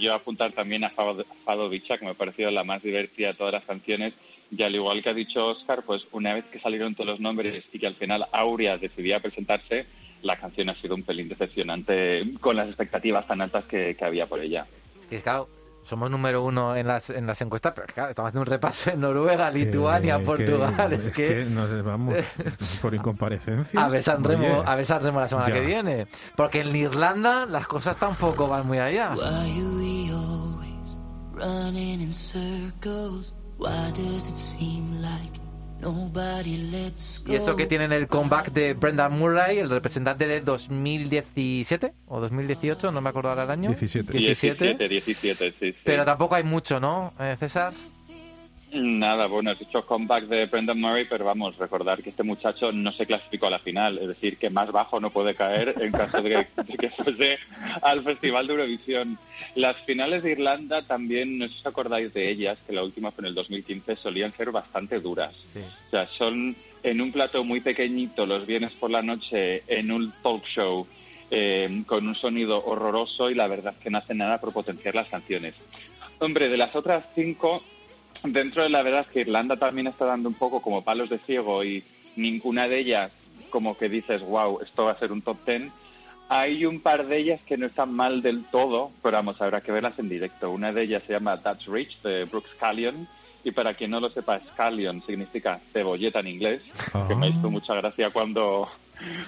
[0.00, 3.52] Yo apuntar también a Fado Bicha, que me ha parecido la más divertida de todas
[3.52, 4.14] las canciones.
[4.50, 7.64] Y al igual que ha dicho Oscar, pues una vez que salieron todos los nombres
[7.72, 9.86] y que al final Aurea decidía presentarse,
[10.22, 14.26] la canción ha sido un pelín decepcionante con las expectativas tan altas que, que había
[14.26, 14.66] por ella.
[15.00, 15.48] Es que, claro,
[15.84, 19.00] somos número uno en las, en las encuestas, pero claro, estamos haciendo un repaso en
[19.00, 20.92] Noruega, Lituania, Que- que- Portugal.
[20.92, 21.44] es, que...
[21.44, 22.14] no sé, vamos,
[22.82, 23.84] por incomparecencia.
[23.84, 25.54] A ver San Remo, Oye, a ver San Remo la semana ya.
[25.54, 26.06] que viene.
[26.36, 29.10] Porque en Irlanda las cosas tampoco van muy allá.
[29.14, 30.98] Why are we always
[31.32, 33.34] running in circles?
[33.58, 35.40] Why does it seem like?
[37.26, 42.90] Y eso que tienen el comeback de Brendan Murray, el representante de 2017 o 2018,
[42.90, 43.68] no me acuerdo ahora el año.
[43.70, 44.12] 17.
[44.12, 45.76] 17, 17, sí, sí.
[45.84, 47.72] Pero tampoco hay mucho, ¿no, eh, César?
[48.74, 52.90] Nada, bueno, has dicho comeback de Brendan Murray, pero vamos, recordar que este muchacho no
[52.92, 56.20] se clasificó a la final, es decir, que más bajo no puede caer en caso
[56.20, 57.38] de que, de que fuese
[57.82, 59.18] al Festival de Eurovisión.
[59.54, 63.12] Las finales de Irlanda también, no sé si os acordáis de ellas, que la última
[63.12, 65.34] fue en el 2015, solían ser bastante duras.
[65.52, 65.60] Sí.
[65.60, 70.12] O sea, son en un plato muy pequeñito los viernes por la noche, en un
[70.22, 70.86] talk show,
[71.30, 74.94] eh, con un sonido horroroso y la verdad es que no hacen nada por potenciar
[74.94, 75.54] las canciones.
[76.18, 77.62] Hombre, de las otras cinco,
[78.24, 81.62] dentro de la verdad que Irlanda también está dando un poco como palos de ciego
[81.64, 81.84] y
[82.16, 83.12] ninguna de ellas
[83.50, 85.70] como que dices, wow, esto va a ser un top ten.
[86.28, 89.70] Hay un par de ellas que no están mal del todo, pero vamos, habrá que
[89.70, 90.50] verlas en directo.
[90.50, 93.06] Una de ellas se llama That's Rich, de Brooke Scallion,
[93.44, 96.62] y para quien no lo sepa, Scallion significa cebolleta en inglés,
[97.06, 98.68] que me hizo mucha gracia cuando,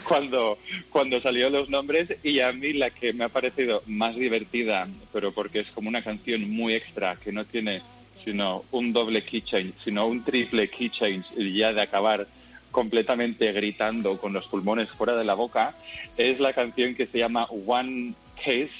[0.08, 0.58] cuando,
[0.90, 5.32] cuando salió los nombres, y a mí la que me ha parecido más divertida, pero
[5.32, 7.82] porque es como una canción muy extra, que no tiene
[8.24, 12.26] sino un doble key change, sino un triple key change, y ya de acabar
[12.70, 15.74] completamente gritando con los pulmones fuera de la boca,
[16.16, 18.70] es la canción que se llama One Case,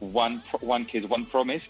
[0.00, 1.66] One, One Case, One Promise,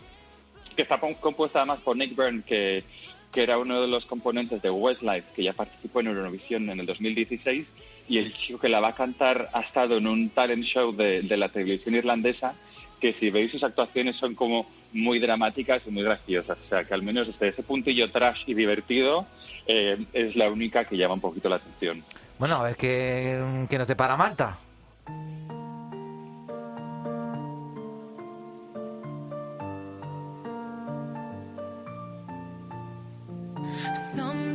[0.77, 2.85] que está com- compuesta además por Nick Byrne, que,
[3.33, 6.87] que era uno de los componentes de Westlife, que ya participó en Eurovisión en el
[6.87, 7.67] 2016,
[8.09, 11.23] y el chico que la va a cantar ha estado en un talent show de,
[11.23, 12.55] de la televisión irlandesa,
[13.03, 16.57] que si veis sus actuaciones son como muy dramáticas y muy graciosas.
[16.65, 19.27] O sea, que al menos desde ese puntillo trash y divertido
[19.67, 22.05] eh, es la única que llama un poquito la atención.
[22.39, 24.57] Bueno, a ver qué, qué nos depara Malta.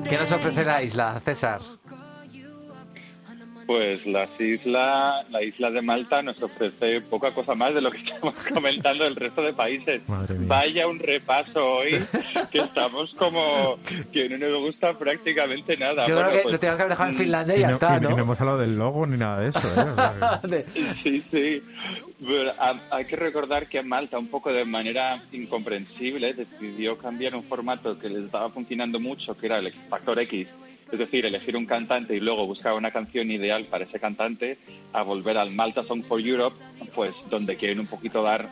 [0.09, 1.59] ¿Qué nos ofrece la isla, César?
[3.67, 7.97] Pues las isla, la isla de Malta nos ofrece poca cosa más de lo que
[8.05, 10.01] estamos comentando del resto de países.
[10.47, 12.01] Vaya un repaso hoy,
[12.51, 13.77] que estamos como
[14.13, 16.05] que no nos gusta prácticamente nada.
[16.05, 17.61] Yo Bueno, creo que pues, lo tenemos que haber dejado en mm, Finlandia y Y
[17.61, 18.17] ya no, está, y- y no ¿no?
[18.19, 19.67] hemos hablado del logo ni nada de eso.
[19.67, 19.79] ¿eh?
[19.91, 20.65] O sea, que-
[21.03, 21.61] Sí, sí.
[22.25, 27.43] Pero, ah, hay que recordar que Malta, un poco de manera incomprensible, decidió cambiar un
[27.43, 30.47] formato que les estaba funcionando mucho, que era el Factor X.
[30.91, 34.57] Es decir, elegir un cantante y luego buscar una canción ideal para ese cantante,
[34.93, 36.55] a volver al Malta Song for Europe,
[36.95, 38.47] pues donde quieren un poquito dar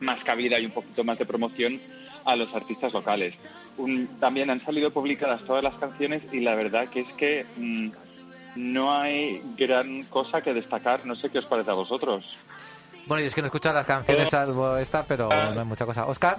[0.00, 1.80] más cabida y un poquito más de promoción
[2.24, 3.34] a los artistas locales.
[3.78, 7.90] Un- también han salido publicadas todas las canciones y la verdad que es que mm,
[8.56, 11.04] no hay gran cosa que destacar.
[11.04, 12.24] No sé qué os parece a vosotros.
[13.06, 15.84] Bueno, y es que no he escuchado las canciones salvo esta, pero no hay mucha
[15.86, 16.06] cosa.
[16.06, 16.38] Oscar,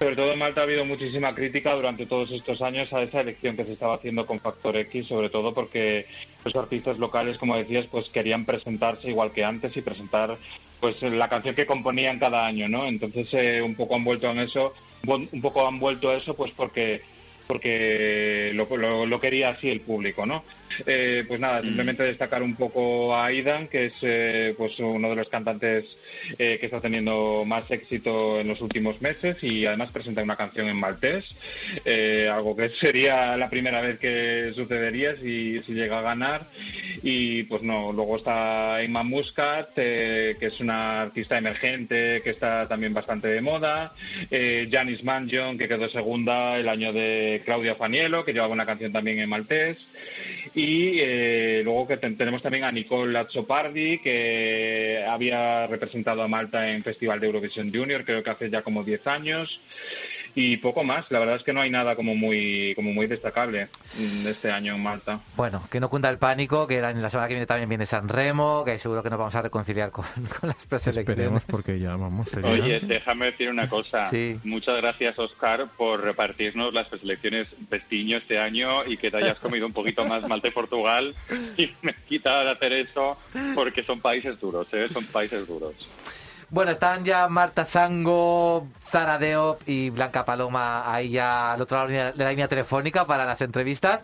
[0.00, 3.54] Sobre todo en Malta ha habido muchísima crítica durante todos estos años a esa elección
[3.54, 6.06] que se estaba haciendo con Factor X, sobre todo porque
[6.42, 10.38] los artistas locales, como decías, pues querían presentarse igual que antes y presentar
[10.80, 12.86] pues la canción que componían cada año, ¿no?
[12.86, 14.72] Entonces eh, un poco han vuelto en eso,
[15.06, 17.02] un poco han vuelto a eso pues porque
[17.46, 20.44] porque lo, lo- lo quería así el público, ¿no?
[20.86, 25.16] Eh, pues nada, simplemente destacar un poco a Aidan, que es eh, pues uno de
[25.16, 25.84] los cantantes
[26.38, 30.68] eh, que está teniendo más éxito en los últimos meses y además presenta una canción
[30.68, 31.24] en maltés,
[32.30, 36.46] algo que sería la primera vez que sucedería si, si llega a ganar.
[37.02, 42.92] Y pues no, luego está Emma Muscat, que es una artista emergente que está también
[42.94, 43.94] bastante de moda,
[44.30, 49.18] Janis Manjon, que quedó segunda el año de Claudia Faniello, que llevaba una canción también
[49.18, 49.78] en maltés.
[50.54, 50.59] Y
[51.00, 56.82] eh, luego que ten- tenemos también a Nicole Lazzopardi, que había representado a Malta en
[56.82, 59.60] Festival de Eurovisión Junior, creo que hace ya como 10 años.
[60.34, 63.68] Y poco más, la verdad es que no hay nada como muy, como muy destacable
[63.98, 65.20] mm, este año en Malta.
[65.36, 68.08] Bueno, que no cunda el pánico, que la, la semana que viene también viene San
[68.08, 70.04] Remo, que seguro que nos vamos a reconciliar con,
[70.40, 71.08] con las preselecciones.
[71.18, 72.28] Esperemos porque ya vamos.
[72.30, 74.08] sería- Oye, déjame decir una cosa.
[74.10, 74.38] Sí.
[74.44, 79.66] Muchas gracias, Oscar, por repartirnos las preselecciones Pestiño este año y que te hayas comido
[79.66, 81.14] un poquito más Malta y Portugal
[81.56, 83.18] y me quita de hacer eso
[83.54, 84.88] porque son países duros, ¿eh?
[84.92, 85.74] Son países duros.
[86.50, 91.88] Bueno, están ya Marta Sango, Sara Deop y Blanca Paloma ahí ya al otro lado
[91.88, 94.02] de la línea telefónica para las entrevistas.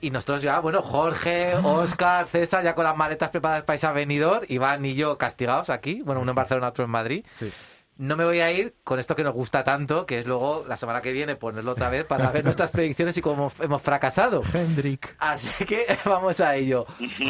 [0.00, 4.46] Y nosotros ya, bueno, Jorge, Oscar, César, ya con las maletas preparadas para ese venidor,
[4.48, 7.26] Iván y yo castigados aquí, bueno, uno en Barcelona, otro en Madrid.
[7.38, 7.52] Sí.
[7.98, 10.76] No me voy a ir con esto que nos gusta tanto, que es luego la
[10.76, 14.42] semana que viene ponerlo otra vez para ver nuestras predicciones y cómo hemos fracasado.
[14.52, 15.14] Hendrik.
[15.18, 16.86] Así que vamos a ello.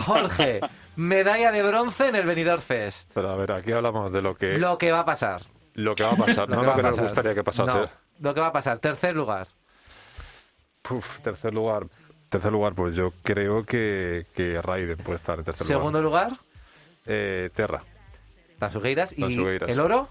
[0.06, 0.60] Jorge,
[0.96, 3.10] medalla de bronce en el Benidorm Fest.
[3.12, 5.42] Pero a ver, aquí hablamos de lo que, Lo que va a pasar.
[5.74, 7.04] lo que va a pasar, Lo no que lo va que a nos pasar.
[7.04, 7.78] gustaría que pasase.
[7.78, 7.90] No,
[8.20, 8.78] lo que va a pasar.
[8.78, 9.48] Tercer lugar.
[11.22, 11.86] Tercer lugar.
[12.28, 16.30] Tercer lugar, pues yo creo que, que Raiden puede estar en tercer Segundo lugar.
[16.30, 16.40] lugar,
[17.06, 17.82] Eh, Terra,
[18.58, 19.12] Tansugueiras.
[19.18, 20.08] Y el oro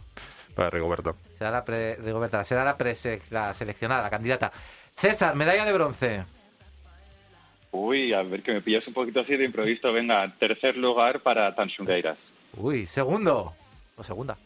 [0.55, 1.15] para Rigoberto.
[1.37, 4.51] será la, pre- Rigoberta, será la, prese- la seleccionada, la candidata.
[4.97, 6.23] César, medalla de bronce.
[7.71, 9.93] Uy, a ver que me pillas un poquito así de improviso.
[9.93, 12.17] Venga, tercer lugar para Tansungueiras.
[12.57, 13.53] Uy, segundo.
[13.95, 14.37] O segunda.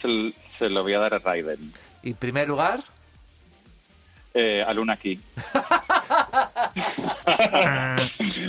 [0.00, 1.72] Se, se lo voy a dar a Raiden.
[2.02, 2.82] Y primer lugar,
[4.32, 5.20] Eh, a Luna aquí.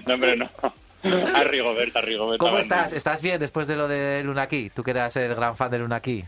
[0.06, 0.50] no, hombre, no.
[1.36, 2.44] A Rigoberta, a Rigoberta.
[2.44, 2.92] ¿cómo estás?
[2.94, 4.70] ¿Estás bien después de lo de Lunaki?
[4.72, 6.26] Tú que eras el gran fan de Lunaki.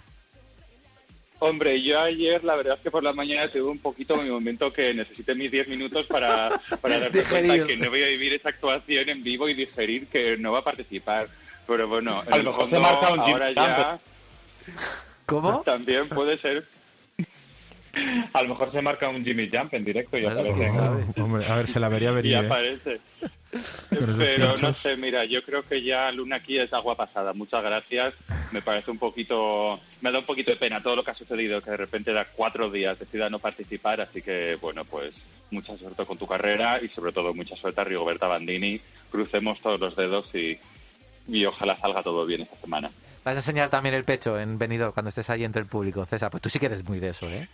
[1.42, 4.74] Hombre, yo ayer, la verdad es que por la mañana tuve un poquito mi momento
[4.74, 8.50] que necesité mis 10 minutos para, para darme cuenta que no voy a vivir esa
[8.50, 11.30] actuación en vivo y digerir que no va a participar.
[11.66, 14.00] Pero bueno, en A el lo mejor se marca un ahora ya
[15.26, 15.62] ¿Cómo?
[15.62, 16.66] también puede ser.
[18.34, 20.70] A lo mejor se marca un Jimmy Jump en directo y aparece.
[21.22, 22.34] Hombre, a ver, se la vería Y venir.
[22.34, 22.38] ¿eh?
[22.46, 23.00] aparece.
[23.90, 27.34] Pero no sé, mira, yo creo que ya Luna aquí es agua pasada.
[27.34, 28.14] Muchas gracias.
[28.52, 31.62] Me parece un poquito, me da un poquito de pena todo lo que ha sucedido,
[31.62, 34.02] que de repente da cuatro días decida no participar.
[34.02, 35.14] Así que, bueno, pues
[35.52, 38.80] mucha suerte con tu carrera y sobre todo mucha suerte a Rigoberta Bandini.
[39.12, 40.60] Crucemos todos los dedos y,
[41.28, 42.92] y ojalá salga todo bien esta semana.
[43.24, 46.30] Vas a enseñar también el pecho en Benidorm cuando estés ahí entre el público, César.
[46.32, 47.50] Pues tú sí que eres muy de eso, ¿eh?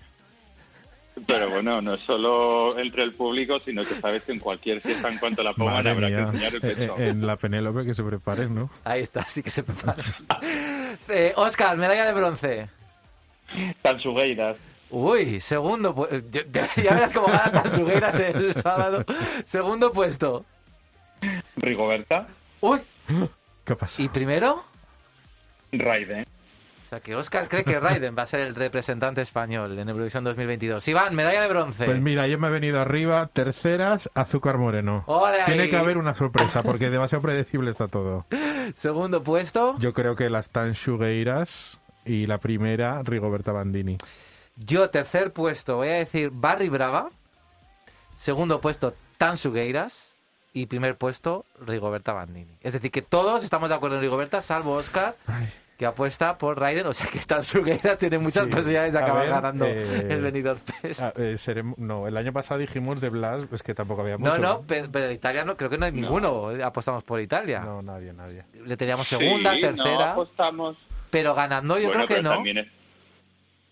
[1.27, 5.07] Pero bueno, no es solo entre el público, sino que sabes que en cualquier fiesta
[5.09, 6.17] en cuanto la pongan Madre habrá mía.
[6.17, 6.95] que enseñar el Eh, pecho.
[6.99, 8.69] eh, En la Penélope que se preparen, ¿no?
[8.83, 10.03] Ahí está, sí que se prepara.
[11.07, 12.69] eh, Oscar, medalla de bronce.
[13.81, 14.57] Tansugueiras.
[14.89, 15.95] Uy, segundo.
[15.95, 19.05] pu- ya, ya- ya verás cómo gana Tansugueiras el sábado.
[19.45, 20.45] Segundo puesto.
[21.55, 22.27] Rigoberta.
[22.61, 22.79] Uy,
[23.63, 24.01] ¿Qué pasa?
[24.01, 24.63] ¿y primero?
[25.71, 26.25] Raiden.
[26.95, 30.87] Sea, que Oscar cree que Raiden va a ser el representante español en Eurovisión 2022.
[30.87, 31.85] Iván, medalla de bronce.
[31.85, 35.03] Pues mira, yo me he venido arriba, terceras, azúcar moreno.
[35.07, 35.45] Ole ahí.
[35.45, 38.25] Tiene que haber una sorpresa, porque demasiado predecible está todo.
[38.75, 39.77] Segundo puesto.
[39.79, 43.97] Yo creo que las Tan Shugueiras y la primera, Rigoberta Bandini.
[44.55, 47.09] Yo, tercer puesto, voy a decir Barry Brava.
[48.15, 50.11] Segundo puesto, Tansugueiras.
[50.53, 52.57] Y primer puesto, Rigoberta Bandini.
[52.61, 55.17] Es decir, que todos estamos de acuerdo en Rigoberta, salvo Oscar,
[55.77, 56.87] que apuesta por Raiden.
[56.87, 58.49] O sea que Tansugueiras tiene muchas Sí.
[58.49, 61.01] posibilidades de acabar ver, ganando eh, el Benidorm Fest.
[61.01, 64.37] Ah, eh, seremos- no, el año pasado dijimos de Blas, pues que tampoco había mucho.
[64.37, 66.01] no, no, pero, pero de Italia no, creo que no hay No.
[66.01, 66.49] ninguno.
[66.63, 67.59] Apostamos por Italia.
[67.59, 68.43] No, nadie, nadie.
[68.65, 70.77] Le teníamos segunda, Sí, no tercera, apostamos.
[71.09, 72.29] pero ganando yo bueno, creo que no.
[72.31, 72.67] también es-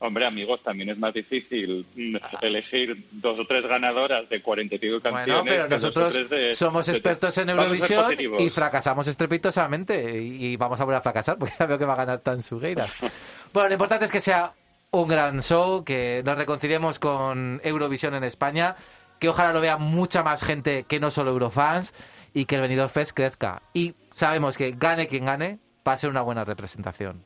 [0.05, 4.77] Hombre, amigos, también es más difícil mm, elegir dos o tres ganadoras de 40 y
[4.77, 5.27] pico canciones.
[5.27, 10.97] Bueno, pero nosotros de- somos expertos en Eurovisión y fracasamos estrepitosamente y, vamos a volver
[10.97, 12.93] a fracasar porque ya veo que va a ganar Tansugueiras.
[13.53, 14.51] bueno, lo importante es que sea
[14.91, 18.75] un gran show, que nos reconciliemos con Eurovisión en España,
[19.19, 21.93] que ojalá lo vea mucha más gente que no solo Eurofans
[22.33, 23.61] y que el Benidorm Fest crezca.
[23.73, 27.23] Y sabemos que gane quien gane, va a ser una buena representación.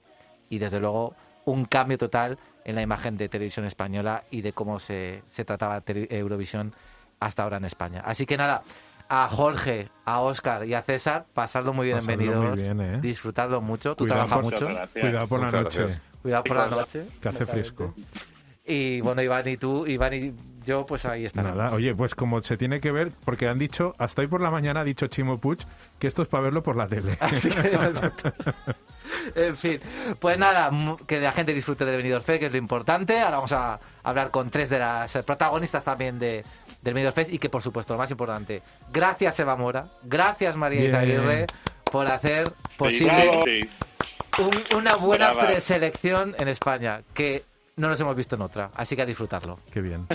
[0.48, 1.16] Y desde luego
[1.48, 5.82] un cambio total en la imagen de televisión española y de cómo se, se trataba
[5.88, 6.74] Eurovisión
[7.22, 8.02] hasta ahora en España.
[8.06, 8.64] Así que nada,
[9.07, 12.82] a Jorge, a Óscar y a César, pasadlo muy bien Pasadlo en Benidorm, muy bien,
[12.82, 12.99] ¿eh?
[13.02, 15.02] disfrutadlo mucho, tú trabajas por- mucho, gracias.
[15.02, 16.02] Cuidado por la noche, gracias.
[16.22, 17.07] cuidado por la noche.
[17.22, 17.95] que hace fresco.
[18.68, 20.34] Y bueno, Iván y tú, Iván y
[20.65, 21.57] yo, pues ahí estaremos.
[21.57, 24.52] Nada, oye, pues como se tiene que ver, porque han dicho, hasta hoy por la
[24.52, 25.60] mañana ha dicho Chimo Puig
[25.98, 27.15] que esto es para verlo por la tele.
[27.22, 28.34] Así que, exacto.
[29.35, 29.80] En fin,
[30.19, 33.18] pues nada, m- que la gente disfrute de Benidorm Fest, que es lo importante.
[33.19, 36.44] Ahora vamos a hablar con tres de las protagonistas también de,
[36.81, 38.61] del Benidorm Fest y que, por supuesto, lo más importante,
[38.91, 40.99] gracias Eva Mora, gracias María.
[40.99, 41.45] Aguirre
[41.89, 43.64] por hacer posible
[44.39, 45.48] un- una buena Brava.
[45.48, 47.45] preselección en España, que
[47.78, 49.60] no nos hemos visto en otra, así que a disfrutarlo.
[49.72, 50.08] Qué bien.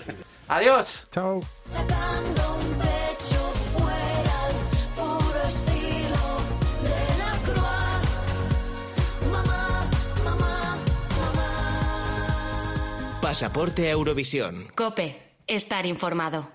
[0.48, 1.06] Adiós.
[1.10, 1.40] Chao.
[1.64, 3.40] Sacando un pecho
[3.72, 4.48] fuera,
[4.96, 6.36] puro estilo
[6.82, 9.30] de la Croix.
[9.30, 9.84] Mamá,
[10.24, 10.76] mamá,
[11.16, 11.50] mamá.
[13.22, 14.66] Pasaporte Eurovisión.
[14.74, 16.48] Cope, estar informado.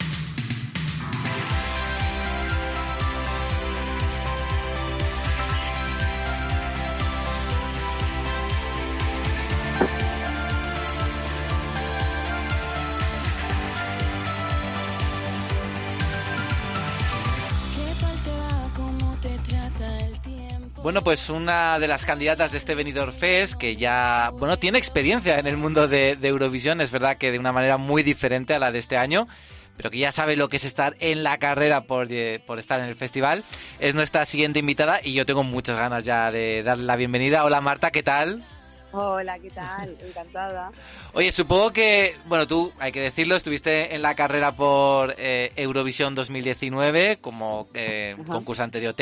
[20.87, 25.37] Bueno, pues una de las candidatas de este Benidorm Fest que ya, bueno, tiene experiencia
[25.37, 28.59] en el mundo de, de Eurovisión, es verdad que de una manera muy diferente a
[28.59, 29.27] la de este año,
[29.75, 32.79] pero que ya sabe lo que es estar en la carrera por, eh, por estar
[32.79, 33.43] en el festival,
[33.79, 37.43] es nuestra siguiente invitada y yo tengo muchas ganas ya de darle la bienvenida.
[37.43, 38.45] Hola Marta, ¿qué tal?
[38.93, 39.93] Hola, ¿qué tal?
[40.01, 40.71] Encantada.
[41.11, 46.15] Oye, supongo que, bueno, tú, hay que decirlo, estuviste en la carrera por eh, Eurovisión
[46.15, 49.01] 2019 como eh, concursante de OT,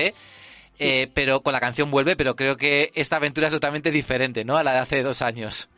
[0.80, 4.57] eh, pero con la canción Vuelve, pero creo que esta aventura es totalmente diferente, ¿no?
[4.57, 5.69] A la de hace dos años.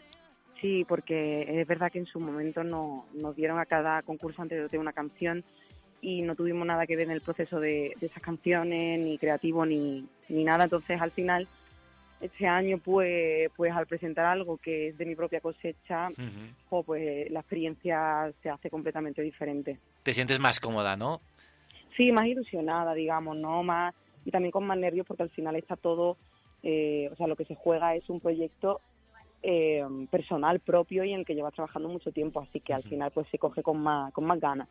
[0.62, 4.78] Sí, porque es verdad que en su momento no, nos dieron a cada concursante de
[4.78, 5.44] una canción
[6.02, 9.66] y no tuvimos nada que ver en el proceso de, de esas canciones, ni creativo,
[9.66, 10.64] ni, ni nada.
[10.64, 11.48] Entonces, al final,
[12.22, 16.10] este año, pues, pues al presentar algo que es de mi propia cosecha,
[16.70, 19.78] jo, pues la experiencia se hace completamente diferente.
[20.04, 21.22] Te sientes más cómoda, ¿no?
[21.96, 23.64] Sí, más ilusionada, digamos, ¿no?
[23.64, 23.94] Más,
[24.28, 26.18] y también con más nervios porque al final está todo,
[26.62, 28.82] eh, o sea, lo que se juega es un proyecto
[29.42, 29.82] eh,
[30.12, 33.26] personal propio y en el que llevas trabajando mucho tiempo, así que al final pues
[33.32, 34.68] se coge con más, con más ganas.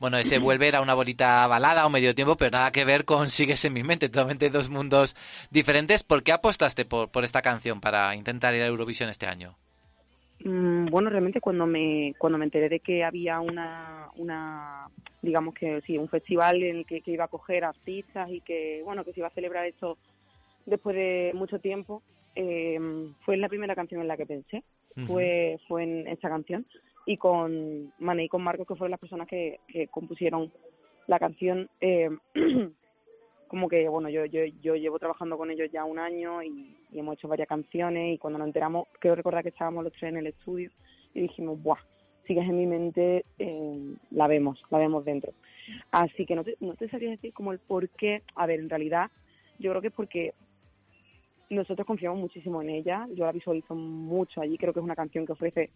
[0.00, 3.28] Bueno, ese Vuelve era una bonita balada o medio tiempo, pero nada que ver con
[3.30, 5.14] Sigues en mi mente, totalmente dos mundos
[5.52, 6.02] diferentes.
[6.02, 9.54] ¿Por qué apostaste por, por esta canción para intentar ir a Eurovisión este año?
[10.44, 14.88] Mm, Bueno, realmente cuando me cuando me enteré de que había una, una
[15.22, 18.80] digamos que sí, un festival en el que, que iba a coger artistas y que,
[18.84, 19.98] bueno, que se iba a celebrar esto
[20.66, 22.02] después de mucho tiempo,
[22.34, 22.78] eh,
[23.24, 24.62] fue la primera canción en la que pensé.
[25.06, 26.66] fue fue en esta canción
[27.06, 30.52] y con Mané y con Marcos que fueron las personas que, que compusieron
[31.06, 32.10] la canción eh,
[33.50, 37.14] como que bueno yo, yo yo llevo trabajando con ellos ya un año y, hemos
[37.14, 40.28] hecho varias canciones y cuando nos enteramos creo recordar que estábamos los tres en el
[40.28, 40.70] estudio
[41.14, 41.78] y dijimos buah
[42.26, 45.32] sigues en mi mente eh, la vemos la vemos dentro
[45.90, 48.70] así que no te, no te sabría decir como el por qué a ver en
[48.70, 49.10] realidad
[49.58, 50.34] yo creo que es porque
[51.50, 53.06] nosotros confiamos muchísimo en ella.
[53.14, 54.56] Yo la visualizo mucho allí.
[54.56, 55.70] Creo que es una canción que ofrece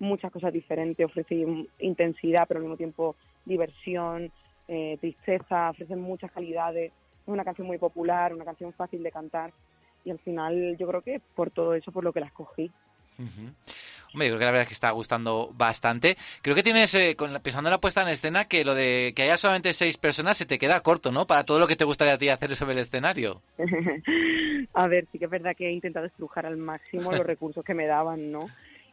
[0.00, 4.32] muchas cosas diferentes, ofrece in- intensidad, pero al mismo tiempo diversión,
[4.66, 6.92] eh, tristeza, ofrece muchas calidades.
[7.30, 9.52] Es una canción muy popular, una canción fácil de cantar.
[10.04, 12.70] Y al final yo creo que por todo eso, por lo que la escogí.
[13.18, 13.52] Ujú.
[14.12, 16.16] Hombre, yo creo que la verdad es que está gustando bastante.
[16.42, 19.22] Creo que tienes, eh, con pensando en la puesta en escena, que lo de que
[19.22, 21.28] haya solamente seis personas se te queda corto, ¿no?
[21.28, 23.42] Para todo lo que te gustaría a ti hacer sobre el escenario.
[24.74, 27.74] a ver, sí que es verdad que he intentado estrujar al máximo los recursos que
[27.74, 28.46] me daban, ¿no?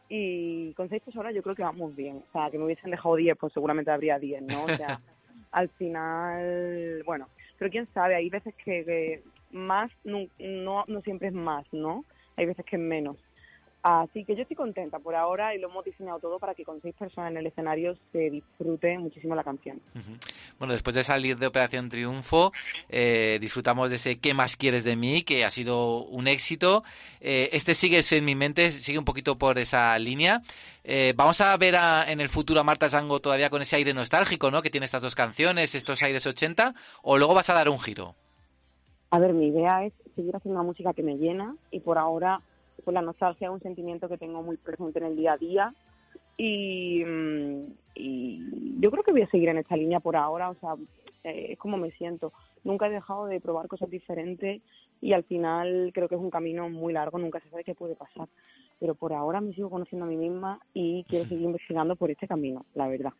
[0.08, 2.22] Y con seis personas yo creo que vamos bien.
[2.28, 4.62] O sea, que me hubiesen dejado diez, pues seguramente habría diez, ¿no?
[4.62, 5.00] O sea,
[5.50, 7.28] al final, bueno,
[7.58, 12.04] pero quién sabe, hay veces que, que más no, no, no siempre es más, ¿no?
[12.36, 13.16] Hay veces que es menos.
[13.80, 16.82] Así que yo estoy contenta por ahora y lo hemos diseñado todo para que con
[16.82, 19.80] seis personas en el escenario se disfrute muchísimo la canción.
[20.58, 22.52] Bueno, después de salir de Operación Triunfo,
[22.88, 25.22] eh, disfrutamos de ese ¿Qué más quieres de mí?
[25.22, 26.82] que ha sido un éxito.
[27.20, 30.42] Eh, este sigue en mi mente, sigue un poquito por esa línea.
[30.82, 33.94] Eh, vamos a ver a- en el futuro a Marta Zango todavía con ese aire
[33.94, 34.60] nostálgico, ¿no?
[34.60, 38.16] Que tiene estas dos canciones, estos aires 80, o luego vas a dar un giro.
[39.10, 42.40] A ver, mi idea es seguir haciendo una música que me llena y por ahora
[42.88, 45.74] pues la nostalgia es un sentimiento que tengo muy presente en el día a día
[46.38, 50.54] y, mm, y yo creo que voy a seguir en esta línea por ahora, o
[50.54, 50.74] sea,
[51.22, 52.32] eh, es como me siento.
[52.64, 54.62] Nunca he dejado de probar cosas diferentes
[55.02, 57.94] y al final creo que es un camino muy largo, nunca se sabe qué puede
[57.94, 58.26] pasar.
[58.80, 62.28] Pero por ahora me sigo conociendo a mí misma y quiero seguir investigando por este
[62.28, 63.10] camino, la verdad.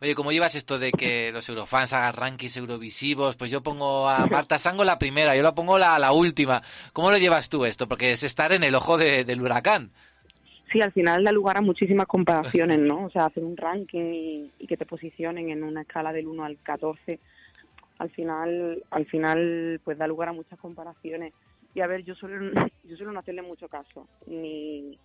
[0.00, 3.36] Oye, ¿cómo llevas esto de que los eurofans hagan rankings eurovisivos?
[3.36, 6.62] Pues yo pongo a Marta Sango la primera, yo la pongo la, la última.
[6.92, 7.88] ¿Cómo lo llevas tú esto?
[7.88, 9.90] Porque es estar en el ojo de- del huracán.
[10.72, 13.04] sí, al final da lugar a muchísimas comparaciones, ¿no?
[13.04, 16.44] O sea, hacer un ranking y, y que te posicionen en una escala del 1
[16.44, 17.18] al 14,
[17.98, 21.34] al final, al final, pues da lugar a muchas comparaciones.
[21.74, 22.52] Y a ver, yo suelo,
[22.84, 24.98] yo suelo no hacerle mucho caso, ni,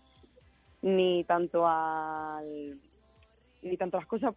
[0.82, 2.80] ni tanto al,
[3.62, 4.36] ni tanto a las cosas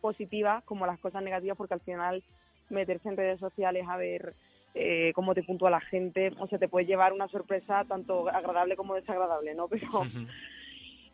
[0.00, 2.22] positivas como a las cosas negativas, porque al final
[2.68, 4.34] meterse en redes sociales a ver
[4.74, 8.76] eh, cómo te puntúa la gente, o sea, te puede llevar una sorpresa tanto agradable
[8.76, 9.68] como desagradable, ¿no?
[9.68, 9.86] Pero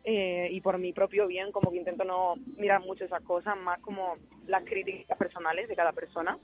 [0.03, 3.79] eh, y por mi propio bien, como que intento no mirar mucho esas cosas, más
[3.79, 4.15] como
[4.45, 6.37] las críticas personales de cada persona.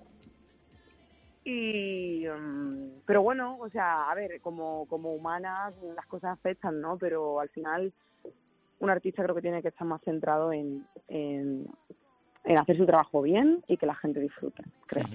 [1.45, 6.97] Y, mm, pero bueno, o sea, a ver, como, como humanas las cosas afectan, ¿no?
[6.97, 7.91] Pero al final
[8.79, 11.67] un artista creo que tiene que estar más centrado en, en,
[12.57, 15.05] hacer su trabajo bien y que la gente disfrute, creo.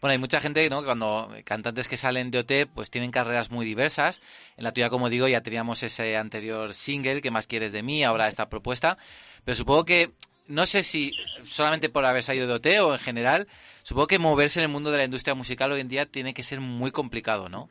[0.00, 0.80] Bueno, hay mucha gente, ¿no?
[0.80, 4.20] Que cuando cantantes que salen de OT, pues tienen carreras muy diversas.
[4.56, 8.04] En la tuya, como digo, ya teníamos ese anterior single, ¿Qué más quieres de mí?
[8.04, 8.98] Ahora esta propuesta.
[9.44, 10.10] Pero supongo que,
[10.48, 11.12] no sé si
[11.44, 13.46] solamente por haber salido de OT o en general,
[13.82, 16.42] supongo que moverse en el mundo de la industria musical hoy en día tiene que
[16.42, 17.68] ser muy complicado, ¿no?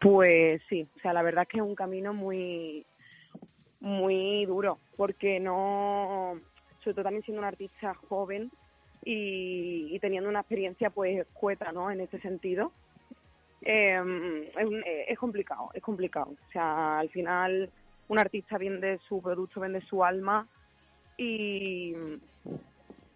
[0.00, 2.86] Pues sí, o sea, la verdad es que es un camino muy,
[3.80, 6.40] muy duro, porque no,
[6.82, 8.50] sobre todo también siendo un artista joven,
[9.04, 11.90] y, teniendo una experiencia pues escueta ¿no?
[11.90, 12.72] en ese sentido
[13.62, 17.70] eh, es, un- es complicado es complicado o sea al final
[18.08, 20.46] un artista vende su producto vende su alma
[21.20, 21.94] y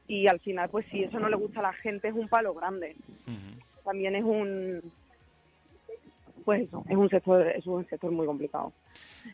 [0.07, 2.53] y al final pues si eso no le gusta a la gente es un palo
[2.55, 2.97] grande.
[3.85, 4.93] También es un
[6.45, 8.73] pues eso es un sector es un sector muy complicado.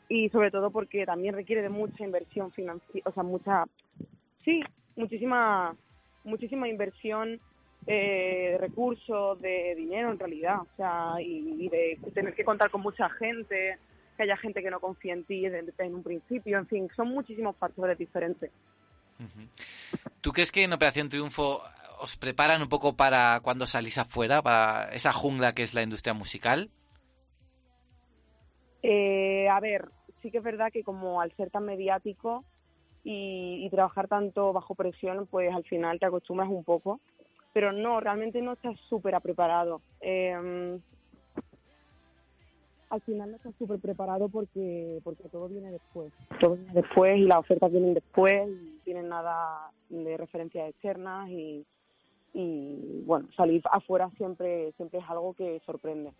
[0.09, 3.65] Y sobre todo porque también requiere de mucha inversión financiera o sea mucha
[4.45, 4.63] sí
[4.95, 5.75] muchísima
[6.23, 7.41] muchísima inversión
[7.87, 12.71] eh, de recursos de dinero en realidad o sea y, y de tener que contar
[12.71, 13.79] con mucha gente
[14.21, 17.57] que haya gente que no confía en ti en, un principio en fin son muchísimos
[17.57, 18.51] factores diferentes
[20.21, 21.63] ¿Tú crees que en Operación Triunfo
[22.01, 26.15] os preparan un poco para cuando salís afuera, para esa jungla que es la industria
[26.15, 26.71] musical?
[28.83, 29.91] Eh, a ver,
[30.23, 32.45] sí que es verdad que como al ser tan mediático
[33.05, 37.01] y, y trabajar tanto bajo presión, pues al final te acostumbras un poco,
[37.53, 39.83] pero no, realmente no estás súper preparado.
[40.01, 40.81] Eh,
[42.91, 46.13] al final no estás súper preparado porque porque todo viene después.
[46.41, 51.65] Todo viene después y las ofertas vienen después y tienen nada de referencias externas y,
[52.35, 56.13] y bueno, salir afuera siempre siempre es algo que sorprende.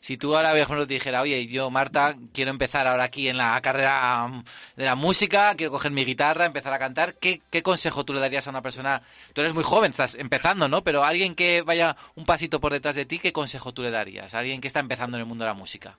[0.00, 3.36] Si tú ahora, por ejemplo, te dijera, oye, yo, Marta, quiero empezar ahora aquí en
[3.36, 4.44] la carrera mm,
[4.76, 8.46] de la música, quiero coger mi guitarra, empezar a cantar, ¿qué, consejo tú le darías
[8.46, 9.00] a una persona?
[9.32, 10.82] Tú eres muy joven, estás empezando, ¿no?
[10.82, 14.34] Pero alguien que vaya un pasito por detrás de ti, ¿qué consejo tú le darías?
[14.34, 15.96] A alguien que está empezando en el mundo de la música.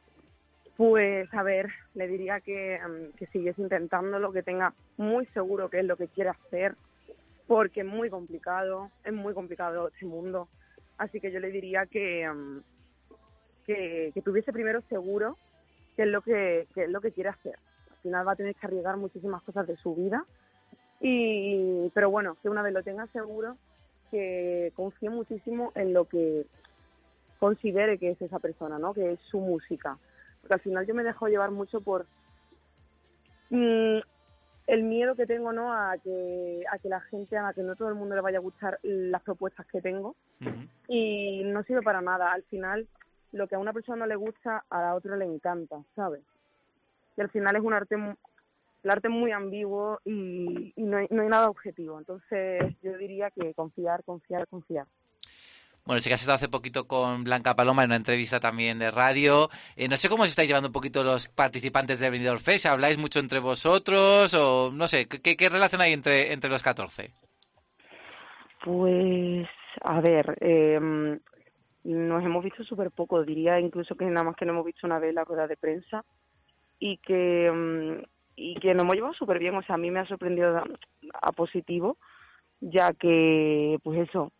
[0.75, 5.79] Pues a ver, le diría que, mm, que sigues intentándolo, que tenga muy seguro qué
[5.79, 6.75] es lo que quiere hacer,
[7.47, 10.49] porque es muy complicado, es muy complicado este mundo.
[10.97, 12.61] Así que yo le diría que, mm,
[13.65, 15.37] que, que tuviese primero seguro
[15.95, 17.57] qué es lo que, qué es lo que quiere hacer.
[17.91, 20.25] Al final va a tener que arriesgar muchísimas cosas de su vida,
[20.99, 23.57] y pero bueno, que una vez lo tenga seguro,
[24.09, 26.45] que confíe muchísimo en lo que
[27.39, 28.93] considere que es esa persona, ¿no?
[28.93, 29.97] Que es su música.
[30.39, 32.05] Porque al final yo me dejo llevar mucho por
[33.49, 33.97] mm,
[34.67, 37.89] el miedo que tengo no a que a que la gente a que no todo
[37.89, 40.15] el mundo le vaya a gustar las propuestas que tengo.
[40.87, 42.31] Y no sirve para nada.
[42.31, 42.87] Al final
[43.33, 46.21] lo que a una persona no le gusta a la otra le encanta sabes
[47.17, 48.15] y al final es un arte mu-
[48.83, 52.97] el arte es muy ambiguo y, y no, hay, no hay nada objetivo entonces yo
[52.97, 54.85] diría que confiar confiar confiar
[55.85, 58.89] Bueno, sí que has estado hace poquito con Blanca Paloma en una entrevista también de
[58.89, 59.49] radio.
[59.75, 62.67] Eh, no sé cómo os estáis llevando un poquito los participantes de Benidorm Fest.
[62.67, 65.09] ¿Habláis mucho entre vosotros o no sé?
[65.09, 67.11] ¿Qué, qué relación hay entre, entre los 14?
[68.63, 69.47] Pues,
[69.81, 71.19] a ver, eh,
[71.83, 74.99] nos hemos visto súper poco, diría incluso que nada más que nos hemos visto una
[74.99, 76.05] vez la rueda de prensa
[76.79, 78.03] y que, mm,
[78.35, 80.63] y que nos hemos llevado súper bien, o sea, a mí me ha sorprendido
[81.21, 81.97] a, positivo,
[82.61, 84.31] ya que, pues eso,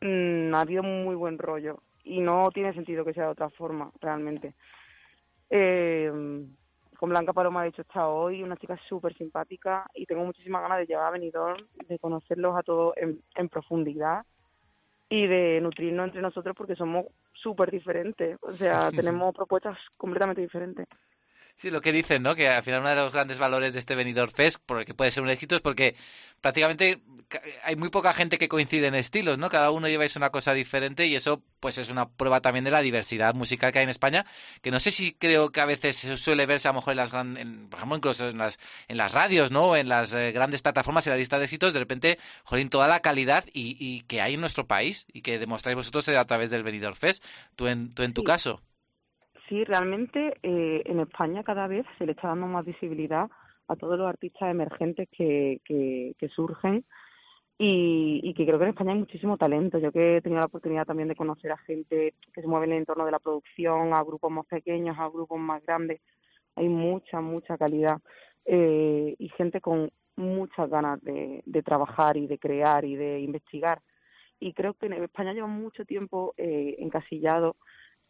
[0.00, 3.90] mm, ha habido muy buen rollo y no tiene sentido que sea de otra forma,
[4.00, 4.54] realmente.
[5.50, 6.10] Eh,
[6.96, 10.62] con Blanca Paloma, de hecho, he estado hoy, una chica súper simpática y tengo muchísimas
[10.62, 14.24] ganas de llevar a Benidorm, de conocerlos a todos en, en profundidad
[15.10, 20.86] y de nutrirnos entre nosotros porque somos súper diferentes, o sea, tenemos propuestas completamente diferentes.
[21.60, 22.34] Sí, lo que dicen, ¿no?
[22.34, 24.94] Que al final uno de los grandes valores de este Benidorm Fest, por el que
[24.94, 25.94] puede ser un éxito, es porque
[26.40, 29.50] prácticamente ca- hay muy poca gente que coincide en estilos, ¿no?
[29.50, 32.80] Cada uno lleváis una cosa diferente y eso pues es una prueba también de la
[32.80, 34.24] diversidad musical que hay en España,
[34.62, 37.12] que no sé si creo que a veces suele verse a lo mejor en las
[37.12, 38.58] gran- en- por ejemplo incluso en las
[38.88, 39.76] en las radios, ¿no?
[39.76, 43.00] En las eh, grandes plataformas, en la lista de éxitos, de repente, jolín, toda la
[43.00, 46.62] calidad y, y que hay en nuestro país y que demostráis vosotros a través del
[46.62, 47.22] Benidorm Fest.
[47.54, 48.26] Tú en, tú en tu Sí.
[48.26, 48.62] caso.
[49.50, 53.28] Sí, realmente eh, en España cada vez se le está dando más visibilidad
[53.66, 56.84] a todos los artistas emergentes que, que, que surgen
[57.58, 59.78] y, que creo que en España hay muchísimo talento.
[59.78, 62.72] Yo que he tenido la oportunidad también de conocer a gente que se mueve en
[62.72, 66.00] el entorno de la producción, a grupos más pequeños, a grupos más grandes,
[66.54, 67.98] hay mucha, mucha calidad
[68.44, 73.82] eh, y gente con muchas ganas de, de trabajar y de crear y de investigar.
[74.38, 77.56] Y creo que en España lleva mucho tiempo eh, encasillado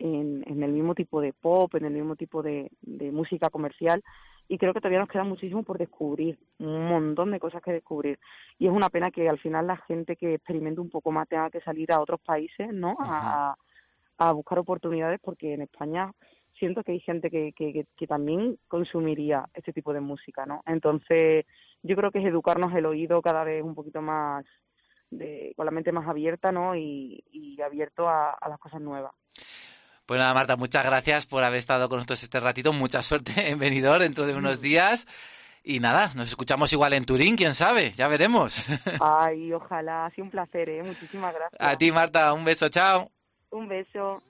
[0.00, 4.02] en, en el mismo tipo de pop, en el mismo tipo de, de música comercial
[4.50, 8.18] y creo que todavía nos queda muchísimo por descubrir, un montón de cosas que descubrir.
[8.58, 11.50] Y es una pena que al final la gente que experimente un poco más tenga
[11.50, 12.96] que salir a otros países, ¿no?
[12.98, 13.54] A,
[14.18, 16.12] a buscar oportunidades porque en España
[16.58, 20.62] siento que hay gente que, que, que, que también consumiría este tipo de música, ¿no?
[20.66, 21.46] Entonces
[21.84, 24.44] yo creo que es educarnos el oído cada vez un poquito más,
[25.12, 26.74] de, con la mente más abierta, ¿no?
[26.74, 29.12] Y, y abierto a, a las cosas nuevas.
[30.10, 32.72] Pues nada, Marta, muchas gracias por haber estado con nosotros este ratito.
[32.72, 35.06] Mucha suerte en Benidorm dentro de unos días.
[35.62, 38.64] Y nada, nos escuchamos igual en Turín, quién sabe, ya veremos.
[39.00, 40.82] Ay, ojalá, ha sido un placer, ¿eh?
[40.82, 41.60] Muchísimas gracias.
[41.60, 43.08] A ti, Marta, un beso, chao.
[43.50, 44.20] Un beso.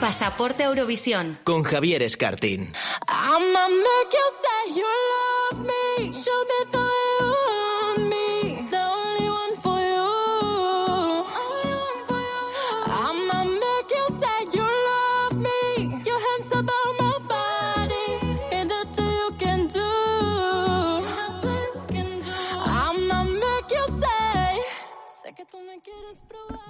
[0.00, 1.38] Pasaporte Eurovisión.
[1.42, 2.70] Con Javier Escartín.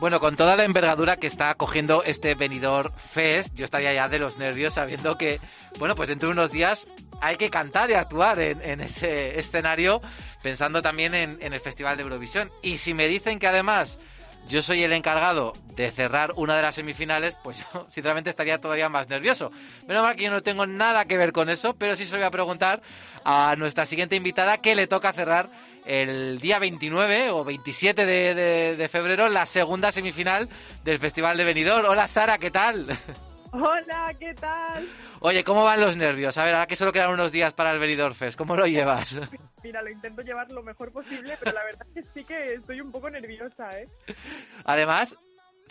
[0.00, 4.20] Bueno, con toda la envergadura que está cogiendo este Benidorm Fest, yo estaría ya de
[4.20, 5.40] los nervios sabiendo que,
[5.80, 6.86] bueno, pues dentro de unos días
[7.20, 10.00] hay que cantar y actuar en, ese escenario,
[10.40, 12.48] pensando también en, en el Festival de Eurovisión.
[12.62, 13.98] Y si me dicen que además
[14.48, 18.88] yo soy el encargado de cerrar una de las semifinales, pues yo sinceramente estaría todavía
[18.88, 19.50] más nervioso.
[19.86, 22.18] Menos mal que yo no tengo nada que ver con eso, pero sí se lo
[22.18, 22.82] voy a preguntar
[23.24, 25.50] a nuestra siguiente invitada que le toca cerrar
[25.88, 30.48] el día 29 o 27 de, de- de febrero la segunda semifinal
[30.84, 31.86] del Festival de Benidorm.
[31.88, 32.86] Hola Sara, ¿qué tal?
[33.52, 34.86] Hola, ¿qué tal?
[35.20, 36.36] Oye, ¿cómo van los nervios?
[36.36, 39.18] A ver, ahora que solo quedan unos días para el Benidorm Fest, ¿cómo lo llevas?
[39.64, 42.82] Mira, lo intento llevar lo mejor posible, pero la verdad es que sí que estoy
[42.82, 43.88] un poco nerviosa, ¿eh?
[44.66, 45.16] Además,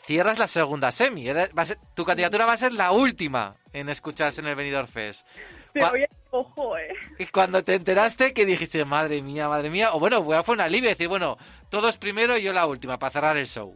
[0.06, 1.28] cierras la segunda semi.
[1.28, 4.56] Era- va a ser- tu candidatura va a ser la última en escucharse en el
[4.56, 5.28] Benidorm Fest.
[5.80, 6.08] Voy a...
[6.32, 6.94] Ojo, ¿eh?
[7.32, 9.94] Cuando te enteraste, que dijiste, madre mía, madre mía?
[9.94, 11.38] O bueno, fue un alivio decir, bueno,
[11.70, 13.74] todos primero y yo la última, para cerrar el show.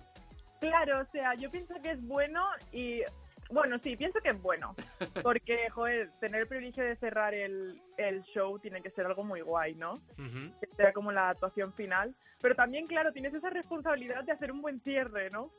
[0.60, 3.02] Claro, o sea, yo pienso que es bueno y...
[3.50, 4.76] Bueno, sí, pienso que es bueno.
[5.24, 9.42] Porque, joder, tener el privilegio de cerrar el, el show tiene que ser algo muy
[9.42, 9.96] guay, ¿no?
[10.16, 12.16] Que sea como la actuación final.
[12.42, 15.52] Pero también, claro, tienes esa responsabilidad de hacer un buen cierre, ¿no?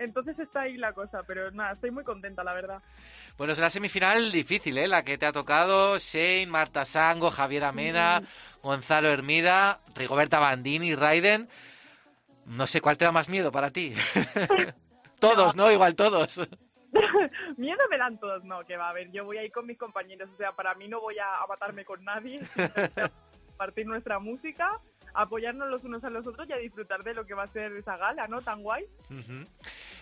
[0.00, 2.82] Entonces está ahí la cosa, pero nada, estoy muy contenta, la verdad.
[3.36, 4.88] Bueno, es una semifinal difícil, ¿eh?
[4.88, 8.22] La que te ha tocado Shane, Marta Sango, Javier Amena,
[8.62, 11.50] Gonzalo Hermida, Rigoberta Bandini, Raiden.
[12.46, 13.92] No sé cuál te da más miedo para ti.
[15.20, 15.70] todos, ¿no?
[15.70, 16.40] Igual todos.
[17.58, 19.78] Miedo me dan todos, no, que va a ver, yo voy a ir con mis
[19.78, 22.40] compañeros, o sea, para mí no voy a, matarme con nadie,
[23.46, 24.80] compartir nuestra música,
[25.14, 27.72] apoyarnos los unos a los otros y a disfrutar de lo que va a ser
[27.72, 28.42] esa gala, ¿no?
[28.42, 28.84] Tan guay.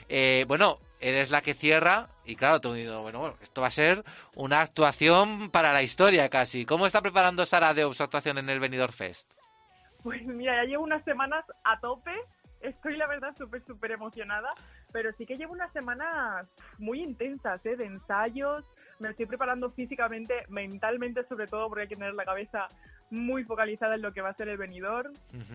[0.08, 3.72] Eh, bueno, eres la que cierra y claro, tú digo, bueno, bueno, esto va a
[3.72, 4.04] ser
[4.34, 6.64] una actuación para la historia casi.
[6.64, 9.32] ¿Cómo está preparando Sara de su actuación en el Benidorm Fest?
[10.02, 12.12] Pues mira, ya llevo unas semanas a tope
[12.60, 14.52] estoy la verdad súper, súper emocionada,
[14.92, 16.46] pero sí que llevo unas semanas
[16.78, 17.76] muy intensas, ¿eh?
[17.76, 18.64] De ensayos,
[18.98, 22.68] me estoy preparando físicamente, mentalmente sobre todo, porque hay que tener la cabeza
[23.10, 25.10] muy focalizada en lo que va a ser el venidor,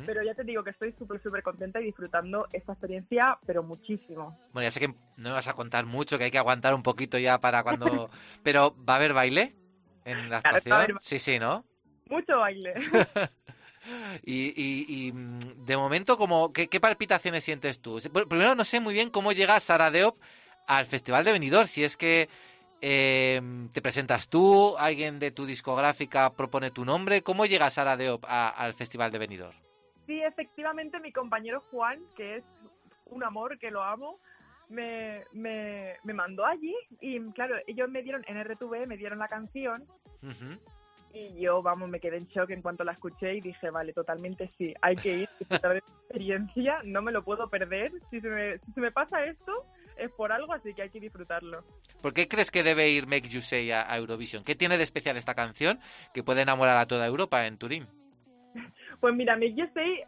[0.08, 4.40] pero ya te digo que estoy súper, súper contenta y disfrutando esta experiencia, pero muchísimo.
[4.54, 4.96] Bueno, ya sé que no
[5.30, 8.10] me vas a contar mucho, que hay que aguantar un poquito ya para cuando...
[8.44, 9.56] pero, ¿va a haber baile
[10.06, 10.96] en la Claro, actuación?
[10.96, 11.64] ba- Sí, sí, ¿no?
[12.10, 12.74] Mucho baile.
[14.24, 18.00] Y, y- y, mm, de momento, como, ¿qué, qué palpitaciones sientes tú?
[18.30, 20.18] Primero, no sé muy bien cómo llega Sara Deop
[20.68, 21.68] al Festival de Benidorm.
[21.68, 22.30] Si es que
[22.82, 23.42] eh,
[23.74, 27.22] te presentas tú, alguien de tu discográfica propone tu nombre.
[27.24, 29.56] ¿Cómo llega Sara Deop a- al Festival de Benidorm?
[30.06, 32.44] Sí, efectivamente, mi compañero Juan, que es
[33.06, 34.20] un amor, que lo amo,
[34.68, 39.28] me, me, me mandó allí y, claro, ellos me dieron, en RTV, me dieron la
[39.30, 39.84] canción
[40.22, 40.58] Ujú.
[41.14, 44.52] Y yo, vamos, me quedé en shock en cuanto la escuché y dije, vale, totalmente
[44.58, 48.58] sí, hay que ir, disfrutar de experiencia, no me lo puedo perder, si se me,
[48.60, 49.66] si se me pasa esto
[49.96, 51.64] es por algo, así que hay que disfrutarlo.
[52.02, 54.44] ¿Por qué crees que debe ir Make You Say a, a Eurovisión?
[54.44, 55.80] ¿Qué tiene de especial esta canción
[56.16, 57.88] que puede enamorar a toda Europa en Turín?
[59.00, 60.02] Pues mira, Make You Say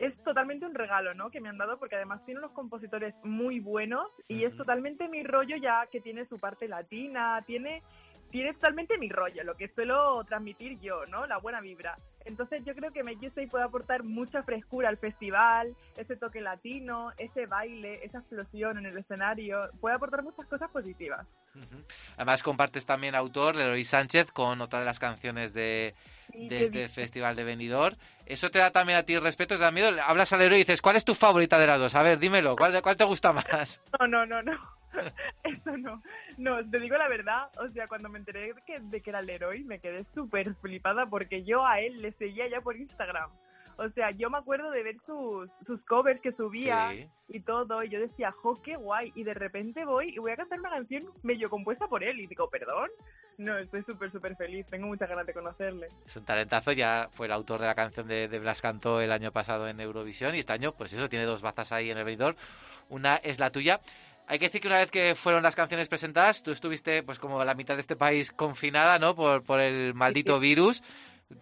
[0.00, 1.30] es totalmente un regalo, ¿no?
[1.30, 5.22] Que me han dado porque además tiene unos compositores muy buenos y es totalmente mi
[5.22, 7.82] rollo ya que tiene su parte latina, tiene
[8.30, 11.26] tiene totalmente mi rollo, lo que suelo transmitir yo, ¿no?
[11.26, 11.98] La buena vibra.
[12.24, 16.40] Entonces yo creo que Make You Say puede aportar mucha frescura al festival, ese toque
[16.40, 21.26] latino, ese baile, esa explosión en el escenario, puede aportar muchas cosas positivas.
[21.54, 21.82] Ujú.
[22.16, 25.94] Además compartes también autor, Leroy Sánchez, con otra de las canciones de,
[26.30, 26.90] Sí, de este bien.
[26.90, 27.96] Festival de Benidorm.
[28.26, 29.56] ¿Eso te da también a ti respeto?
[29.56, 29.90] ¿Te da miedo?
[30.06, 31.94] Hablas a Leroy y dices, ¿cuál es tu favorita de las dos?
[31.94, 33.80] A ver, dímelo, ¿cuál, cuál te gusta más?
[34.00, 34.79] No, no, no, no.
[35.44, 36.02] Eso no.
[36.38, 37.48] No, te digo la verdad.
[37.58, 40.54] O sea, cuando me enteré de que, de que era el héroe, me quedé súper
[40.56, 43.30] flipada porque yo a él le seguía ya por Instagram.
[43.76, 47.08] O sea, yo me acuerdo de ver sus, sus covers que subía Sí.
[47.28, 49.10] y todo, y yo decía, jo, qué guay.
[49.14, 52.20] Y de repente voy y voy a cantar una canción medio compuesta por él.
[52.20, 52.90] Y digo, perdón.
[53.38, 54.66] No, estoy súper, súper feliz.
[54.66, 55.88] Tengo muchas ganas de conocerle.
[56.04, 59.12] Es un talentazo, ya fue el autor de la canción de, de Blas Cantó el
[59.12, 62.04] año pasado en Eurovisión y este año, pues eso, tiene dos bazas ahí en el
[62.04, 62.36] Benidorm.
[62.90, 63.80] Una es la tuya.
[64.30, 67.44] Hay que decir que una vez que fueron las canciones presentadas, tú estuviste, pues como
[67.44, 69.16] la mitad de este país confinada, ¿no?
[69.16, 70.84] Por, por el maldito virus.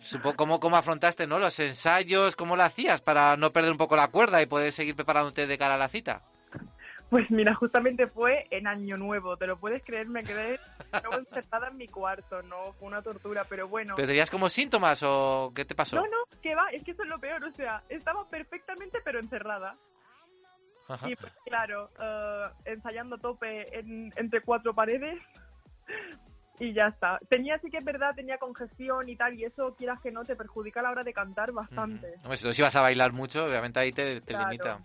[0.00, 1.38] Supongo, ¿cómo, ¿Cómo afrontaste, no?
[1.38, 4.96] Los ensayos, ¿cómo lo hacías para no perder un poco la cuerda y poder seguir
[4.96, 6.22] preparándote de cara a la cita?
[7.10, 10.58] Pues mira, justamente fue en Año Nuevo, te lo puedes creer, me quedé
[11.18, 13.96] encerrada en mi cuarto, no, fue una tortura, pero bueno.
[13.96, 15.96] ¿Pero tenías como síntomas o qué te pasó?
[15.96, 19.20] No, no, que va, es que eso es lo peor, o sea, estaba perfectamente pero
[19.20, 19.76] encerrada.
[21.06, 25.18] Y pues claro, eh, ensayando a tope en- entre cuatro paredes
[26.60, 27.18] y ya está.
[27.28, 30.34] Tenía, sí que es verdad, tenía congestión y tal, y eso, quieras que no, te
[30.34, 32.14] perjudica a la hora de cantar bastante.
[32.22, 34.44] Hombre, si los ibas a bailar mucho, obviamente ahí te, te Claro.
[34.46, 34.78] limita.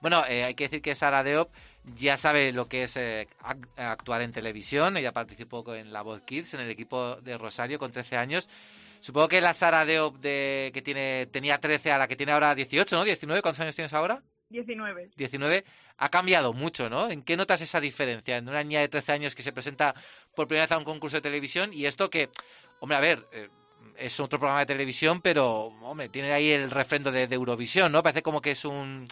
[0.00, 1.48] Bueno, eh, hay que decir que Sara Deop
[1.96, 4.96] ya sabe lo que es eh, ac- actuar en televisión.
[4.96, 8.48] Ella participó en La Voz Kids, en el equipo de Rosario, con 13 años.
[9.00, 12.54] Supongo que la Sara Deop de, que tiene, tenía 13 a la que tiene ahora
[12.54, 13.04] 18, ¿no?
[13.04, 14.22] 19, ¿cuántos años tienes ahora?
[14.48, 15.10] 19.
[15.16, 15.64] 19,
[15.98, 17.10] ha cambiado mucho, ¿no?
[17.10, 19.94] ¿En qué notas esa diferencia en una niña de 13 años que se presenta
[20.34, 22.30] por primera vez a un concurso de televisión y esto que,
[22.80, 23.48] hombre, a ver, eh,
[23.96, 28.02] es otro programa de televisión, pero, hombre, tiene ahí el refrendo de, de Eurovisión, ¿no?
[28.02, 29.04] Parece como que es un,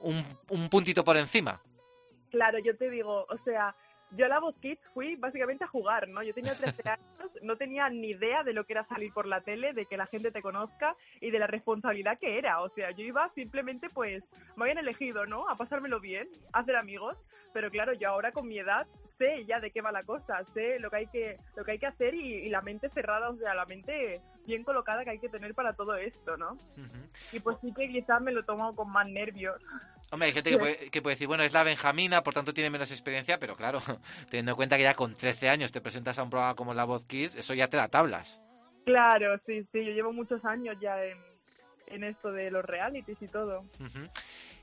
[0.00, 1.60] un, un puntito por encima.
[2.30, 3.74] Claro, yo te digo, o sea,
[4.12, 6.22] yo a la Voz Kids fui básicamente a jugar, ¿no?
[6.22, 9.40] Yo tenía 13 años, no tenía ni idea de lo que era salir por la
[9.40, 12.60] tele, de que la gente te conozca y de la responsabilidad que era.
[12.62, 14.22] O sea, yo iba simplemente, pues,
[14.56, 15.48] me habían elegido, ¿no?
[15.48, 17.16] A pasármelo bien, a hacer amigos.
[17.52, 18.86] Pero claro, yo ahora con mi edad
[19.20, 21.78] sé ya de qué va la cosa, sé lo que hay que, lo que hay
[21.78, 25.18] que hacer y, y la mente cerrada, o sea, la mente bien colocada que hay
[25.18, 26.56] que tener para todo esto, ¿no?
[27.30, 29.62] Y pues sí que quizás me lo he tomado con más nervios.
[30.10, 32.70] Hombre, hay gente que puede, que puede decir, bueno, es la Benjamina, por tanto tiene
[32.70, 33.80] menos experiencia, pero claro,
[34.30, 36.84] teniendo en cuenta que ya con 13 años te presentas a un programa como La
[36.84, 38.40] Voz Kids, eso ya te da tablas.
[38.86, 41.18] Claro, sí, sí, yo llevo muchos años ya en,
[41.88, 43.66] en esto de los realities y todo.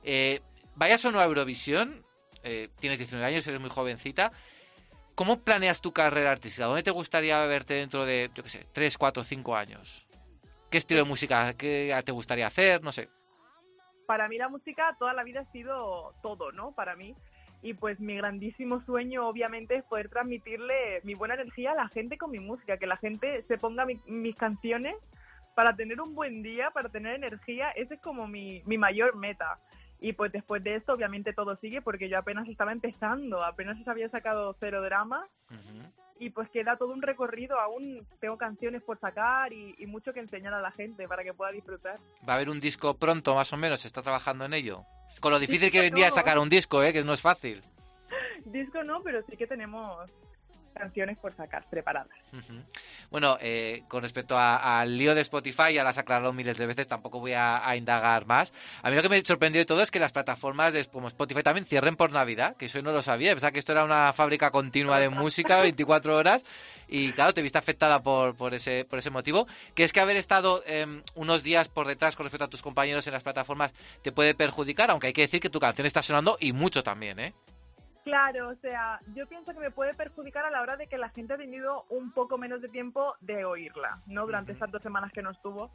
[0.03, 0.41] Eh,
[0.75, 2.03] vayas o no a Eurovisión,
[2.48, 4.32] eh, tienes 19 años, eres muy jovencita.
[5.15, 6.65] ¿Cómo planeas tu carrera artística?
[6.68, 10.07] ¿Dónde te gustaría verte dentro de, yo qué sé, 3, 4, 5 años?
[10.69, 12.84] ¿Qué estilo de música qué te gustaría hacer?
[12.84, 13.10] No sé.
[14.06, 16.72] Para mí la música toda la vida ha sido todo, ¿no?
[16.74, 17.15] Para mí.
[17.64, 22.18] Y pues mi grandísimo sueño, obviamente, es poder transmitirle mi buena energía a la gente
[22.18, 24.95] con mi música, que la gente se ponga mi- mis canciones
[25.56, 27.72] para tener un buen día, para tener energía.
[27.72, 29.57] Ese es como mi, mi mayor meta.
[29.99, 33.90] Y pues después de esto, obviamente todo sigue porque yo apenas estaba empezando, apenas se
[33.90, 35.28] había sacado cero drama
[36.19, 40.19] y pues queda todo un recorrido, aún tengo canciones por sacar y, y mucho que
[40.19, 41.99] enseñar a la gente para que pueda disfrutar.
[42.28, 44.84] Va a haber un disco pronto, más o menos, se está trabajando en ello.
[45.19, 46.10] Con lo difícil que es no.
[46.11, 46.94] sacar un disco, ¿eh?
[46.94, 47.61] que no es fácil.
[48.45, 50.10] Disco no, pero sí que tenemos
[50.77, 52.09] canciones por sacar preparadas.
[53.09, 56.87] Bueno, eh, con respecto al lío de Spotify, ya lo has aclarado miles de veces,
[56.87, 58.53] tampoco voy a, a indagar más.
[58.81, 61.43] A mí lo que me sorprendió de todo es que las plataformas de, como Spotify
[61.43, 63.31] también cierren por Navidad, que eso no lo sabía.
[63.31, 66.43] Pensaba que esto era una fábrica continua de música, 24 horas,
[66.87, 69.47] y claro, te viste afectada por, por, ese, por ese motivo.
[69.75, 73.07] que es que haber estado em, unos días por detrás con respecto a tus compañeros
[73.07, 74.91] en las plataformas te puede perjudicar?
[74.91, 77.33] Aunque hay que decir que tu canción está sonando y mucho también, ¿eh?
[78.07, 81.09] Claro, o sea, yo pienso que me puede perjudicar a la hora de que la
[81.09, 84.25] gente ha tenido un poco menos de tiempo de oírla, ¿no?
[84.25, 85.71] Durante esas dos semanas que no estuvo.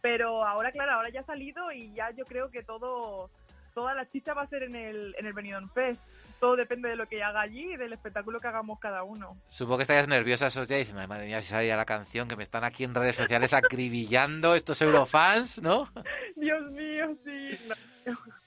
[0.00, 3.28] Pero ahora, claro, ahora ya ha salido y ya yo creo que todo,
[3.74, 6.00] toda la chicha va a ser en el, en el Benidorm Fest.
[6.40, 9.36] Todo depende de lo que haga allí y del espectáculo que hagamos cada uno.
[9.48, 12.28] Supongo que estarías nerviosa esos días diciendo, "Ay, madre mía, si sale ya la canción,
[12.28, 15.90] que me están aquí en redes sociales acribillando estos eurofans, ¿no?
[16.36, 17.58] Dios mío, sí.
[17.68, 17.74] no.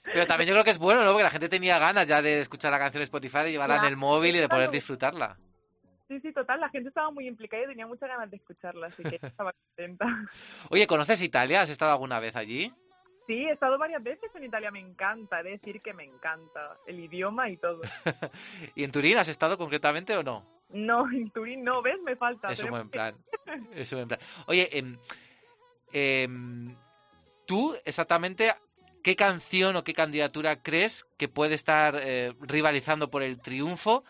[0.04, 1.12] Pero también yo creo que es bueno, ¿no?
[1.12, 3.86] Porque la gente tenía ganas ya de escuchar la canción en Spotify, de llevarla en
[3.86, 5.38] el móvil y de poder disfrutarla.
[6.08, 9.04] Sí, sí, total, la gente estaba muy implicada y tenía muchas ganas de escucharla, así
[9.04, 10.06] que estaba contenta.
[10.70, 11.62] Oye, ¿conoces Italia?
[11.62, 12.74] ¿Has estado alguna vez allí?
[13.28, 16.78] Sí, he estado varias veces en Italia, me encanta, he de decir que me encanta
[16.88, 17.82] el idioma y todo.
[18.76, 20.46] ¿Y en Turín has estado concretamente o no?
[20.70, 22.02] No, en Turín no, ¿ves?
[22.04, 22.50] Me falta.
[22.50, 23.16] Es un buen plan.
[23.74, 24.20] Es un buen plan.
[24.48, 24.98] Oye, em,
[25.92, 26.76] em,
[27.46, 28.54] tú exactamente,
[29.08, 34.04] ¿qué canción o qué candidatura crees que puede estar eh, rivalizando por el triunfo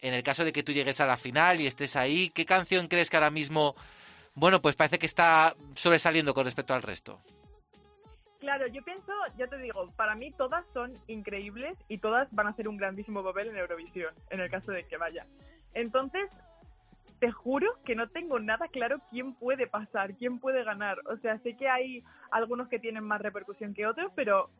[0.00, 2.30] en el caso de que tú llegues a la final y estés ahí?
[2.30, 3.74] ¿Qué canción crees que ahora mismo,
[4.36, 7.18] bueno, pues parece que está sobresaliendo con respecto al resto?
[8.38, 12.50] Claro, yo pienso, ya te digo, para mí todas son increíbles y todas van a
[12.50, 15.26] hacer un grandísimo papel en Eurovisión, en el caso de que vaya.
[15.72, 16.30] Entonces,
[17.20, 20.98] te juro que no tengo nada claro quién puede pasar, quién puede ganar.
[21.06, 24.50] O sea, sé que hay algunos que tienen más repercusión que otros, pero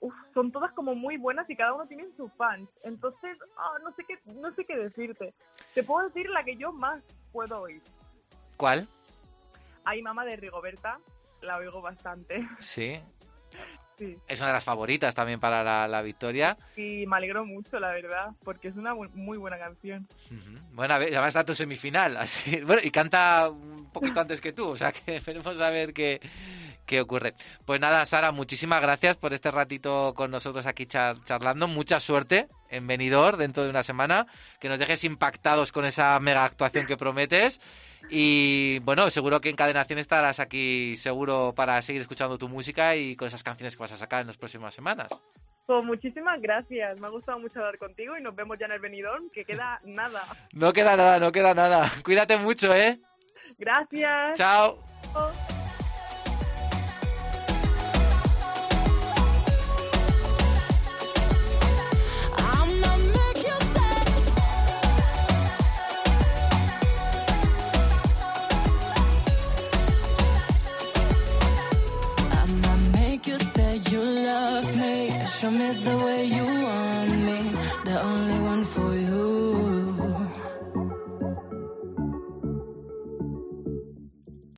[0.00, 2.68] uf, son todas como muy buenas y cada uno tiene sus fans.
[2.82, 5.34] Entonces, ah, no sé qué, no sé qué decirte.
[5.74, 7.02] Te puedo decir la que yo más
[7.32, 7.82] puedo oír.
[8.56, 8.88] ¿Cuál?
[9.84, 10.98] Hay mamá de Rigoberta,
[11.42, 12.46] la oigo bastante.
[12.58, 13.00] Sí.
[14.00, 14.16] Sí.
[14.26, 16.56] Es una de las favoritas también para la, la victoria.
[16.74, 20.08] Y me alegro mucho, la verdad, porque es una bu- muy buena canción.
[20.30, 20.58] Ujú.
[20.72, 22.16] Bueno, a ver, ya va a estar tu semifinal.
[22.16, 25.92] Así, bueno, y canta un poquito antes que tú, o sea que veremos a ver
[25.92, 26.18] qué,
[26.86, 27.34] qué ocurre.
[27.66, 31.68] Pues nada, Sara, muchísimas gracias por este ratito con nosotros aquí char- charlando.
[31.68, 34.26] Mucha suerte en Benidorm dentro de una semana.
[34.60, 37.60] Que nos dejes impactados con esa mega actuación que prometes.
[38.08, 43.16] Y bueno, seguro que en Cadenación estarás aquí seguro para seguir escuchando tu música y
[43.16, 45.10] con esas canciones que vas a sacar en las próximas semanas.
[45.66, 48.80] Pues muchísimas gracias, me ha gustado mucho hablar contigo y nos vemos ya en el
[48.80, 50.24] Benidorm, que queda nada.
[50.52, 51.88] No queda nada, no queda nada.
[52.04, 52.98] Cuídate mucho, ¿eh?
[53.56, 54.36] Gracias.
[54.36, 54.78] Chao.
[73.30, 74.96] You say you love me
[75.38, 77.38] Show me the way you want me
[77.84, 79.20] The only one for you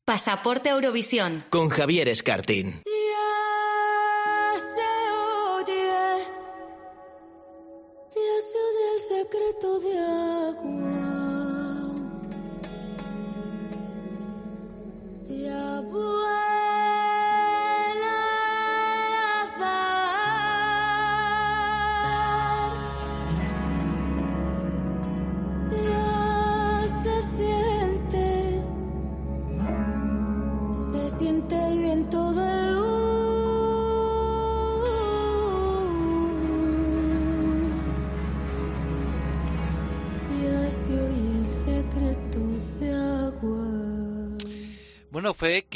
[0.05, 1.45] Pasaporte Eurovisión.
[1.49, 2.83] Con Javier Escartín.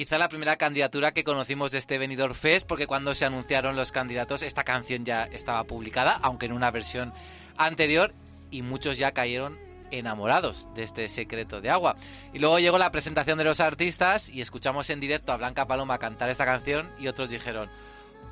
[0.06, 3.90] Quizá la primera candidatura que conocimos de este Benidorm Fest, porque cuando se anunciaron los
[3.90, 7.12] candidatos, esta canción ya estaba publicada, aunque en una versión
[7.56, 8.14] anterior,
[8.52, 9.58] y muchos ya cayeron
[9.90, 11.96] enamorados de este secreto de agua.
[12.32, 15.98] Y luego llegó la presentación de los artistas y escuchamos en directo a Blanca Paloma
[15.98, 17.68] cantar esta canción y otros dijeron,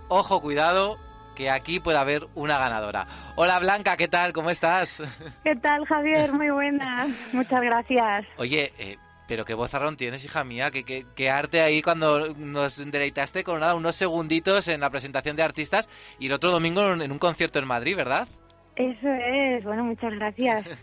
[0.06, 0.96] ojo, cuidado,
[1.34, 3.08] que aquí puede haber una ganadora.
[3.34, 4.32] Hola Blanca, ¿qué tal?
[4.32, 5.02] ¿Cómo estás?
[5.42, 6.32] ¿Qué tal, Javier?
[6.34, 7.08] Muy buenas.
[7.32, 8.26] Muchas gracias.
[8.36, 8.96] Oye, eh,
[9.26, 13.60] Pero qué vozarrón tienes, hija mía, qué, qué, qué arte ahí cuando nos deleitaste con
[13.60, 15.88] nada, unos segunditos en la presentación de artistas
[16.18, 18.28] y el otro domingo en un concierto en Madrid, ¿verdad?
[18.76, 20.64] Eso es, bueno, muchas gracias.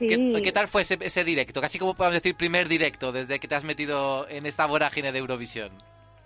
[0.00, 0.06] Sí.
[0.06, 1.60] ¿Qué, qué tal fue ese, ese directo?
[1.60, 5.18] Casi como podemos decir primer directo desde que te has metido en esta vorágine de
[5.18, 5.70] Eurovisión.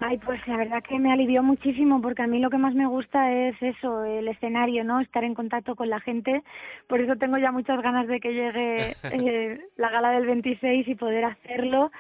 [0.01, 2.87] Ay, pues la verdad que me alivió muchísimo porque a mí lo que más me
[2.87, 5.01] gusta es eso, el escenario, ¿no?
[5.01, 6.43] Estar en contacto con la gente.
[6.89, 10.95] Por eso tengo ya muchas ganas de que llegue eh, la gala del 26 y
[10.95, 11.91] poder hacerlo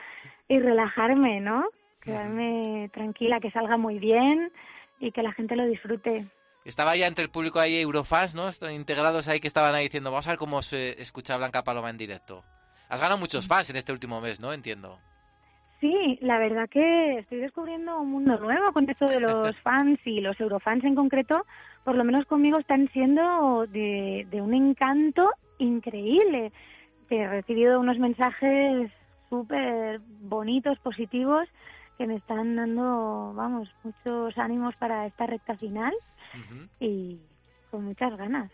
[0.48, 1.64] y relajarme, ¿no?
[2.02, 4.52] Quedarme tranquila, que salga muy bien
[5.00, 6.26] y que la gente lo disfrute.
[6.64, 8.48] Estaba ya entre el público ahí Eurofans, ¿no?
[8.48, 11.90] Están integrados ahí que estaban ahí diciendo, vamos a ver cómo se escucha Blanca Paloma
[11.90, 12.44] en directo.
[12.88, 14.52] Has ganado muchos fans en este último mes, ¿no?
[14.52, 14.98] Entiendo.
[15.84, 20.22] Sí, la verdad que estoy descubriendo un mundo nuevo con esto de los fans y
[20.22, 21.44] los eurofans en concreto,
[21.84, 25.28] por lo menos conmigo están siendo de, de un encanto
[25.58, 26.52] increíble.
[27.10, 28.90] He recibido unos mensajes
[29.28, 31.46] súper bonitos, positivos,
[31.98, 35.92] que me están dando, vamos, muchos ánimos para esta recta final
[36.80, 37.18] y
[37.70, 38.50] con muchas ganas.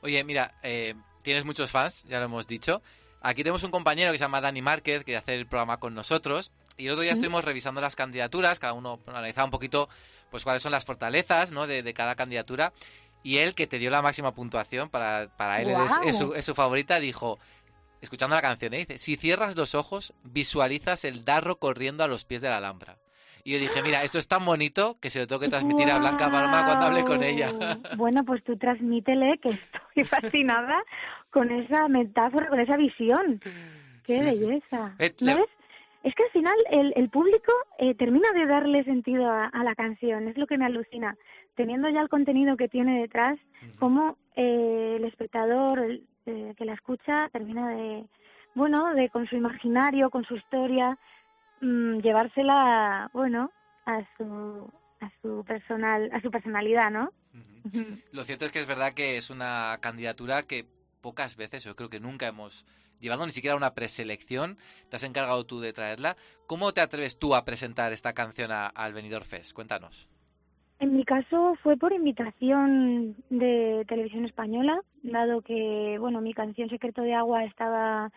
[0.00, 2.80] Oye, mira, eh, tienes muchos fans, ya lo hemos dicho.
[3.22, 6.50] Aquí tenemos un compañero que se llama Dani Márquez, que hace el programa con nosotros.
[6.80, 9.88] Y el otro día estuvimos revisando las candidaturas, cada uno analizaba un poquito
[10.30, 11.66] pues cuáles son las fortalezas ¿no?
[11.66, 12.72] de, de cada candidatura.
[13.22, 15.74] Y él, que te dio la máxima puntuación, para, para él
[16.06, 17.38] es, su, es su favorita, dijo,
[18.00, 18.78] escuchando la canción, ¿eh?
[18.78, 22.96] dice, si cierras los ojos, visualizas el darro corriendo a los pies de la Alhambra.
[23.44, 25.98] Y yo dije, mira, esto es tan bonito que se lo tengo que transmitir a
[25.98, 27.50] Blanca Paloma cuando hable con ella.
[27.96, 30.82] Bueno, pues tú transmítele que estoy fascinada
[31.30, 33.40] con esa metáfora, con esa visión.
[34.04, 34.44] ¡Qué Sí, sí.
[34.46, 34.94] belleza!
[34.98, 35.48] Eh, ¿No le- ves?
[36.02, 39.74] Es que al final el, el público eh, termina de darle sentido a, a la
[39.74, 41.16] canción, es lo que me alucina.
[41.56, 43.38] Teniendo ya el contenido que tiene detrás,
[43.78, 48.04] cómo eh, el espectador el, eh, que la escucha termina de,
[48.54, 50.96] bueno, de con su imaginario, con su historia,
[51.60, 53.50] mm, llevársela, bueno,
[53.84, 54.70] a su
[55.00, 57.10] a su personal, a su personalidad, ¿no?
[58.12, 60.66] Lo cierto es que es verdad que es una candidatura que
[61.00, 62.66] pocas veces, yo creo que nunca hemos
[63.00, 64.56] llevado ni siquiera una preselección.
[64.88, 66.16] Te has encargado tú de traerla.
[66.46, 69.52] ¿Cómo te atreves tú a presentar esta canción al Benidorm Fest?
[69.52, 70.08] Cuéntanos.
[70.78, 77.02] En mi caso fue por invitación de Televisión Española, dado que, bueno, mi canción Secreto
[77.02, 78.10] de Agua estaba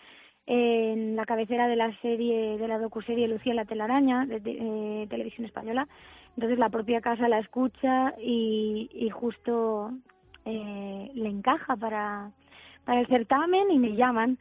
[0.46, 5.46] en la cabecera de la serie, de la docuserie Lucía la telaraña, de, eh, Televisión
[5.46, 5.88] Española.
[6.36, 9.92] Entonces la propia casa la escucha y, y justo
[10.46, 12.32] eh, le encaja para,
[12.86, 14.38] para el certamen y me llaman.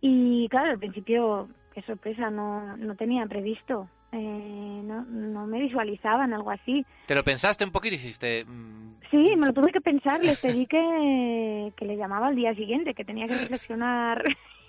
[0.00, 3.88] Y claro, al principio, qué sorpresa, no, no tenía previsto.
[4.12, 6.84] Eh, no, no me visualizaban algo así.
[7.06, 10.40] ¿Te lo pensaste un poquito y dijiste, mm, Sí, me lo tuve que pensar, les
[10.40, 14.22] pedí que, que le llamaba al día siguiente, que tenía que reflexionar.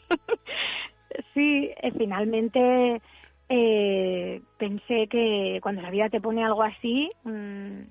[1.33, 3.01] sí, eh, finalmente
[3.49, 7.87] eh, pensé que cuando la vida te pone algo así, un,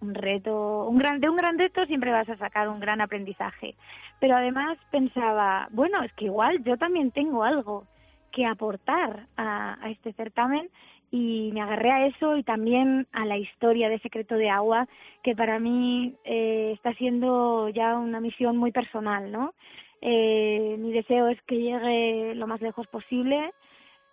[0.00, 3.74] un reto, un gran, de un gran reto siempre vas a sacar un gran aprendizaje.
[4.18, 7.86] Pero además pensaba, bueno, es que igual yo también tengo algo
[8.32, 10.70] que aportar a, a este certamen
[11.10, 14.86] y me agarré a eso y también a la historia de Secreto de Agua,
[15.22, 19.54] que para mí eh, está siendo ya una misión muy personal, ¿no?
[20.00, 23.52] Eh, mi deseo es que llegue lo más lejos posible,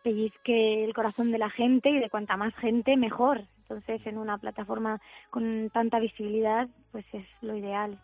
[0.03, 3.43] pellizque el corazón de la gente y de cuanta más gente, mejor.
[3.69, 7.99] Entonces, en una plataforma con tanta visibilidad, pues es lo ideal.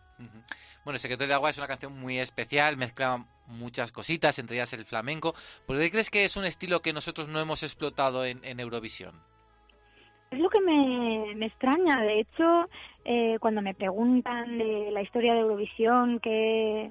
[0.84, 4.84] bueno, Secreto de Agua es una canción muy especial, mezcla muchas cositas, entre ellas el
[4.84, 5.34] flamenco.
[5.66, 9.14] ¿Por qué crees que es un estilo que nosotros no hemos explotado en, en Eurovisión?
[10.30, 12.02] Es lo que me, me extraña.
[12.02, 12.68] De hecho,
[13.04, 16.90] eh, cuando me preguntan de la historia de Eurovisión, qué,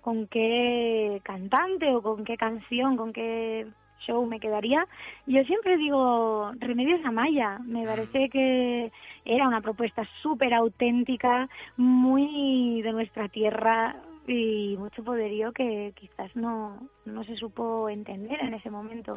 [0.00, 3.66] con qué cantante o con qué canción, con qué
[4.06, 4.86] show me quedaría,
[5.26, 7.58] yo siempre digo Remedios Amaya.
[7.64, 8.92] Me parece que
[9.24, 13.96] era una propuesta súper auténtica, muy de nuestra tierra
[14.26, 19.14] y mucho poderío que quizás no, no se supo entender en ese momento.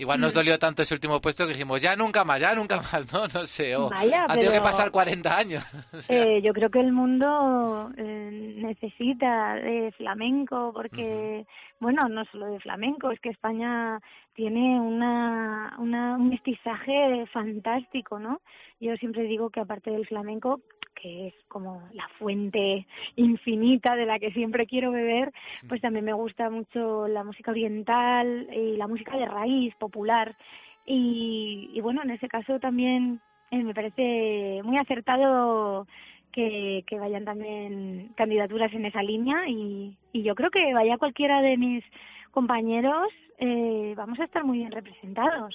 [0.00, 0.36] Igual nos Mm.
[0.36, 3.44] dolió tanto ese último puesto que dijimos, ya nunca más, ya nunca más, no, no
[3.44, 3.76] sé.
[3.76, 5.62] O Vaya, han tenido que pasar 40 años.
[5.92, 11.44] O sea, Eh, yo creo que el mundo eh, necesita de flamenco porque,
[11.80, 14.00] bueno, no solo de flamenco, es que España
[14.34, 18.40] tiene una, una, un mestizaje fantástico, ¿no?
[18.80, 20.60] Yo siempre digo que aparte del flamenco,
[21.00, 22.86] que es como la fuente
[23.16, 25.32] infinita de la que siempre quiero beber,
[25.68, 30.36] pues también me gusta mucho la música oriental y la música de raíz popular.
[30.86, 33.20] Y, y bueno, en ese caso también
[33.50, 35.86] eh, me parece muy acertado
[36.32, 41.40] que, que vayan también candidaturas en esa línea y, y yo creo que vaya cualquiera
[41.42, 41.84] de mis
[42.30, 43.08] compañeros,
[43.38, 45.54] eh, vamos a estar muy bien representados.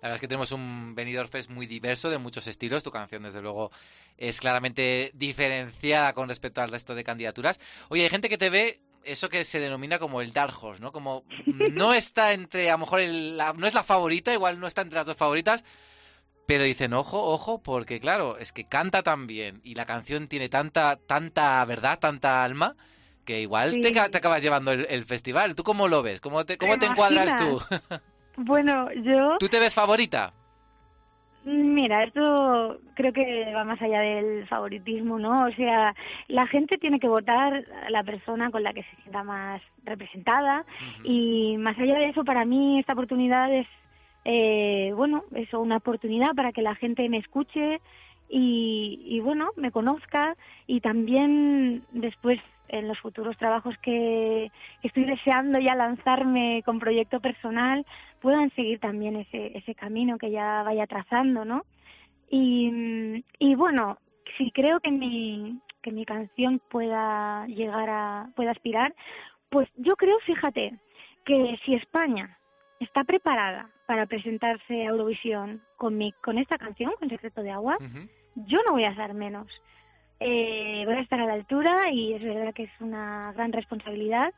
[0.00, 2.82] La verdad es que tenemos un Benidorm Fest muy diverso, de muchos estilos.
[2.82, 3.70] Tu canción, desde luego,
[4.16, 7.58] es claramente diferenciada con respecto al resto de candidaturas.
[7.88, 10.92] Oye, hay gente que te ve eso que se denomina como el Dark Horse, ¿no?
[10.92, 11.24] Como
[11.72, 14.82] no está entre, a lo mejor, el- la- no es la favorita, igual no está
[14.82, 15.64] entre las dos favoritas,
[16.46, 20.48] pero dicen, ojo, ojo, porque claro, es que canta tan bien y la canción tiene
[20.48, 22.76] tanta, tanta verdad, tanta alma,
[23.24, 23.80] que igual Sí.
[23.80, 25.54] te, ca- te acabas llevando el, el festival.
[25.54, 26.20] ¿Tú cómo lo ves?
[26.20, 27.58] ¿Cómo te, cómo ¿Te te encuadras tú?
[28.36, 30.32] Bueno, yo, ¿Tú te ves favorita?
[31.46, 35.44] mira, esto creo que va más allá del favoritismo, ¿no?
[35.44, 35.94] O sea,
[36.28, 40.64] la gente tiene que votar a la persona con la que se sienta más representada
[41.02, 43.66] y más allá de eso, para mí esta oportunidad es,
[44.24, 47.80] eh, bueno, eso, una oportunidad para que la gente me escuche
[48.30, 50.36] y, y bueno, me conozca
[50.66, 54.50] y también después en los futuros trabajos que,
[54.82, 57.84] estoy deseando ya lanzarme con proyecto personal
[58.20, 61.64] puedan seguir también ese, ese camino que ya vaya trazando, ¿no?
[62.30, 63.98] Y, y bueno,
[64.36, 68.94] si creo que mi, que mi canción pueda llegar a, pueda aspirar,
[69.50, 70.78] pues yo creo, fíjate,
[71.24, 72.38] que si España
[72.80, 77.76] está preparada para presentarse a Eurovisión con, mi, con esta canción, con Secreto de Agua,
[78.34, 79.46] yo no voy a hacer menos.
[80.26, 84.32] Eh, voy a estar a la altura y es verdad que es una gran responsabilidad,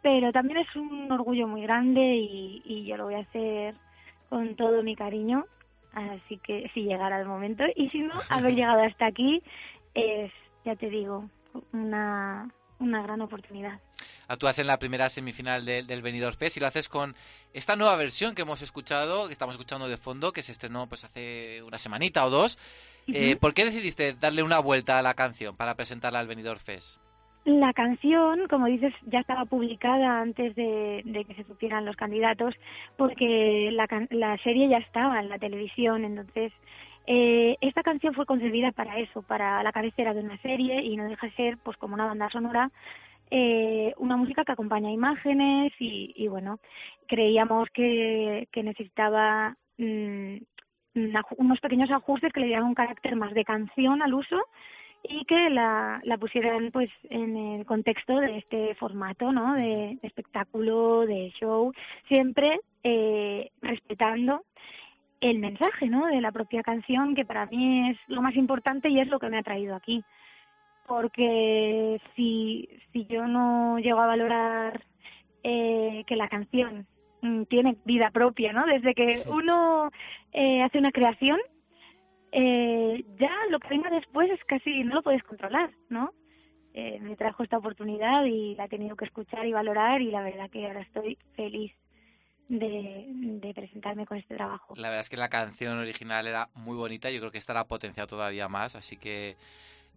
[0.00, 3.74] pero también es un orgullo muy grande y, y yo lo voy a hacer
[4.30, 5.44] con todo mi cariño.
[5.92, 9.42] Así que si llegara el momento y si no, haber llegado hasta aquí
[9.92, 10.32] es,
[10.64, 11.28] ya te digo,
[11.74, 12.48] una,
[12.78, 13.80] una gran oportunidad.
[14.28, 17.14] Actúas en la primera semifinal del, del Benidorm Fest y lo haces con
[17.54, 21.04] esta nueva versión que hemos escuchado, que estamos escuchando de fondo, que se estestrenó pues
[21.04, 22.58] hace una semanita o dos.
[23.08, 23.36] Eh.
[23.36, 27.00] ¿Por qué decidiste darle una vuelta a la canción para presentarla al Benidorm Fest?
[27.46, 32.54] La canción, como dices, ya estaba publicada antes de, de que se supieran los candidatos,
[32.98, 36.52] porque la, la serie ya estaba en la televisión, entonces
[37.06, 41.08] eh, esta canción fue concebida para eso, para la cabecera de una serie y no
[41.08, 42.70] deja de ser, pues como una banda sonora,
[43.30, 46.58] eh, una música que acompaña imágenes y, y bueno,
[47.06, 50.36] creíamos que, que necesitaba mm,
[50.94, 54.36] aju- unos pequeños ajustes que le dieran un carácter más de canción al uso
[55.02, 60.08] y que la, la pusieran pues en el contexto de este formato no de, de
[60.08, 61.72] espectáculo de show
[62.08, 64.42] siempre eh, respetando
[65.20, 68.98] el mensaje no de la propia canción que para mí es lo más importante y
[68.98, 70.02] es lo que me ha traído aquí
[70.88, 74.84] porque si si yo no llego a valorar
[75.44, 76.86] eh, que la canción
[77.22, 79.90] mm, tiene vida propia no desde que uno
[80.32, 81.38] eh, hace una creación
[82.32, 86.12] eh, ya lo que venga después es casi no lo puedes controlar, ¿no?
[86.74, 90.22] Eh, me trajo esta oportunidad y la he tenido que escuchar y valorar y la
[90.22, 91.72] verdad que ahora estoy feliz
[92.48, 94.74] de, de presentarme con este trabajo.
[94.76, 97.60] La verdad es que la canción original era muy bonita, yo creo que esta la
[97.60, 99.36] ha potenciado todavía más, así que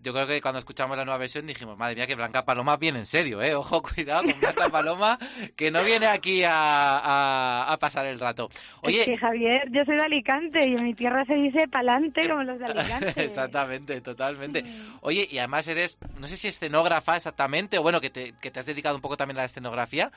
[0.01, 2.99] yo creo que cuando escuchamos la nueva versión dijimos, madre mía, que Blanca Paloma viene
[2.99, 3.53] en serio, ¿eh?
[3.55, 5.19] Ojo, cuidado con Blanca Paloma,
[5.55, 6.53] que no viene aquí a,
[6.99, 8.49] a- a pasar el rato.
[8.81, 12.27] Oye, Es que Javier, yo soy de Alicante y en mi tierra se dice pa'lante
[12.29, 13.23] como los de Alicante.
[13.25, 14.63] Exactamente, totalmente.
[15.01, 18.59] Oye, y además eres, no sé si escenógrafa exactamente, o bueno, que te, que te
[18.59, 20.11] has dedicado un poco también a la escenografía.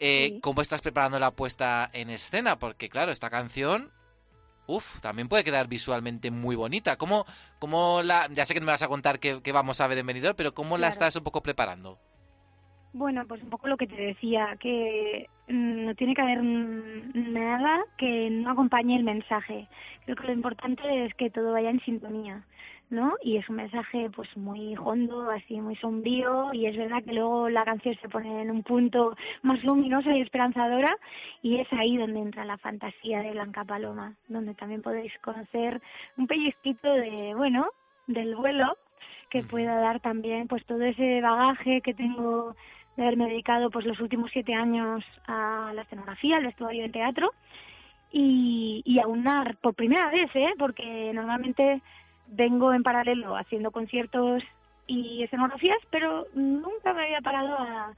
[0.00, 2.58] Eh, ¿Cómo estás preparando la puesta en escena?
[2.58, 3.90] Porque claro, esta canción,
[4.66, 6.96] uff, también puede quedar visualmente muy bonita.
[6.96, 7.26] ¿Cómo,
[7.58, 9.98] cómo la, ya sé que no me vas a contar qué, qué vamos a ver
[9.98, 11.98] en Benidorm, pero ¿cómo la estás un poco preparando?
[12.94, 17.82] Bueno, pues un poco lo que te decía, que mm, no tiene que haber nada
[17.96, 19.66] que no acompañe el mensaje.
[20.04, 22.44] Creo que lo importante es que todo vaya en sintonía,
[22.90, 23.14] ¿no?
[23.22, 27.48] Y es un mensaje pues muy hondo, así muy sombrío, y es verdad que luego
[27.48, 30.94] la canción se pone en un punto más luminosa y esperanzadora,
[31.40, 35.80] y es ahí donde entra la fantasía de Blanca Paloma, donde también podéis conocer
[36.18, 37.68] un pellizquito de, bueno,
[38.06, 38.76] del vuelo
[39.30, 42.54] que pueda dar también pues todo ese bagaje que tengo
[42.96, 47.32] de haberme dedicado pues los últimos siete años a la escenografía, al vestuario del teatro
[48.10, 50.52] y, y aunar por primera vez, ¿eh?
[50.58, 51.80] porque normalmente
[52.26, 54.42] vengo en paralelo haciendo conciertos
[54.86, 57.92] y escenografías, pero nunca me había parado a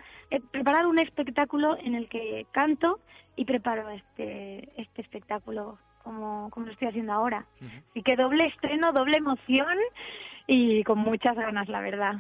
[0.51, 3.01] preparar un espectáculo en el que canto
[3.37, 7.47] y preparo este este espectáculo como, como lo estoy haciendo ahora.
[7.91, 9.79] Así que doble estreno, doble emoción
[10.47, 12.17] y con muchas ganas, la verdad.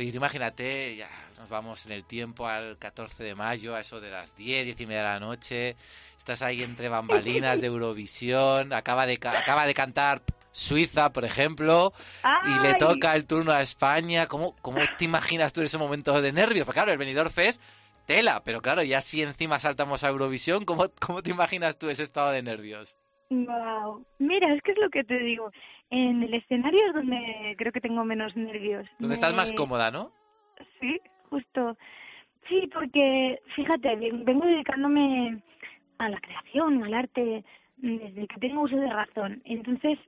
[0.00, 4.10] Oye, imagínate, ya nos vamos en el tiempo al 14 de mayo, a eso de
[4.10, 5.76] las 10, 10 y media de la noche.
[6.16, 10.22] Estás ahí entre bambalinas de Eurovisión, acaba de, ca- acaba de cantar
[10.52, 11.92] Suiza, por ejemplo,
[12.46, 14.26] y le toca el turno a España.
[14.26, 16.64] ¿Cómo, ¿Cómo te imaginas tú ese momento de nervios?
[16.64, 17.62] Porque claro, el Benidorm Fest
[18.06, 22.04] tela, pero claro, ya si encima saltamos a Eurovisión, ¿cómo, cómo te imaginas tú ese
[22.04, 22.96] estado de nervios?
[23.28, 24.04] Wow.
[24.18, 25.52] Mira, es que es lo que te digo.
[25.90, 28.88] En el escenario es donde creo que tengo menos nervios.
[28.98, 30.12] Donde estás más cómoda, ¿no?
[30.80, 31.76] Sí, justo.
[32.48, 35.42] Sí, porque fíjate, ven- vengo dedicándome
[35.98, 37.44] a la creación, al arte,
[37.76, 39.42] desde que tengo uso de razón.
[39.44, 39.98] Entonces,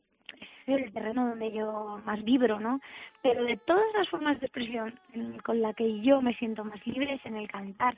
[0.67, 2.81] es el terreno donde yo más vibro, ¿no?
[3.23, 4.95] Pero de todas las formas de expresión
[5.45, 7.97] con la que yo me siento más libre es en el cantar.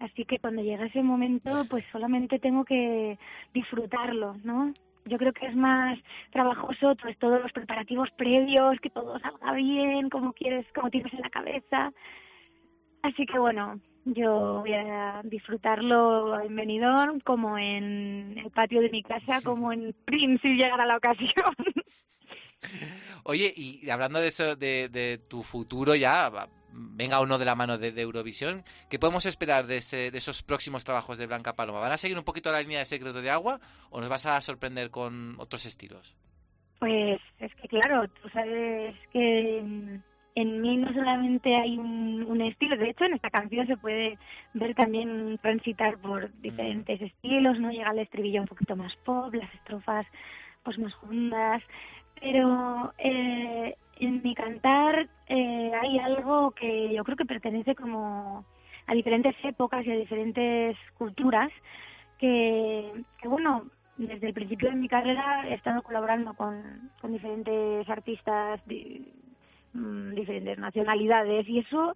[0.00, 3.18] Así que cuando llega ese momento, pues solamente tengo que
[3.54, 4.72] disfrutarlo, ¿no?
[5.04, 5.98] Yo creo que es más
[6.30, 11.20] trabajoso pues todos los preparativos previos, que todo salga bien, como quieres, como tienes en
[11.20, 11.92] la cabeza.
[13.02, 19.02] Así que bueno, yo voy a disfrutarlo en Benidorm, como en el patio de mi
[19.02, 21.54] casa, como en Prince si llegara la ocasión.
[23.24, 26.30] Oye, y hablando de eso, de, de tu futuro ya,
[26.72, 30.42] venga uno de la mano de, de Eurovisión, ¿qué podemos esperar de, ese- de esos
[30.42, 31.80] próximos trabajos de Blanca Paloma?
[31.80, 34.40] ¿Van a seguir un poquito la línea de Secreto de Agua o nos vas a
[34.40, 36.16] sorprender con otros estilos?
[36.78, 40.02] Pues es que claro, tú sabes que en,
[40.34, 44.18] en mí no solamente hay un, un estilo, de hecho en esta canción se puede
[44.54, 47.70] ver también transitar por diferentes estilos, ¿no?
[47.70, 50.06] Llega el estribillo un poquito más pop, las estrofas
[50.64, 51.62] pues más jundas,
[52.20, 58.44] pero eh, en mi cantar eh, hay algo que yo creo que pertenece como
[58.86, 61.50] a diferentes épocas y a diferentes culturas
[62.18, 63.64] que, que bueno,
[63.96, 69.02] desde el principio de mi carrera he estado colaborando con, diferentes artistas de
[69.74, 71.94] mm, diferentes nacionalidades y eso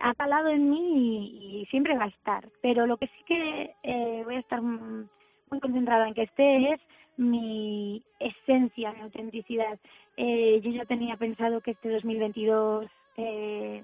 [0.00, 2.48] ha calado en mí y, siempre va a estar.
[2.62, 6.80] Pero lo que sí que eh, voy a estar muy concentrada en que esté es
[7.18, 9.78] mi esencia, mi autenticidad.
[10.16, 12.86] Eh, yo ya tenía pensado que este 2022
[13.16, 13.82] eh,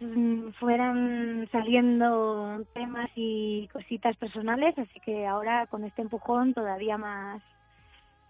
[0.00, 7.42] mm, fueran saliendo temas y cositas personales, así que ahora con este empujón todavía más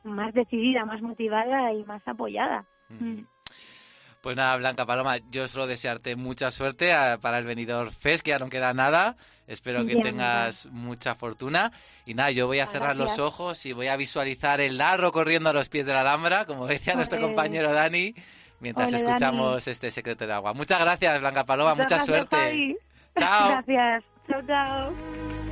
[0.03, 2.67] más decidida, más motivada y más apoyada.
[2.91, 3.21] Mm.
[4.21, 8.31] Pues nada, Blanca Paloma, yo solo desearte mucha suerte a- para el venidor Fest, que
[8.31, 9.17] ya no queda nada.
[9.47, 11.73] Espero que tengas mucha fortuna.
[12.07, 15.51] Y nada, yo voy a cerrar los ojos y voy a visualizar el larro corriendo
[15.51, 18.15] a los pies de la Alhambra, como decía nuestro compañero Dani,
[18.61, 20.55] mientras escuchamos este secreto de agua.
[20.55, 22.37] Muchas gracias, Blanca Paloma, Muchas mucha gracias, suerte.
[22.37, 22.77] Javi.
[23.19, 23.49] Chao.
[23.51, 24.05] Gracias.
[24.29, 25.44] Chao, chao.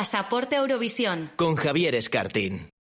[0.00, 1.30] Pasaporte Eurovisión.
[1.36, 2.70] Con Javier Escartín.